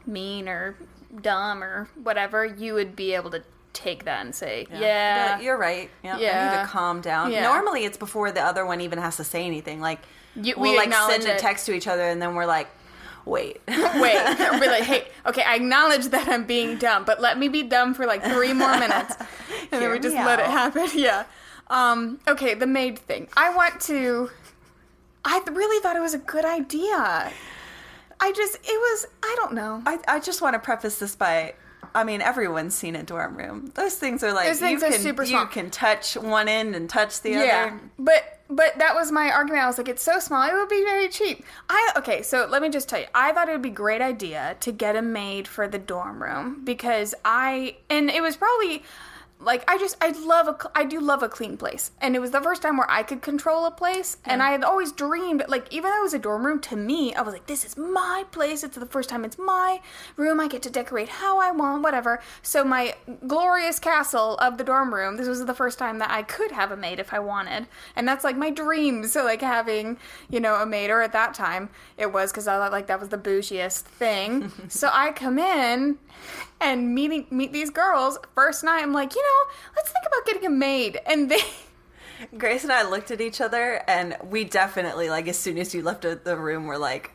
mean 0.05 0.49
or 0.49 0.77
dumb 1.23 1.63
or 1.63 1.89
whatever, 2.03 2.45
you 2.45 2.75
would 2.75 2.97
be 2.97 3.15
able 3.15 3.31
to 3.31 3.45
take 3.77 4.05
that 4.05 4.25
and 4.25 4.35
say, 4.35 4.67
yeah, 4.73 5.37
But 5.37 5.45
you're 5.45 5.57
right. 5.59 5.91
Yep, 6.03 6.15
I 6.15 6.57
need 6.57 6.63
to 6.63 6.69
calm 6.69 7.01
down. 7.01 7.31
Yeah. 7.33 7.43
Normally, 7.45 7.85
it's 7.85 7.97
before 7.99 8.33
the 8.33 8.43
other 8.43 8.65
one 8.67 8.81
even 8.81 8.99
has 8.99 9.17
to 9.19 9.25
say 9.25 9.45
anything. 9.45 9.81
Like 9.81 10.01
You- 10.35 10.55
we'll 10.57 10.73
we 10.73 10.77
like 10.79 10.93
send 10.93 11.25
a 11.25 11.37
text 11.39 11.67
to 11.67 11.73
each 11.75 11.87
other, 11.87 12.03
and 12.09 12.21
then 12.21 12.35
we're 12.35 12.47
like, 12.47 12.69
wait. 13.25 13.61
Wait, 13.69 13.79
be 14.61 14.67
like, 14.67 14.85
hey, 14.85 15.09
okay, 15.27 15.43
I 15.43 15.57
acknowledge 15.57 16.07
that 16.07 16.29
I'm 16.29 16.45
being 16.45 16.79
dumb, 16.79 17.05
but 17.05 17.21
let 17.21 17.39
me 17.39 17.49
be 17.49 17.63
dumb 17.65 17.93
for 17.95 18.07
like 18.07 18.23
three 18.25 18.53
more 18.53 18.77
minutes, 18.85 19.15
and 19.73 19.83
then 19.83 19.91
we 19.91 19.99
just 19.99 20.15
me 20.17 20.25
let 20.25 20.39
it 20.39 20.47
happen. 20.47 20.89
Yeah. 20.95 21.25
Um. 21.69 22.21
Okay, 22.29 22.55
the 22.55 22.67
maid 22.67 22.99
thing. 22.99 23.29
I 23.37 23.55
want 23.55 23.81
to. 23.83 24.31
I 25.25 25.43
really 25.51 25.83
thought 25.83 25.97
it 25.97 26.01
was 26.01 26.15
a 26.15 26.19
good 26.19 26.45
idea. 26.45 27.33
I 28.19 28.33
just, 28.33 28.55
it 28.57 28.69
was, 28.69 29.07
I 29.23 29.35
don't 29.37 29.53
know. 29.55 29.83
I, 29.85 29.99
I 30.09 30.21
just 30.21 30.41
want 30.41 30.55
to 30.55 30.59
preface 30.61 30.99
this 31.01 31.17
by. 31.17 31.55
I 31.95 32.05
mean, 32.05 32.21
everyone's 32.21 32.75
seen 32.75 32.97
a 32.97 33.03
dorm 33.03 33.37
room. 33.37 33.71
Those 33.75 33.95
things 33.95 34.23
are 34.23 34.33
like 34.33 34.49
Those 34.49 34.61
things 34.61 34.81
you 34.83 34.89
are 34.89 34.91
can 34.91 35.01
super 35.01 35.23
you 35.23 35.29
small. 35.31 35.47
can 35.47 35.71
touch 35.71 36.17
one 36.17 36.49
end 36.49 36.75
and 36.75 36.89
touch 36.89 37.21
the 37.23 37.31
Yeah, 37.31 37.69
other. 37.69 37.81
but 37.99 38.33
but 38.49 38.79
that 38.79 38.95
was 38.95 39.11
my 39.11 39.31
argument. 39.31 39.65
I 39.65 39.67
was 39.67 39.77
like, 39.77 39.89
it's 39.89 40.03
so 40.03 40.21
small, 40.21 40.49
it 40.49 40.53
would 40.55 40.69
be 40.69 40.85
very 40.85 41.09
cheap. 41.09 41.45
I 41.69 41.93
okay, 41.97 42.23
so 42.23 42.47
let 42.49 42.63
me 42.63 42.69
just 42.69 42.89
tell 42.89 43.01
you, 43.01 43.07
I 43.15 43.33
thought 43.33 43.49
it 43.49 43.53
would 43.53 43.63
be 43.63 43.71
a 43.71 43.73
great 43.73 44.01
idea 44.03 44.57
to 44.61 44.73
get 44.73 44.95
a 44.97 45.03
maid 45.03 45.49
for 45.49 45.67
the 45.67 45.79
dorm 45.79 46.23
room 46.23 46.63
because 46.65 47.15
I 47.25 47.77
and 47.91 48.09
it 48.11 48.23
was 48.23 48.37
probably 48.37 48.83
like 49.39 49.69
I 49.69 49.77
just 49.79 49.97
I 50.01 50.11
love 50.11 50.49
a 50.49 50.71
I 50.75 50.85
do 50.85 50.99
love 50.99 51.23
a 51.23 51.29
clean 51.29 51.57
place, 51.57 51.91
and 52.01 52.17
it 52.17 52.21
was 52.21 52.31
the 52.31 52.41
first 52.41 52.63
time 52.63 52.77
where 52.77 52.91
I 52.91 53.03
could 53.03 53.21
control 53.21 53.67
a 53.67 53.71
place, 53.71 54.17
and 54.25 54.43
I 54.43 54.51
had 54.51 54.65
always 54.65 54.93
dreamed 54.93 55.45
like 55.49 55.73
even 55.73 55.91
though 55.91 56.01
it 56.01 56.03
was 56.03 56.15
a 56.15 56.19
dorm 56.19 56.47
room 56.47 56.61
to 56.61 56.77
me, 56.77 57.15
I 57.15 57.23
was 57.23 57.35
like, 57.35 57.47
this 57.47 57.65
is 57.65 57.77
my 57.77 58.25
place. 58.33 58.65
It's 58.65 58.77
the 58.77 58.87
first 58.87 59.09
time 59.09 59.25
it's 59.25 59.39
my 59.39 59.81
room. 60.17 60.41
I 60.41 60.49
get 60.49 60.63
to 60.63 60.71
decorate 60.71 61.09
how 61.09 61.39
I 61.39 61.51
want, 61.51 61.83
whatever. 61.83 62.23
So 62.43 62.65
my 62.65 62.95
glorious 63.27 63.79
castle 63.79 64.37
of 64.39 64.57
the 64.57 64.65
dorm 64.65 64.95
room. 64.95 65.17
This 65.17 65.29
was 65.29 65.45
the 65.45 65.55
first 65.55 65.79
time 65.79 65.99
that 65.99 66.11
I 66.11 66.23
could 66.23 66.53
have 66.53 66.73
a 66.73 66.77
maid 66.77 66.99
if 66.99 67.13
I 67.13 67.19
wanted, 67.19 67.67
and 67.95 68.09
that's 68.09 68.25
like 68.25 68.37
my 68.37 68.51
dream. 68.51 69.07
So 69.07 69.25
like 69.25 69.43
having 69.43 69.99
you 70.31 70.41
know 70.41 70.55
a 70.57 70.67
maid, 70.67 70.91
or 70.91 71.03
at 71.03 71.13
that 71.13 71.35
time 71.35 71.69
it 71.99 72.13
was 72.13 72.33
because 72.33 72.49
I 72.49 72.57
thought 72.57 72.73
like 72.73 72.87
that 72.87 73.01
was 73.01 73.11
the 73.11 73.19
bougiest 73.19 73.83
thing. 73.83 74.51
so 74.69 74.89
I 74.93 75.13
come 75.13 75.39
in 75.39 75.99
and 76.61 76.95
meeting 76.95 77.27
meet 77.31 77.53
these 77.53 77.71
girls 77.71 78.19
first 78.35 78.65
night. 78.65 78.83
I'm 78.83 78.93
like, 78.93 79.15
you 79.15 79.23
know, 79.27 79.53
let's 79.77 79.91
think 79.91 80.07
about 80.07 80.27
getting 80.27 80.47
a 80.47 80.51
maid, 80.51 81.01
and 81.07 81.31
they. 81.31 81.41
Grace 82.39 82.63
and 82.63 82.73
I 82.73 82.83
looked 82.89 83.11
at 83.11 83.21
each 83.21 83.41
other, 83.41 83.83
and 83.87 84.17
we 84.25 84.45
definitely 84.45 85.11
like 85.11 85.29
as 85.29 85.39
soon 85.39 85.59
as 85.59 85.75
you 85.75 85.83
left 85.83 86.03
the 86.03 86.37
room, 86.37 86.67
we're 86.67 86.79
like, 86.79 87.11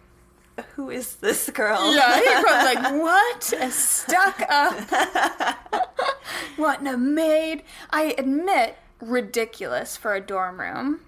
"Who 0.76 0.89
is 0.89 1.15
this 1.15 1.50
girl?" 1.50 1.95
Yeah, 1.95 2.19
he 2.19 2.43
probably 2.43 2.76
like, 2.76 2.93
what? 3.02 3.54
A 3.54 3.71
stuck 3.71 4.41
up. 4.50 5.97
Wanting 6.58 6.88
a 6.88 6.97
maid. 6.97 7.63
I 7.89 8.13
admit, 8.17 8.78
ridiculous 9.00 9.97
for 9.97 10.13
a 10.13 10.21
dorm 10.21 10.60
room. 10.60 11.02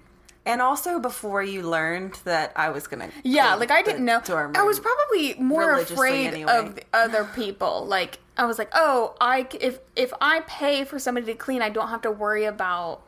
And 0.46 0.62
also 0.62 1.00
before 1.00 1.42
you 1.42 1.62
learned 1.62 2.20
that 2.26 2.52
I 2.56 2.70
was 2.70 2.88
gonna. 2.88 3.10
Yeah, 3.24 3.56
like 3.56 3.72
I 3.72 3.82
didn't 3.82 4.04
know. 4.04 4.22
dorm 4.26 4.54
I 4.56 4.64
was 4.64 4.80
probably 4.80 5.36
more 5.36 5.76
afraid 5.80 6.28
anyway. 6.28 6.52
of 6.52 6.80
other 6.92 7.24
people. 7.24 7.86
Like 7.86 8.20
I 8.38 8.46
was 8.46 8.58
like, 8.58 8.70
oh, 8.74 9.16
I 9.22 9.48
if 9.60 9.80
if 9.96 10.14
I 10.22 10.42
pay 10.42 10.84
for 10.86 10.98
somebody 11.00 11.28
to 11.28 11.36
clean, 11.36 11.62
I 11.62 11.70
don't 11.70 11.90
have 11.90 12.02
to 12.04 12.12
worry 12.12 12.46
about 12.46 13.02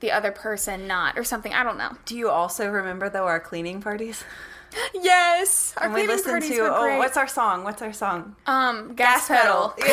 the 0.00 0.10
other 0.10 0.32
person 0.32 0.86
not 0.86 1.18
or 1.18 1.24
something. 1.24 1.52
I 1.52 1.62
don't 1.62 1.76
know. 1.78 1.96
Do 2.06 2.16
you 2.16 2.30
also 2.30 2.68
remember 2.70 3.08
though 3.10 3.26
our 3.26 3.40
cleaning 3.40 3.82
parties? 3.82 4.24
Yes, 4.94 5.74
our 5.76 5.84
And 5.84 5.92
we 5.94 6.00
cleaning 6.02 6.16
listened 6.16 6.32
parties 6.32 6.50
to 6.50 6.62
were 6.62 6.70
oh, 6.70 6.82
great. 6.82 6.98
what's 6.98 7.16
our 7.16 7.26
song? 7.28 7.64
What's 7.64 7.82
our 7.82 7.92
song? 7.92 8.36
um 8.46 8.94
gas, 8.94 9.26
pedal? 9.28 9.74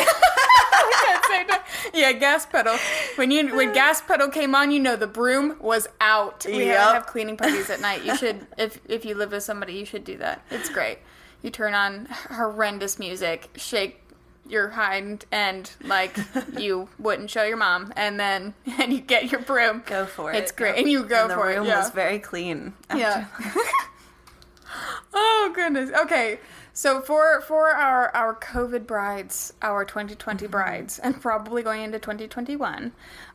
yeah, 1.94 2.12
gas 2.12 2.46
pedal. 2.46 2.76
When 3.16 3.30
you 3.30 3.54
when 3.54 3.72
gas 3.74 4.00
pedal 4.00 4.28
came 4.28 4.54
on, 4.54 4.70
you 4.70 4.80
know 4.80 4.96
the 4.96 5.06
broom 5.06 5.56
was 5.60 5.88
out. 6.00 6.46
We 6.46 6.66
Yep. 6.66 6.78
have 6.94 7.06
cleaning 7.06 7.36
parties 7.36 7.70
at 7.70 7.80
night. 7.80 8.04
You 8.04 8.16
should 8.16 8.46
if 8.56 8.80
if 8.88 9.04
you 9.04 9.14
live 9.14 9.32
with 9.32 9.42
somebody, 9.42 9.74
you 9.74 9.84
should 9.84 10.04
do 10.04 10.16
that. 10.18 10.42
It's 10.50 10.68
great. 10.68 10.98
You 11.42 11.50
turn 11.50 11.74
on 11.74 12.06
horrendous 12.30 12.98
music, 12.98 13.50
shake 13.56 14.00
your 14.48 14.70
hind 14.70 15.24
end 15.32 15.72
like 15.84 16.16
you 16.58 16.88
wouldn't 16.98 17.30
show 17.30 17.44
your 17.44 17.56
mom, 17.56 17.92
and 17.96 18.18
then 18.18 18.54
and 18.78 18.92
you 18.92 19.00
get 19.00 19.30
your 19.30 19.40
broom. 19.40 19.82
Go 19.86 20.06
for 20.06 20.32
it. 20.32 20.36
It's 20.36 20.52
great, 20.52 20.76
and 20.78 20.90
you 20.90 21.04
go 21.04 21.22
and 21.22 21.30
the 21.30 21.34
for 21.34 21.46
room 21.46 21.64
it. 21.64 21.68
Yeah. 21.68 21.78
was 21.80 21.90
very 21.90 22.18
clean. 22.18 22.74
Yeah. 22.94 23.26
oh 25.14 25.52
goodness. 25.54 25.90
Okay. 26.02 26.38
So 26.72 27.00
for 27.00 27.40
for 27.42 27.70
our 27.70 28.14
our 28.14 28.34
COVID 28.36 28.86
brides, 28.86 29.52
our 29.62 29.84
2020 29.84 30.44
Mm-hmm. 30.44 30.50
brides, 30.52 30.98
and 30.98 31.20
probably 31.20 31.62
going 31.62 31.82
into 31.82 31.98
2021, 31.98 32.92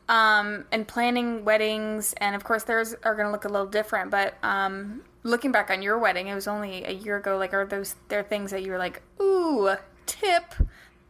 um, 0.08 0.66
and 0.72 0.88
planning 0.88 1.44
weddings, 1.44 2.14
and 2.18 2.36
of 2.36 2.44
course 2.46 2.64
theirs 2.64 2.96
are 3.04 3.16
going 3.16 3.26
to 3.28 3.32
look 3.32 3.44
a 3.46 3.50
little 3.50 3.68
different. 3.68 4.12
But 4.12 4.36
um, 4.44 5.02
looking 5.24 5.52
back 5.52 5.70
on 5.70 5.82
your 5.82 5.98
wedding, 6.00 6.28
it 6.28 6.36
was 6.36 6.48
only 6.48 6.86
a 6.86 6.92
year 6.92 7.18
ago. 7.18 7.38
Like, 7.38 7.54
are 7.54 7.66
those 7.66 7.96
there 8.08 8.24
things 8.24 8.52
that 8.52 8.64
you 8.64 8.72
were 8.72 8.78
like, 8.78 9.02
ooh, 9.22 9.76
tip? 10.06 10.46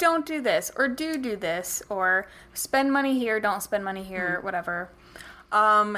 Don't 0.04 0.26
do 0.26 0.42
this, 0.42 0.70
or 0.76 0.90
do 0.90 1.18
do 1.18 1.38
this, 1.38 1.82
or 1.88 2.28
spend 2.54 2.92
money 2.92 3.18
here, 3.18 3.40
don't 3.40 3.64
spend 3.64 3.86
money 3.86 4.04
here, 4.04 4.40
Mm. 4.42 4.44
whatever. 4.44 4.90
Um, 5.50 5.98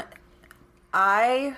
I. 0.94 1.56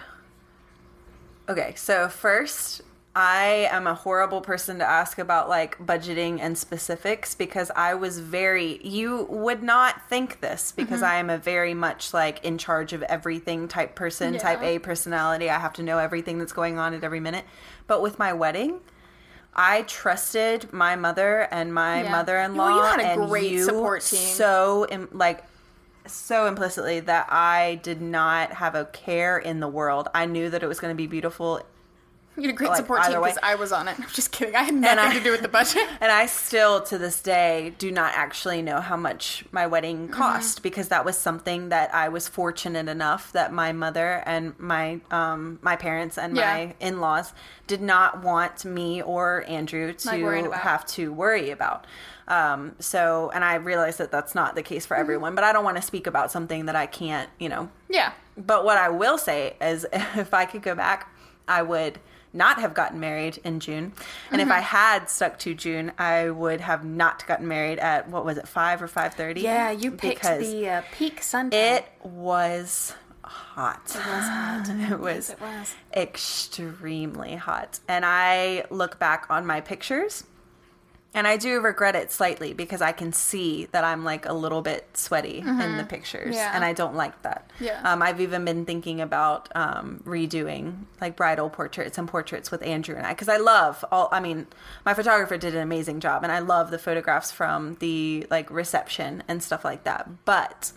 Okay, 1.50 1.74
so 1.76 2.08
first, 2.08 2.84
I 3.14 3.68
am 3.70 3.86
a 3.86 3.94
horrible 3.94 4.40
person 4.40 4.80
to 4.80 4.86
ask 4.86 5.18
about 5.20 5.50
like 5.50 5.78
budgeting 5.80 6.40
and 6.40 6.58
specifics 6.58 7.36
because 7.36 7.70
I 7.76 7.96
was 7.96 8.20
very. 8.20 8.80
You 8.82 9.24
would 9.30 9.62
not 9.62 10.08
think 10.10 10.40
this 10.40 10.72
because 10.72 11.04
I 11.04 11.16
am 11.16 11.30
a 11.30 11.38
very 11.38 11.74
much 11.74 12.14
like 12.14 12.46
in 12.46 12.58
charge 12.58 12.94
of 12.94 13.04
everything 13.04 13.68
type 13.68 13.94
person, 13.94 14.38
type 14.38 14.64
A 14.64 14.80
personality. 14.80 15.50
I 15.50 15.60
have 15.60 15.74
to 15.74 15.84
know 15.84 15.98
everything 15.98 16.40
that's 16.40 16.54
going 16.54 16.80
on 16.80 16.94
at 16.94 17.04
every 17.04 17.20
minute. 17.20 17.44
But 17.88 18.02
with 18.02 18.18
my 18.18 18.32
wedding, 18.32 18.80
I 19.58 19.82
trusted 19.84 20.72
my 20.72 20.96
mother 20.96 21.48
and 21.52 21.74
my 21.74 22.04
Yeah. 22.04 22.12
mother-in-law 22.12 22.66
Well, 22.66 22.78
you 22.78 22.84
had 22.84 23.00
a 23.00 23.04
and 23.04 23.28
great 23.28 23.52
you 23.52 23.64
support 23.64 24.02
team. 24.04 24.20
So 24.20 24.86
im- 24.90 25.10
like 25.12 25.44
so 26.06 26.46
implicitly 26.46 27.00
that 27.02 27.28
I 27.32 27.80
did 27.84 28.02
not 28.02 28.54
have 28.54 28.76
a 28.76 28.86
care 28.86 29.38
in 29.38 29.60
the 29.60 29.68
world. 29.68 30.08
I 30.14 30.26
knew 30.26 30.50
that 30.50 30.64
it 30.64 30.68
was 30.68 30.80
going 30.80 30.94
to 30.94 30.96
be 30.98 31.08
beautiful 31.08 31.62
You 32.42 32.44
had 32.44 32.52
a 32.52 32.54
great 32.58 32.70
like, 32.70 32.78
support 32.78 33.04
team 33.04 33.20
because 33.20 33.40
I 33.42 33.56
was 33.56 33.72
on 33.72 33.88
it. 33.88 34.00
I'm 34.00 34.06
just 34.14 34.32
kidding. 34.32 34.56
I 34.56 34.62
had 34.64 34.76
nothing 34.76 35.00
I- 35.00 35.14
to 35.18 35.24
do 35.24 35.32
with 35.32 35.42
the 35.42 35.48
budget. 35.48 35.88
And 36.02 36.12
I 36.12 36.28
still, 36.28 36.82
to 36.84 36.98
this 37.00 37.22
day, 37.22 37.74
do 37.80 37.92
not 37.92 38.14
actually 38.16 38.62
know 38.62 38.80
how 38.80 38.96
much 38.96 39.44
my 39.52 39.64
Mm-hmm. 39.64 39.72
wedding 39.72 40.08
cost 40.10 40.62
because 40.62 40.90
that 40.90 41.04
was 41.04 41.18
something 41.18 41.70
that 41.70 41.94
I 41.96 42.10
was 42.10 42.28
fortunate 42.28 42.88
enough 42.88 43.32
that 43.34 43.52
my 43.52 43.72
mother 43.74 44.22
and 44.26 44.58
my 44.60 45.02
um, 45.10 45.58
my 45.64 45.76
parents 45.76 46.18
and 46.18 46.38
Yeah. 46.38 46.54
my 46.54 46.76
in 46.80 47.00
laws 47.02 47.34
did 47.66 47.82
not 47.82 48.22
want 48.24 48.64
me 48.66 49.02
or 49.02 49.44
Andrew 49.48 49.92
to 49.94 50.52
have 50.52 50.86
to 50.88 51.12
worry 51.12 51.50
about. 51.50 51.88
Um, 52.28 52.76
so, 52.80 53.32
and 53.34 53.44
I 53.44 53.56
realize 53.56 53.98
that 53.98 54.12
that's 54.12 54.36
not 54.36 54.54
the 54.56 54.62
case 54.64 54.84
Mm-hmm. 54.84 54.88
for 54.90 54.98
everyone, 54.98 55.34
but 55.36 55.44
I 55.44 55.52
don't 55.54 55.64
want 55.64 55.78
to 55.78 55.82
speak 55.84 56.06
about 56.08 56.32
something 56.32 56.66
that 56.68 56.76
I 56.76 56.86
can't, 56.86 57.30
you 57.40 57.50
know, 57.50 57.70
yeah. 57.90 58.12
but 58.38 58.64
what 58.64 58.78
I 58.78 58.90
will 58.90 59.18
say 59.18 59.56
is 59.60 59.86
if 59.92 60.34
I 60.34 60.46
could 60.46 60.62
go 60.62 60.76
back, 60.76 61.10
I 61.48 61.62
would 61.64 62.00
not 62.34 62.60
have 62.62 62.74
gotten 62.74 63.00
married 63.00 63.40
in 63.44 63.60
June. 63.60 63.94
And 64.32 64.40
Mm-hmm. 64.40 64.40
if 64.42 64.52
I 64.52 64.60
had 64.60 65.10
stuck 65.10 65.40
to 65.40 65.54
June, 65.54 65.92
I 65.98 66.30
would 66.30 66.62
have 66.62 66.84
not 66.86 67.26
gotten 67.28 67.48
married 67.48 67.80
at 67.80 68.10
what 68.10 68.26
was 68.26 68.38
it, 68.38 68.48
5 68.48 68.82
or 68.84 68.88
5:30? 68.88 69.42
Yeah, 69.42 69.72
you 69.72 69.92
picked 69.92 70.24
the 70.24 70.70
uh, 70.70 70.82
peak 70.92 71.22
sun. 71.24 71.50
it 71.54 71.86
was 72.04 72.94
hot. 73.24 73.82
It 73.90 73.96
was 73.96 74.04
hot. 74.06 74.70
it 74.92 75.00
was 75.00 75.30
it 75.32 75.42
was. 75.42 75.76
extremely 75.96 77.36
hot. 77.36 77.80
And 77.88 78.06
I 78.06 78.66
look 78.70 79.00
back 79.00 79.26
on 79.30 79.46
my 79.46 79.62
pictures 79.62 80.24
and 81.18 81.28
I 81.28 81.36
do 81.36 81.60
regret 81.60 81.96
it 81.96 82.12
slightly 82.12 82.54
because 82.54 82.82
I 82.82 82.92
can 82.94 83.12
see 83.12 83.66
that 83.74 83.84
I'm 83.84 84.06
like 84.06 84.26
a 84.26 84.34
little 84.34 84.62
bit 84.62 84.88
sweaty 84.96 85.40
in 85.40 85.78
the 85.78 85.84
pictures, 85.84 86.28
Mm-hmm. 86.28 86.34
Yeah. 86.34 86.52
and 86.56 86.64
I 86.64 86.72
don't 86.74 86.96
like 86.96 87.22
that. 87.24 87.52
Yeah. 87.60 87.82
Um, 87.84 88.02
I've 88.02 88.22
even 88.22 88.46
been 88.46 88.64
thinking 88.66 89.02
about 89.02 89.50
um, 89.56 90.02
redoing 90.06 90.86
like 91.02 91.16
bridal 91.16 91.50
portraits 91.50 91.98
and 91.98 92.08
portraits 92.08 92.52
with 92.52 92.62
Andrew 92.62 92.96
and 92.96 93.06
I 93.06 93.10
because 93.12 93.30
I 93.30 93.38
love 93.38 93.84
all. 93.92 94.08
I 94.12 94.20
mean, 94.22 94.48
my 94.86 94.94
photographer 94.94 95.38
did 95.38 95.56
an 95.56 95.62
amazing 95.62 96.00
job, 96.00 96.24
and 96.24 96.32
I 96.32 96.40
love 96.40 96.72
the 96.72 96.80
photographs 96.80 97.32
from 97.32 97.76
the 97.80 98.28
like 98.30 98.50
reception 98.52 99.24
and 99.28 99.42
stuff 99.44 99.66
like 99.66 99.84
that. 99.86 100.08
But 100.26 100.72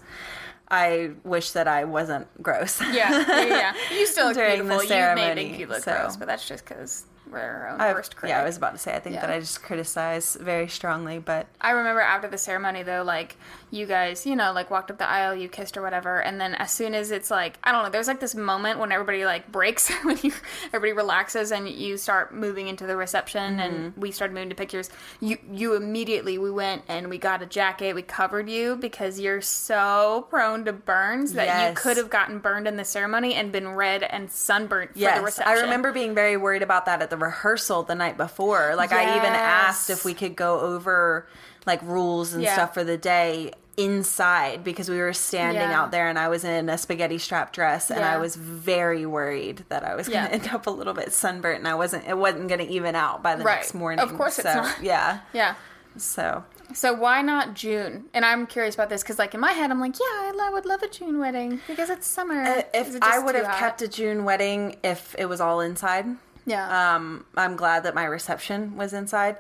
I 0.72 1.11
wish 1.24 1.50
that 1.53 1.66
I 1.66 1.85
wasn't 1.85 2.26
gross. 2.42 2.81
Yeah, 2.81 3.24
yeah, 3.29 3.44
yeah. 3.46 3.74
You 3.92 4.07
still 4.07 4.26
look 4.29 4.37
During 4.40 4.68
the 4.68 4.76
beautiful. 4.79 4.83
You 4.85 4.88
may 4.88 4.94
ceremony, 5.16 5.44
think 5.48 5.59
you 5.59 5.66
look 5.66 5.83
so- 5.83 5.92
gross, 5.92 6.16
but 6.16 6.29
that's 6.29 6.46
just 6.48 6.64
because 6.64 7.05
we're 7.31 7.38
our 7.40 7.69
own 7.71 7.81
I- 7.81 7.93
worst 7.93 8.16
critic. 8.16 8.35
yeah, 8.35 8.40
I 8.43 8.45
was 8.45 8.57
about 8.57 8.73
to 8.73 8.79
say. 8.79 8.95
I 8.95 8.99
think 9.01 9.14
Yeah. 9.14 9.23
that 9.23 9.31
I 9.31 9.40
just 9.40 9.62
criticize 9.62 10.37
very 10.40 10.69
strongly, 10.69 11.19
but 11.19 11.47
I 11.61 11.71
remember 11.71 12.01
after 12.01 12.29
the 12.29 12.38
ceremony 12.38 12.83
though, 12.83 13.03
like 13.03 13.37
you 13.71 13.87
guys, 13.87 14.27
you 14.27 14.35
know, 14.37 14.53
like 14.53 14.71
walked 14.71 14.90
up 14.90 14.99
the 14.99 15.09
aisle, 15.09 15.35
you 15.35 15.49
kissed 15.49 15.77
or 15.77 15.83
whatever, 15.83 16.21
and 16.21 16.40
then 16.40 16.55
as 16.57 16.73
soon 16.73 16.95
as 16.95 17.11
it's 17.11 17.31
like 17.31 17.59
I 17.62 17.73
don't 17.73 17.85
know, 17.85 17.90
there's 17.90 18.09
like 18.09 18.21
this 18.21 18.35
moment 18.35 18.79
when 18.79 18.93
everybody 18.93 19.25
like 19.25 19.51
breaks 19.53 19.88
when 20.05 20.19
you 20.23 20.33
everybody 20.73 20.93
relaxes 20.93 21.53
and 21.53 21.69
you 21.69 21.97
start 21.97 22.35
moving 22.35 22.66
into 22.69 22.87
the 22.87 22.97
reception 22.97 23.61
and 23.61 23.71
Mm-hmm. 23.81 24.01
we 24.01 24.11
started 24.11 24.35
moving 24.35 24.49
to 24.51 24.55
pictures. 24.57 24.90
You 25.21 25.38
you 25.53 25.75
immediately 25.75 26.38
we 26.38 26.51
went 26.51 26.83
and 26.88 27.09
we 27.09 27.19
got 27.19 27.43
a 27.43 27.47
jacket, 27.47 27.95
we 27.95 28.03
covered 28.03 28.49
you 28.51 28.77
because 28.77 29.21
you're 29.21 29.40
so 29.40 30.27
prone 30.31 30.64
to 30.64 30.73
burns 30.73 31.35
that 31.35 31.69
you 31.69 31.75
could 31.75 31.97
have 31.97 32.11
gotten 32.11 32.38
burned 32.40 32.66
in 32.66 32.77
the 32.77 32.85
ceremony 32.85 33.35
and 33.35 33.53
been 33.53 33.69
red 33.69 34.03
and 34.03 34.31
sunburnt 34.31 34.90
for 34.93 34.95
the 34.95 35.01
Yes, 35.01 35.23
reception. 35.23 35.53
I 35.57 35.61
remember 35.61 35.93
being 35.93 36.14
very 36.14 36.37
worried 36.37 36.62
about 36.62 36.87
that 36.87 37.01
at 37.03 37.11
the 37.11 37.16
rehearsal 37.22 37.83
the 37.83 37.94
night 37.94 38.16
before. 38.16 38.74
Like 38.76 38.92
I 38.92 39.16
even 39.16 39.33
asked 39.33 39.90
if 39.90 40.04
we 40.04 40.14
could 40.14 40.37
go 40.37 40.61
over 40.61 41.26
like 41.66 41.80
rules 41.83 42.33
and 42.35 42.42
Yeah. 42.42 42.54
stuff 42.54 42.74
for 42.74 42.85
the 42.85 42.96
day 42.96 43.52
inside 43.76 44.62
because 44.62 44.88
we 44.90 44.98
were 44.98 45.12
standing 45.12 45.62
Yeah. 45.70 45.80
out 45.80 45.90
there 45.90 46.09
and 46.09 46.18
I 46.18 46.28
was 46.28 46.44
in 46.44 46.68
a 46.68 46.76
spaghetti 46.76 47.18
strap 47.18 47.52
dress 47.52 47.90
and 47.90 48.04
I 48.04 48.18
was 48.18 48.37
very 48.37 49.06
worried 49.06 49.64
that 49.70 49.85
I 49.85 49.94
was 49.94 50.06
going 50.09 50.22
Yeah. 50.24 50.28
to 50.28 50.33
end 50.35 50.48
up 50.48 50.66
a 50.66 50.70
little 50.70 50.92
bit 50.94 51.12
sunburnt 51.12 51.59
and 51.59 51.68
I 51.68 51.74
wasn't 51.74 52.06
it 52.06 52.16
wasn't 52.18 52.48
going 52.48 52.61
to 52.61 52.68
even 52.68 52.94
out 52.94 53.22
by 53.22 53.37
the 53.37 53.44
Right. 53.44 53.56
next 53.56 53.74
morning. 53.74 54.00
Of 54.00 54.14
course 54.16 54.38
it's 54.38 54.48
so, 54.52 54.62
not. 54.62 54.76
Yeah. 54.83 55.20
Yeah. 55.33 55.54
So, 55.96 56.44
So 56.72 56.92
why 56.94 57.20
not 57.22 57.54
June? 57.54 58.04
And 58.14 58.24
I'm 58.24 58.46
curious 58.46 58.76
about 58.76 58.90
this 58.90 59.02
because, 59.02 59.18
like, 59.18 59.35
in 59.35 59.40
my 59.40 59.50
head, 59.52 59.72
I'm 59.72 59.80
like, 59.80 59.98
yeah, 59.98 60.33
I 60.40 60.50
would 60.52 60.64
love 60.64 60.83
a 60.85 60.88
June 60.88 61.18
wedding 61.18 61.61
because 61.66 61.90
it's 61.90 62.06
summer. 62.06 62.40
Uh, 62.40 62.62
if 62.72 62.94
it 62.94 63.02
I 63.02 63.18
would 63.18 63.35
have 63.35 63.46
hot? 63.46 63.59
kept 63.59 63.83
a 63.83 63.88
June 63.88 64.22
wedding 64.24 64.76
if 64.85 65.16
it 65.18 65.26
was 65.28 65.40
all 65.40 65.59
inside. 65.61 66.06
Yeah, 66.46 66.94
Um, 66.96 67.24
I'm 67.37 67.57
glad 67.57 67.85
that 67.85 67.94
my 67.94 68.05
reception 68.05 68.76
was 68.76 68.92
inside. 68.92 69.37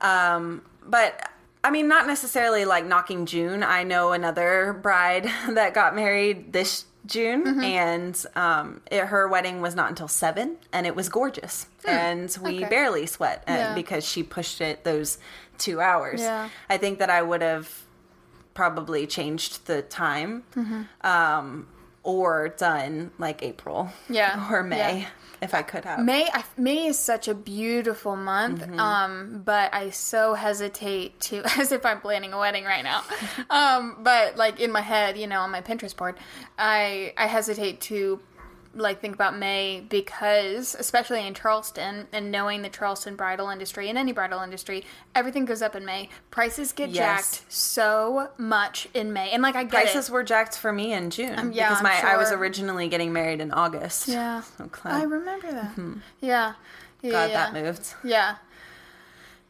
Um, 0.00 0.62
but 0.84 1.28
I 1.64 1.70
mean, 1.70 1.88
not 1.88 2.06
necessarily 2.06 2.64
like 2.64 2.84
knocking 2.86 3.26
June. 3.26 3.62
I 3.62 3.82
know 3.84 4.12
another 4.12 4.78
bride 4.80 5.24
that 5.50 5.74
got 5.74 5.94
married 5.94 6.52
this 6.52 6.84
June, 7.06 7.44
Mm-hmm. 7.44 7.62
and 7.64 8.26
um, 8.36 8.80
it, 8.90 9.06
her 9.06 9.26
wedding 9.28 9.60
was 9.62 9.74
not 9.74 9.88
until 9.88 10.08
seven, 10.08 10.56
and 10.72 10.86
it 10.86 10.94
was 10.94 11.08
gorgeous. 11.08 11.66
And 11.86 12.36
we 12.42 12.58
okay. 12.58 12.68
barely 12.68 13.06
sweat 13.06 13.44
uh, 13.48 13.52
Yeah. 13.52 13.74
because 13.74 14.04
she 14.06 14.22
pushed 14.22 14.60
it 14.60 14.84
those 14.84 15.18
two 15.56 15.80
hours. 15.80 16.20
Yeah. 16.20 16.48
I 16.68 16.76
think 16.76 16.98
that 16.98 17.08
I 17.10 17.22
would 17.22 17.40
have 17.42 17.82
probably 18.54 19.06
changed 19.06 19.66
the 19.66 19.80
time 19.82 20.42
um, 21.02 21.66
or 22.02 22.48
done 22.50 23.10
like 23.18 23.42
April 23.42 23.90
Yeah. 24.08 24.48
or 24.52 24.62
May 24.62 25.00
Yeah. 25.00 25.08
if 25.42 25.54
I 25.54 25.62
could 25.62 25.84
have. 25.84 26.00
May 26.04 26.28
I, 26.32 26.42
May 26.56 26.86
is 26.86 26.98
such 26.98 27.28
a 27.28 27.34
beautiful 27.34 28.16
month, 28.16 28.60
Mm-hmm. 28.62 28.80
um, 28.80 29.42
but 29.44 29.72
I 29.74 29.90
so 29.90 30.34
hesitate 30.34 31.20
to, 31.22 31.42
as 31.58 31.70
if 31.72 31.84
I'm 31.84 32.00
planning 32.00 32.32
a 32.32 32.38
wedding 32.38 32.64
right 32.64 32.82
now. 32.84 33.02
um, 33.50 33.98
but 34.02 34.36
like 34.36 34.58
in 34.60 34.72
my 34.72 34.80
head, 34.80 35.16
you 35.18 35.26
know, 35.26 35.40
on 35.40 35.50
my 35.50 35.60
Pinterest 35.60 35.96
board, 35.96 36.16
I 36.58 37.12
I 37.16 37.26
hesitate 37.26 37.80
to 37.82 38.20
like 38.74 39.00
think 39.00 39.14
about 39.14 39.36
May 39.36 39.80
because, 39.88 40.74
especially 40.78 41.26
in 41.26 41.34
Charleston, 41.34 42.06
and 42.12 42.30
knowing 42.30 42.62
the 42.62 42.68
Charleston 42.68 43.16
bridal 43.16 43.48
industry 43.48 43.88
and 43.88 43.96
any 43.98 44.12
bridal 44.12 44.40
industry, 44.40 44.84
everything 45.14 45.44
goes 45.44 45.62
up 45.62 45.74
in 45.74 45.84
May. 45.84 46.08
Prices 46.30 46.72
get 46.72 46.90
Yes. 46.90 47.38
jacked 47.40 47.52
so 47.52 48.30
much 48.38 48.88
in 48.94 49.12
May, 49.12 49.30
and 49.30 49.42
like 49.42 49.56
I 49.56 49.64
get 49.64 49.70
Prices 49.72 50.08
it. 50.08 50.12
were 50.12 50.22
jacked 50.24 50.56
for 50.58 50.72
me 50.72 50.92
in 50.92 51.10
June 51.10 51.38
Um, 51.38 51.52
yeah, 51.52 51.68
because 51.70 51.82
my 51.82 52.00
I 52.04 52.16
was 52.16 52.30
originally 52.32 52.88
getting 52.88 53.12
married 53.12 53.40
in 53.40 53.52
August. 53.52 54.08
Yeah, 54.08 54.42
So 54.58 54.68
I 54.84 55.02
remember 55.02 55.50
that. 55.52 55.72
Yeah, 56.20 56.54
yeah, 57.02 57.10
glad 57.10 57.30
yeah. 57.30 57.50
that 57.50 57.52
moved. 57.52 57.94
Yeah. 58.04 58.36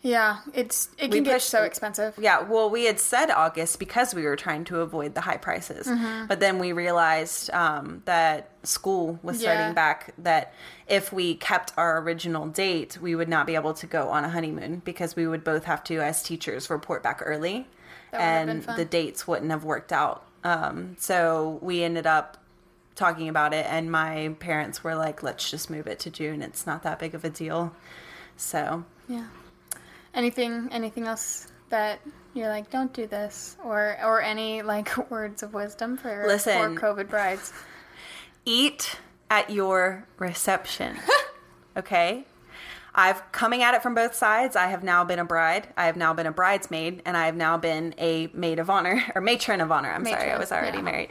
Yeah, 0.01 0.39
it's 0.55 0.91
it 0.97 1.11
We 1.11 1.17
can 1.17 1.25
get 1.25 1.33
pushed- 1.35 1.49
so 1.49 1.65
expensive. 1.65 2.15
Yeah, 2.21 2.43
well, 2.43 2.71
we 2.71 2.85
had 2.85 3.01
said 3.01 3.31
August 3.31 3.81
because 3.81 4.15
we 4.15 4.23
were 4.25 4.37
trying 4.37 4.63
to 4.67 4.81
avoid 4.81 5.15
the 5.17 5.21
high 5.23 5.39
prices. 5.39 5.89
Mm-hmm. 5.89 6.27
But 6.27 6.39
then 6.39 6.61
we 6.61 6.71
realized 6.73 7.51
um, 7.51 8.03
that 8.05 8.51
school 8.63 9.19
was 9.25 9.43
Yeah. 9.43 9.55
starting 9.55 9.75
back, 9.75 10.15
that 10.19 10.55
if 10.87 11.13
we 11.13 11.35
kept 11.35 11.73
our 11.77 12.01
original 12.01 12.47
date, 12.47 12.99
we 13.03 13.17
would 13.17 13.29
not 13.29 13.45
be 13.47 13.57
able 13.57 13.75
to 13.75 13.87
go 13.89 14.09
on 14.11 14.25
a 14.25 14.29
honeymoon 14.29 14.83
because 14.85 15.17
we 15.17 15.27
would 15.27 15.43
both 15.43 15.65
have 15.65 15.83
to, 15.85 16.01
as 16.01 16.23
teachers, 16.23 16.71
report 16.71 17.03
back 17.03 17.21
early. 17.25 17.67
That 18.13 18.19
would 18.19 18.23
have 18.25 18.47
been 18.67 18.69
and 18.71 18.79
the 18.79 18.85
dates 18.85 19.27
wouldn't 19.27 19.51
have 19.51 19.65
worked 19.65 19.93
out. 19.93 20.25
Um, 20.45 20.95
so 21.01 21.59
we 21.61 21.83
ended 21.83 22.07
up 22.07 22.37
talking 22.95 23.29
about 23.29 23.53
it, 23.53 23.67
and 23.69 23.91
my 23.91 24.35
parents 24.39 24.85
were 24.85 24.95
like, 24.95 25.23
let's 25.25 25.51
just 25.51 25.69
move 25.71 25.89
it 25.89 25.99
to 26.01 26.11
June. 26.11 26.41
It's 26.41 26.67
not 26.67 26.85
that 26.85 27.01
big 27.01 27.15
of 27.17 27.25
a 27.25 27.31
deal. 27.31 27.75
So 28.37 28.85
Yeah. 29.09 29.25
Anything 30.19 30.69
anything 30.73 31.07
else 31.07 31.47
that 31.71 32.01
you're 32.35 32.49
like, 32.49 32.71
don't 32.71 32.93
do 32.93 33.07
this, 33.07 33.57
or 33.65 33.97
or 34.05 34.21
any 34.21 34.63
like 34.63 35.11
words 35.11 35.43
of 35.43 35.55
wisdom 35.55 35.97
for 35.97 36.25
Listen. 36.27 36.75
for 36.75 36.81
COVID 36.81 37.09
brides? 37.09 37.53
eat 38.49 38.99
at 39.31 39.51
your 39.51 40.07
reception. 40.19 40.97
okay? 41.77 42.25
I've 42.95 43.31
coming 43.31 43.63
at 43.63 43.75
it 43.75 43.83
from 43.83 43.95
both 43.95 44.15
sides. 44.15 44.57
I 44.57 44.67
have 44.69 44.83
now 44.83 45.05
been 45.05 45.19
a 45.19 45.25
bride. 45.25 45.69
I 45.77 45.87
have 45.87 45.97
now 45.97 46.15
been 46.15 46.27
a 46.27 46.33
bridesmaid, 46.33 47.03
and 47.05 47.17
I 47.17 47.27
have 47.27 47.37
now 47.37 47.59
been 47.59 47.95
a 47.99 48.29
maid 48.33 48.59
of 48.59 48.71
honor 48.71 49.05
or 49.15 49.21
matron 49.21 49.61
of 49.61 49.71
honor. 49.71 49.93
I'm 49.93 50.05
sorry, 50.05 50.31
I 50.31 50.39
was 50.39 50.51
already 50.51 50.79
yeah. 50.79 50.83
married. 50.83 51.11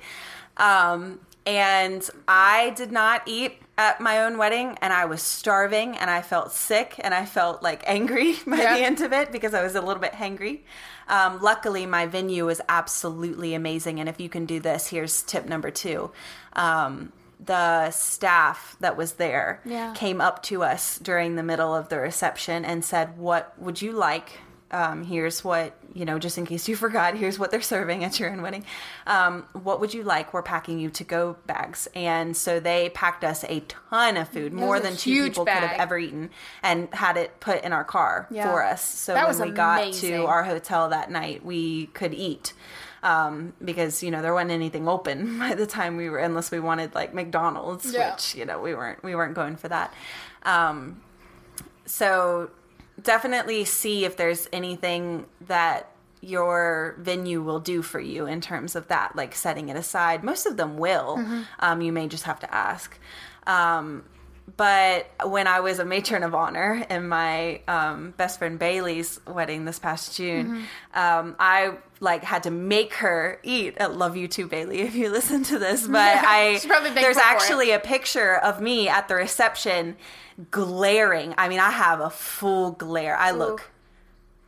Um, 0.58 1.20
and 1.46 2.08
I 2.28 2.72
did 2.72 2.91
not 2.91 3.22
eat 3.28 3.62
at 3.78 4.02
my 4.02 4.22
own 4.24 4.38
wedding, 4.38 4.78
and 4.82 4.92
I 4.92 5.06
was 5.06 5.22
starving, 5.22 5.96
and 5.98 6.10
I 6.10 6.22
felt 6.22 6.52
sick, 6.52 6.96
and 7.00 7.13
I 7.13 7.26
felt 7.26 7.62
like 7.62 7.84
angry 7.86 8.34
by 8.48 8.58
Yeah. 8.58 8.76
the 8.78 8.84
end 8.84 9.02
of 9.02 9.13
it 9.13 9.32
because 9.32 9.54
I 9.54 9.62
was 9.63 9.76
a 9.76 9.82
little 9.82 10.02
bit 10.02 10.13
hangry. 10.13 10.62
Um, 11.08 11.40
luckily, 11.42 11.86
my 11.86 12.06
venue 12.08 12.46
was 12.46 12.60
absolutely 12.68 13.54
amazing, 13.54 14.00
and 14.00 14.10
if 14.10 14.20
you 14.20 14.30
can 14.30 14.46
do 14.46 14.60
this, 14.60 14.88
here's 14.88 15.22
tip 15.22 15.46
number 15.46 15.70
two. 15.72 16.12
Um, 16.54 17.12
the 17.40 17.92
staff 17.92 18.76
that 18.80 18.98
was 18.98 19.13
there 19.13 19.62
Yeah. 19.63 19.94
came 19.94 20.20
up 20.22 20.42
to 20.44 20.63
us 20.63 20.98
during 20.98 21.36
the 21.36 21.44
middle 21.44 21.76
of 21.76 21.90
the 21.90 22.00
reception 22.00 22.66
and 22.66 22.84
said, 22.84 23.16
"What 23.18 23.54
would 23.60 23.80
you 23.80 23.92
like?" 23.92 24.40
Um, 24.69 25.06
here's 25.06 25.43
what 25.45 25.73
you 25.93 26.03
know, 26.06 26.19
just 26.19 26.38
in 26.38 26.45
case 26.45 26.67
you 26.67 26.75
forgot. 26.86 27.15
Here's 27.15 27.39
what 27.39 27.51
they're 27.51 27.62
serving 27.62 28.03
at 28.03 28.19
your 28.19 28.30
own 28.30 28.41
wedding. 28.41 28.65
Um, 29.06 29.45
what 29.53 29.80
would 29.80 29.93
you 29.93 30.03
like? 30.03 30.34
We're 30.34 30.43
packing 30.43 30.77
you 30.80 30.89
to 30.91 31.03
go 31.03 31.38
bags, 31.47 31.88
and 31.95 32.36
so 32.36 32.60
they 32.60 32.89
packed 32.89 33.23
us 33.23 33.43
a 33.45 33.62
ton 33.62 34.17
of 34.17 34.27
food, 34.30 34.51
more 34.53 34.80
than 34.80 34.95
two 34.97 35.23
people 35.30 35.45
could 35.45 35.53
have 35.53 35.80
ever 35.80 35.97
eaten, 35.97 36.30
and 36.62 36.89
had 36.93 37.15
it 37.17 37.39
put 37.39 37.63
in 37.63 37.71
our 37.71 37.84
car 37.86 38.27
Yeah. 38.30 38.51
for 38.51 38.62
us. 38.63 38.84
So 38.84 39.13
That 39.13 39.27
when 39.30 39.39
we 39.49 39.51
got 39.56 39.93
to 39.93 40.25
our 40.25 40.43
hotel 40.43 40.89
that 40.89 41.10
night, 41.10 41.45
we 41.45 41.88
could 41.88 42.13
eat. 42.13 42.53
Um, 43.03 43.53
because 43.63 44.01
you 44.03 44.10
know 44.12 44.21
there 44.23 44.34
wasn't 44.34 44.51
anything 44.51 44.88
open 44.88 45.38
by 45.39 45.53
the 45.56 45.65
time 45.67 45.97
we 45.97 46.10
were, 46.10 46.17
unless 46.17 46.51
we 46.51 46.60
wanted 46.60 46.94
like 46.94 47.13
McDonald's, 47.13 47.94
Yeah. 47.94 48.12
which 48.12 48.35
you 48.35 48.44
know 48.44 48.60
we 48.60 48.73
weren't 48.75 49.02
we 49.04 49.15
weren't 49.15 49.33
going 49.35 49.56
for 49.56 49.69
that. 49.69 49.94
Um, 50.44 51.00
so 51.85 52.50
definitely 53.02 53.65
see 53.65 54.06
if 54.06 54.17
there's 54.17 54.48
anything 54.52 55.25
that 55.48 55.91
your 56.21 56.95
venue 57.00 57.41
will 57.41 57.60
do 57.60 57.81
for 57.81 58.00
you 58.00 58.25
in 58.25 58.41
terms 58.41 58.75
of 58.75 58.87
that, 58.87 59.15
like 59.15 59.35
setting 59.35 59.69
it 59.69 59.77
aside. 59.77 60.23
Most 60.23 60.45
of 60.45 60.58
them 60.58 60.77
will. 60.77 61.23
Um, 61.60 61.81
you 61.81 61.91
may 61.91 62.08
just 62.08 62.23
have 62.23 62.39
to 62.39 62.54
ask. 62.54 62.98
Um, 63.45 64.04
but 64.56 65.10
when 65.25 65.45
I 65.45 65.60
was 65.60 65.79
a 65.79 65.85
matron 65.85 66.23
of 66.23 66.33
honor 66.33 66.85
in 66.89 67.08
my 67.08 67.62
um, 67.67 68.13
best 68.15 68.39
friend 68.39 68.58
Bailey's 68.58 69.19
wedding 69.27 69.65
this 69.65 69.77
past 69.77 70.15
June, 70.15 70.63
um, 70.93 71.35
I 71.37 71.77
like 72.00 72.23
had 72.23 72.43
to 72.43 72.52
make 72.52 72.93
her 72.95 73.39
eat. 73.43 73.75
I 73.79 73.87
love 73.87 74.15
you 74.15 74.27
too, 74.27 74.48
Bailey, 74.48 74.79
if 74.79 74.95
you 74.95 75.10
listen 75.12 75.43
to 75.45 75.60
this. 75.60 75.85
But 75.85 76.17
I 76.25 76.60
there's 76.93 77.17
actually 77.17 77.71
a 77.71 77.79
picture 77.79 78.35
of 78.35 78.62
me 78.62 78.87
at 78.87 79.08
the 79.10 79.15
reception 79.15 79.98
glaring. 80.52 81.33
I 81.38 81.50
mean, 81.50 81.60
I 81.60 81.71
have 81.71 82.00
a 82.00 82.10
full 82.10 82.71
glare. 82.71 83.15
I 83.17 83.31
look 83.31 83.71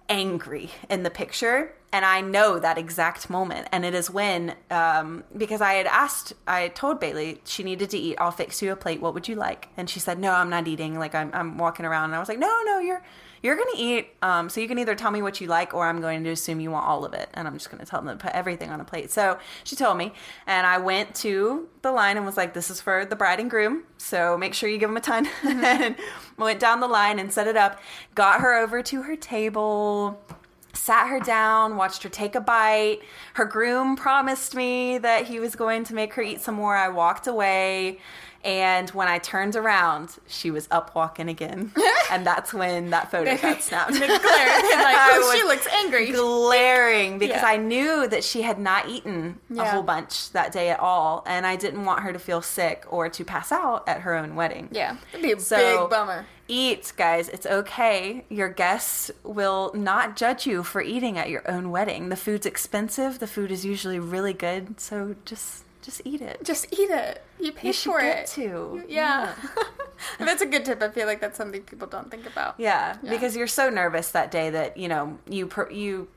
angry 0.09 0.71
in 0.89 1.03
the 1.03 1.09
picture 1.09 1.71
and 1.93 2.03
i 2.03 2.19
know 2.19 2.59
that 2.59 2.77
exact 2.77 3.29
moment. 3.29 3.67
And 3.71 3.85
it 3.85 3.93
is 3.93 4.09
when 4.09 4.55
um, 4.71 5.23
because 5.35 5.61
i 5.61 5.73
had 5.73 5.85
asked 5.85 6.33
i 6.47 6.69
told 6.69 6.99
bailey 6.99 7.41
she 7.45 7.63
needed 7.63 7.89
to 7.91 7.97
eat. 7.97 8.17
I'll 8.19 8.31
fix 8.31 8.61
you 8.61 8.71
a 8.71 8.75
plate. 8.75 9.01
What 9.01 9.13
would 9.13 9.27
you 9.27 9.35
like? 9.35 9.69
And 9.77 9.89
she 9.89 9.99
said 9.99 10.19
no 10.19 10.33
i'm 10.33 10.49
not 10.49 10.67
eating. 10.67 10.97
Like 10.97 11.15
i'm, 11.15 11.29
I'm 11.33 11.57
walking 11.57 11.85
around. 11.85 12.05
And 12.05 12.15
i 12.15 12.19
was 12.19 12.29
like 12.29 12.39
no 12.39 12.61
no 12.65 12.79
you're 12.79 13.03
you're 13.41 13.55
gonna 13.55 13.69
eat 13.75 14.09
um, 14.21 14.49
so 14.49 14.61
you 14.61 14.67
can 14.67 14.79
either 14.79 14.95
tell 14.95 15.11
me 15.11 15.21
what 15.21 15.39
you 15.41 15.47
like 15.47 15.73
or 15.73 15.87
i'm 15.87 16.01
going 16.01 16.23
to 16.23 16.29
assume 16.29 16.59
you 16.59 16.71
want 16.71 16.85
all 16.85 17.05
of 17.05 17.13
it 17.13 17.29
and 17.33 17.47
i'm 17.47 17.53
just 17.53 17.69
gonna 17.69 17.85
tell 17.85 18.01
them 18.01 18.17
to 18.17 18.23
put 18.23 18.33
everything 18.33 18.69
on 18.69 18.81
a 18.81 18.85
plate 18.85 19.11
so 19.11 19.37
she 19.63 19.75
told 19.75 19.97
me 19.97 20.13
and 20.47 20.65
i 20.65 20.77
went 20.77 21.13
to 21.15 21.67
the 21.81 21.91
line 21.91 22.17
and 22.17 22.25
was 22.25 22.37
like 22.37 22.53
this 22.53 22.69
is 22.69 22.81
for 22.81 23.05
the 23.05 23.15
bride 23.15 23.39
and 23.39 23.49
groom 23.49 23.83
so 23.97 24.37
make 24.37 24.53
sure 24.53 24.69
you 24.69 24.77
give 24.77 24.89
them 24.89 24.97
a 24.97 25.01
ton 25.01 25.27
and 25.43 25.63
then 25.63 25.95
went 26.37 26.59
down 26.59 26.79
the 26.79 26.87
line 26.87 27.19
and 27.19 27.31
set 27.31 27.47
it 27.47 27.57
up 27.57 27.79
got 28.15 28.41
her 28.41 28.55
over 28.55 28.81
to 28.81 29.03
her 29.03 29.15
table 29.15 30.19
sat 30.73 31.07
her 31.07 31.19
down, 31.19 31.75
watched 31.75 32.03
her 32.03 32.09
take 32.09 32.35
a 32.35 32.41
bite. 32.41 32.99
Her 33.33 33.45
groom 33.45 33.95
promised 33.95 34.55
me 34.55 34.97
that 34.99 35.25
he 35.25 35.39
was 35.39 35.55
going 35.55 35.83
to 35.85 35.93
make 35.93 36.13
her 36.13 36.21
eat 36.21 36.41
some 36.41 36.55
more. 36.55 36.75
I 36.75 36.89
walked 36.89 37.27
away. 37.27 37.99
And 38.43 38.89
when 38.91 39.07
I 39.09 39.17
turned 39.17 39.55
around, 39.57 40.15
she 40.27 40.49
was 40.49 40.67
up 40.71 40.95
walking 40.95 41.27
again. 41.27 41.73
and 42.11 42.25
that's 42.25 42.53
when 42.53 42.89
that 42.91 43.11
photo 43.11 43.35
got 43.35 43.61
snapped. 43.61 43.91
Glare. 43.91 44.07
like, 44.17 44.95
oh, 44.97 45.33
she 45.35 45.43
looks 45.43 45.67
angry. 45.67 46.11
glaring 46.11 47.19
because 47.19 47.41
Yeah. 47.41 47.47
I 47.47 47.57
knew 47.57 48.07
that 48.07 48.23
she 48.23 48.41
had 48.41 48.57
not 48.59 48.87
eaten 48.87 49.39
a 49.57 49.65
whole 49.65 49.83
bunch 49.83 50.31
that 50.31 50.51
day 50.53 50.69
at 50.69 50.79
all. 50.79 51.23
And 51.27 51.45
I 51.45 51.55
didn't 51.57 51.83
want 51.85 52.01
her 52.03 52.13
to 52.13 52.19
feel 52.19 52.41
sick 52.41 52.85
or 52.89 53.09
to 53.09 53.25
pass 53.25 53.51
out 53.51 53.87
at 53.89 54.01
her 54.01 54.15
own 54.15 54.35
wedding. 54.35 54.69
Yeah, 54.71 54.95
that'd 55.11 55.21
be 55.21 55.33
a 55.33 55.39
So 55.39 55.81
big 55.83 55.89
bummer. 55.89 56.25
eat, 56.47 56.93
guys. 56.95 57.27
It's 57.29 57.45
okay. 57.45 58.23
Your 58.29 58.47
guests 58.49 59.11
will 59.23 59.71
not 59.75 60.15
judge 60.15 60.47
you 60.47 60.63
for 60.63 60.81
eating 60.81 61.17
at 61.17 61.29
your 61.29 61.49
own 61.51 61.71
wedding. 61.71 62.07
The 62.09 62.15
food's 62.15 62.45
expensive. 62.45 63.19
The 63.19 63.27
food 63.27 63.51
is 63.51 63.65
usually 63.65 63.99
really 63.99 64.33
good. 64.33 64.79
So 64.79 65.15
just 65.25 65.65
just 65.89 66.01
eat 66.05 66.21
it. 66.21 66.43
Just 66.43 66.67
eat 66.73 66.89
it. 66.89 67.23
You 67.39 67.51
pay 67.51 67.67
You 67.69 67.73
for 67.73 67.99
get 67.99 68.19
it. 68.19 68.27
to. 68.35 68.83
Yeah. 68.87 69.33
that's 70.19 70.41
a 70.41 70.45
good 70.45 70.65
tip. 70.65 70.81
I 70.81 70.89
feel 70.89 71.07
like 71.07 71.19
that's 71.21 71.37
something 71.37 71.61
people 71.63 71.87
don't 71.87 72.09
think 72.11 72.25
about. 72.25 72.55
Yeah, 72.57 72.97
because 73.07 73.35
you're 73.35 73.47
so 73.47 73.69
nervous 73.69 74.11
that 74.11 74.31
day 74.31 74.49
that 74.51 74.77
you 74.77 74.87
know 74.87 75.17
you 75.27 75.47
per- 75.47 75.69
you 75.71 76.07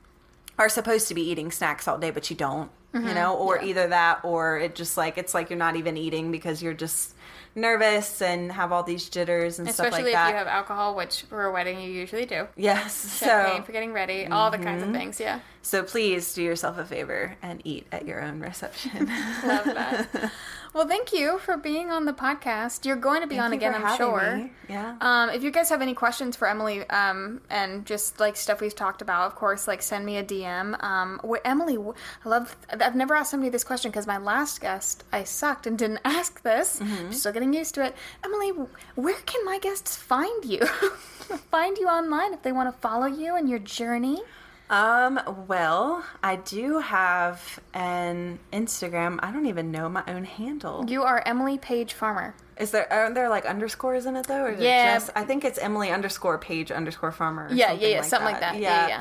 are 0.59 0.69
supposed 0.69 1.09
to 1.09 1.15
be 1.15 1.23
eating 1.23 1.51
snacks 1.51 1.89
all 1.89 1.99
day, 1.99 2.11
but 2.11 2.29
you 2.31 2.37
don't. 2.37 2.71
You 2.95 3.01
know, 3.15 3.35
or 3.39 3.57
Mm-hmm. 3.57 3.65
Yeah. 3.65 3.71
either 3.71 3.87
that, 3.89 4.21
or 4.23 4.59
it 4.59 4.75
just 4.75 4.99
like 4.99 5.17
it's 5.17 5.33
like 5.33 5.49
you're 5.49 5.59
not 5.59 5.77
even 5.77 5.97
eating 5.97 6.31
because 6.31 6.63
you're 6.63 6.75
just 6.75 7.15
nervous 7.55 8.23
and 8.23 8.51
have 8.53 8.73
all 8.73 8.83
these 8.83 9.09
jitters 9.09 9.59
and 9.59 9.69
stuff 9.69 9.85
like 9.93 9.93
that. 9.93 9.99
Especially 10.09 10.13
if 10.13 10.29
you 10.33 10.37
have 10.37 10.47
alcohol, 10.47 10.95
which 10.95 11.23
for 11.23 11.45
a 11.45 11.53
wedding 11.53 11.81
you 11.81 11.91
usually 11.91 12.27
do. 12.27 12.49
yes, 12.57 13.19
Champagne 13.19 13.47
so 13.47 13.53
Mm-hmm. 13.55 13.65
for 13.65 13.73
getting 13.73 13.93
ready, 13.93 14.27
all 14.27 14.51
the 14.51 14.59
kinds 14.59 14.83
of 14.83 14.91
things. 14.93 15.21
Yeah, 15.21 15.41
so 15.63 15.83
please 15.83 16.33
do 16.35 16.43
yourself 16.43 16.79
a 16.79 16.85
favor 16.85 17.37
and 17.43 17.61
eat 17.65 17.87
at 17.93 18.07
your 18.07 18.23
own 18.23 18.41
reception. 18.41 19.07
love 19.45 19.65
that. 19.65 20.33
well, 20.75 20.89
thank 20.89 21.13
you 21.13 21.39
for 21.39 21.57
being 21.57 21.91
on 21.91 22.05
the 22.07 22.13
podcast. 22.13 22.85
You're 22.87 22.97
going 22.97 23.21
to 23.21 23.27
be 23.27 23.39
on 23.39 23.51
Thank 23.51 23.63
you 23.63 23.69
again, 23.69 23.85
I'm 23.85 23.97
sure. 23.97 24.37
me. 24.37 24.53
Yeah. 24.69 24.97
Um, 25.01 25.31
if 25.31 25.43
you 25.43 25.51
guys 25.51 25.69
have 25.69 25.83
any 25.83 25.95
questions 25.95 26.35
for 26.37 26.49
Emily, 26.49 26.89
um, 26.89 27.41
and 27.51 27.85
just 27.85 28.19
like 28.21 28.37
stuff 28.37 28.61
we've 28.61 28.75
talked 28.75 29.03
about, 29.03 29.27
of 29.27 29.35
course, 29.35 29.69
like 29.69 29.83
send 29.83 30.07
me 30.07 30.17
a 30.17 30.25
DM. 30.25 30.83
Um, 30.83 31.21
wh- 31.29 31.41
Emily, 31.45 31.77
wh- 31.77 31.95
I 32.25 32.29
love. 32.29 32.57
I've 32.71 32.97
never 32.97 33.15
asked 33.15 33.31
somebody 33.31 33.51
this 33.51 33.65
question 33.65 33.91
because 33.91 34.07
my 34.07 34.19
last 34.19 34.61
guest 34.61 35.05
I 35.13 35.25
sucked 35.25 35.67
and 35.67 35.79
didn't 35.79 36.01
ask 36.05 36.43
this. 36.43 36.81
Mm-hmm. 36.81 37.07
I'm 37.07 37.13
still 37.13 37.33
getting 37.43 37.59
used 37.59 37.75
to 37.75 37.85
it. 37.85 37.97
Emily, 38.25 38.51
where 38.95 39.21
can 39.27 39.45
my 39.45 39.59
guests 39.59 39.97
find 39.97 40.45
you? 40.45 40.61
find 41.51 41.77
you 41.77 41.89
online 41.89 42.33
if 42.33 42.43
they 42.43 42.53
want 42.53 42.73
to 42.73 42.81
follow 42.81 43.07
you 43.07 43.35
and 43.35 43.49
your 43.49 43.59
journey. 43.59 44.23
Um, 44.71 45.21
well, 45.49 46.05
I 46.23 46.37
do 46.37 46.79
have 46.79 47.59
an 47.75 48.39
Instagram. 48.53 49.19
I 49.23 49.33
don't 49.33 49.47
even 49.47 49.71
know 49.71 49.89
my 49.89 50.05
own 50.07 50.25
handle. 50.25 50.85
You 50.89 51.03
are 51.03 51.23
Emily 51.27 51.59
Page 51.59 51.93
Farmer. 51.93 52.35
Is 52.59 52.71
there 52.71 52.93
aren't 52.93 53.15
there 53.15 53.29
like 53.29 53.47
underscores 53.47 54.07
in 54.07 54.17
it 54.17 54.27
though? 54.27 54.45
Or 54.45 54.51
is 54.51 54.61
Yeah. 54.61 54.91
it 54.91 54.95
just 54.95 55.11
I 55.17 55.25
think 55.25 55.45
it's 55.45 55.59
Emily 55.59 55.91
underscore 55.91 56.39
page 56.39 56.71
underscore 56.71 57.13
farmer. 57.13 57.49
Yeah, 57.51 57.73
yeah, 57.73 57.73
something 57.73 57.91
yeah, 57.91 57.97
like 57.97 58.05
something 58.05 58.27
like 58.33 58.41
that. 58.41 58.59
Yeah, 58.59 58.89
yeah. 58.89 58.99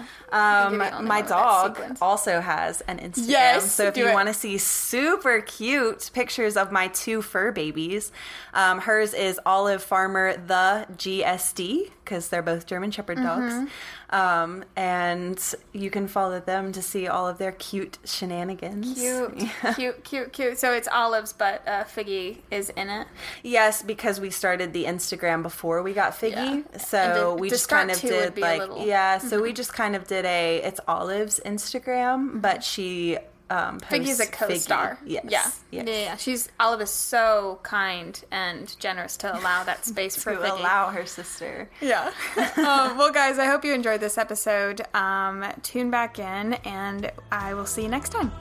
Think 0.69 0.93
Um 0.93 1.05
my 1.07 1.21
that 1.21 1.29
dog 1.29 1.97
also 2.01 2.39
has 2.39 2.81
an 2.81 2.99
Instagram. 2.99 3.27
Yes, 3.27 3.71
so 3.71 3.85
if 3.85 3.97
you 3.97 4.05
want 4.11 4.27
to 4.27 4.33
see 4.33 4.57
super 4.57 5.41
cute 5.41 6.09
pictures 6.13 6.55
of 6.57 6.71
my 6.71 6.87
two 6.89 7.21
fur 7.21 7.51
babies, 7.51 8.11
um, 8.53 8.79
hers 8.79 9.13
is 9.13 9.39
Olive 9.45 9.83
Farmer 9.83 10.35
the 10.37 10.85
GSD 10.97 11.91
because 12.03 12.29
they're 12.29 12.41
both 12.41 12.65
German 12.65 12.91
Shepherd 12.91 13.17
dogs. 13.17 13.53
Mm-hmm. 13.53 13.65
Um, 14.13 14.65
and 14.75 15.41
you 15.71 15.89
can 15.89 16.07
follow 16.09 16.41
them 16.41 16.73
to 16.73 16.81
see 16.81 17.07
all 17.07 17.27
of 17.27 17.37
their 17.37 17.53
cute 17.53 17.97
shenanigans. 18.03 18.93
Cute, 18.99 19.49
cute, 19.75 20.03
cute, 20.03 20.33
cute. 20.33 20.57
So 20.57 20.73
it's 20.73 20.89
olives, 20.89 21.31
but 21.31 21.65
uh, 21.65 21.85
Figgy 21.85 22.39
is 22.51 22.69
in 22.71 22.89
it. 22.89 23.07
Yes, 23.43 23.81
because 23.83 24.19
we 24.19 24.29
started 24.29 24.73
the 24.73 24.85
Instagram 24.85 25.41
before 25.43 25.81
we 25.83 25.93
got 25.93 26.13
Figgy, 26.13 26.63
Yeah. 26.71 26.77
so 26.77 27.35
to- 27.35 27.41
we 27.41 27.49
just 27.49 27.69
kind 27.69 27.89
of 27.91 27.99
did 27.99 28.37
like 28.37 28.59
little- 28.59 28.77
Mm-hmm. 28.77 28.87
yeah. 28.87 29.17
So 29.17 29.41
we 29.41 29.53
just 29.61 29.73
kind 29.73 29.95
of 29.95 30.07
did 30.07 30.25
a 30.25 30.57
it's 30.63 30.79
Olive's 30.87 31.39
Instagram, 31.45 32.41
but 32.41 32.63
she 32.63 33.17
um 33.49 33.79
posts 33.81 33.93
Figgy's 33.93 34.19
a 34.21 34.27
co-star. 34.27 34.97
Yes, 35.05 35.23
Yeah. 35.27 35.29
yes. 35.41 35.61
yeah, 35.71 35.83
yeah. 36.03 36.15
She's 36.15 36.47
Olive 36.59 36.81
is 36.81 36.89
so 36.89 37.59
kind 37.63 38.17
and 38.31 38.73
generous 38.79 39.17
to 39.17 39.37
allow 39.37 39.63
that 39.65 39.85
space 39.91 40.15
for 40.23 40.31
To 40.33 40.39
Figgy. 40.39 40.59
allow 40.59 40.87
her 40.89 41.05
sister. 41.05 41.69
Yeah. 41.81 42.11
um, 42.37 42.45
well, 42.97 43.11
guys, 43.11 43.39
I 43.39 43.45
hope 43.47 43.65
you 43.65 43.73
enjoyed 43.73 43.99
this 43.99 44.17
episode. 44.17 44.81
Um, 44.93 45.43
tune 45.63 45.89
back 45.91 46.17
in, 46.19 46.53
and 46.63 47.11
I 47.31 47.53
will 47.53 47.65
see 47.65 47.81
you 47.81 47.89
next 47.89 48.09
time. 48.09 48.31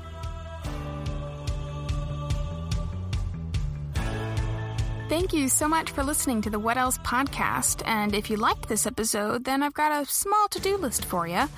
Thank 5.11 5.33
you 5.33 5.49
so 5.49 5.67
much 5.67 5.91
for 5.91 6.05
listening 6.05 6.41
to 6.43 6.51
the 6.51 6.61
What 6.61 6.77
Else 6.77 6.97
podcast. 6.99 7.83
And 7.85 8.15
if 8.15 8.31
you 8.31 8.37
liked 8.37 8.69
this 8.69 8.87
episode, 8.87 9.43
then 9.43 9.61
I've 9.61 9.75
got 9.75 9.91
a 9.91 10.07
small 10.07 10.47
to 10.51 10.61
do 10.61 10.77
list 10.77 11.05
for 11.05 11.27
you. 11.27 11.49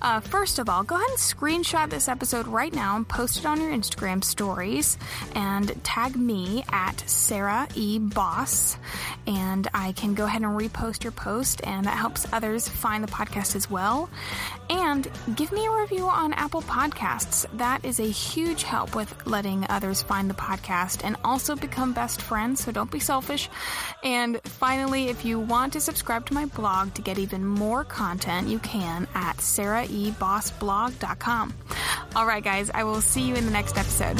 Uh, 0.00 0.20
first 0.20 0.58
of 0.58 0.70
all, 0.70 0.82
go 0.82 0.94
ahead 0.94 1.10
and 1.10 1.18
screenshot 1.18 1.90
this 1.90 2.08
episode 2.08 2.46
right 2.46 2.72
now 2.72 2.96
and 2.96 3.06
post 3.06 3.36
it 3.36 3.44
on 3.44 3.60
your 3.60 3.70
Instagram 3.70 4.24
stories 4.24 4.96
and 5.34 5.78
tag 5.84 6.16
me 6.16 6.64
at 6.70 7.00
Sarah 7.06 7.68
E. 7.74 7.98
Boss. 7.98 8.78
And 9.26 9.68
I 9.74 9.92
can 9.92 10.14
go 10.14 10.24
ahead 10.24 10.40
and 10.40 10.58
repost 10.58 11.04
your 11.04 11.12
post, 11.12 11.60
and 11.64 11.84
that 11.84 11.98
helps 11.98 12.26
others 12.32 12.66
find 12.66 13.04
the 13.04 13.12
podcast 13.12 13.54
as 13.54 13.70
well. 13.70 14.08
And 14.70 15.06
give 15.36 15.52
me 15.52 15.66
a 15.66 15.70
review 15.70 16.06
on 16.06 16.32
Apple 16.32 16.62
Podcasts. 16.62 17.44
That 17.58 17.84
is 17.84 18.00
a 18.00 18.08
huge 18.08 18.62
help 18.62 18.96
with 18.96 19.14
letting 19.26 19.66
others 19.68 20.02
find 20.02 20.30
the 20.30 20.34
podcast 20.34 21.04
and 21.04 21.16
also 21.24 21.54
become 21.54 21.92
best 21.92 22.22
friends, 22.22 22.64
so 22.64 22.72
don't 22.72 22.90
be 22.90 23.01
selfish. 23.02 23.50
And 24.02 24.40
finally, 24.44 25.08
if 25.08 25.24
you 25.24 25.38
want 25.38 25.72
to 25.74 25.80
subscribe 25.80 26.26
to 26.26 26.34
my 26.34 26.46
blog 26.46 26.94
to 26.94 27.02
get 27.02 27.18
even 27.18 27.44
more 27.44 27.84
content, 27.84 28.48
you 28.48 28.58
can 28.60 29.06
at 29.14 29.36
sarahibossblog.com. 29.38 31.54
All 32.16 32.26
right, 32.26 32.42
guys, 32.42 32.70
I 32.72 32.84
will 32.84 33.00
see 33.00 33.22
you 33.22 33.34
in 33.34 33.44
the 33.44 33.50
next 33.50 33.76
episode. 33.76 34.18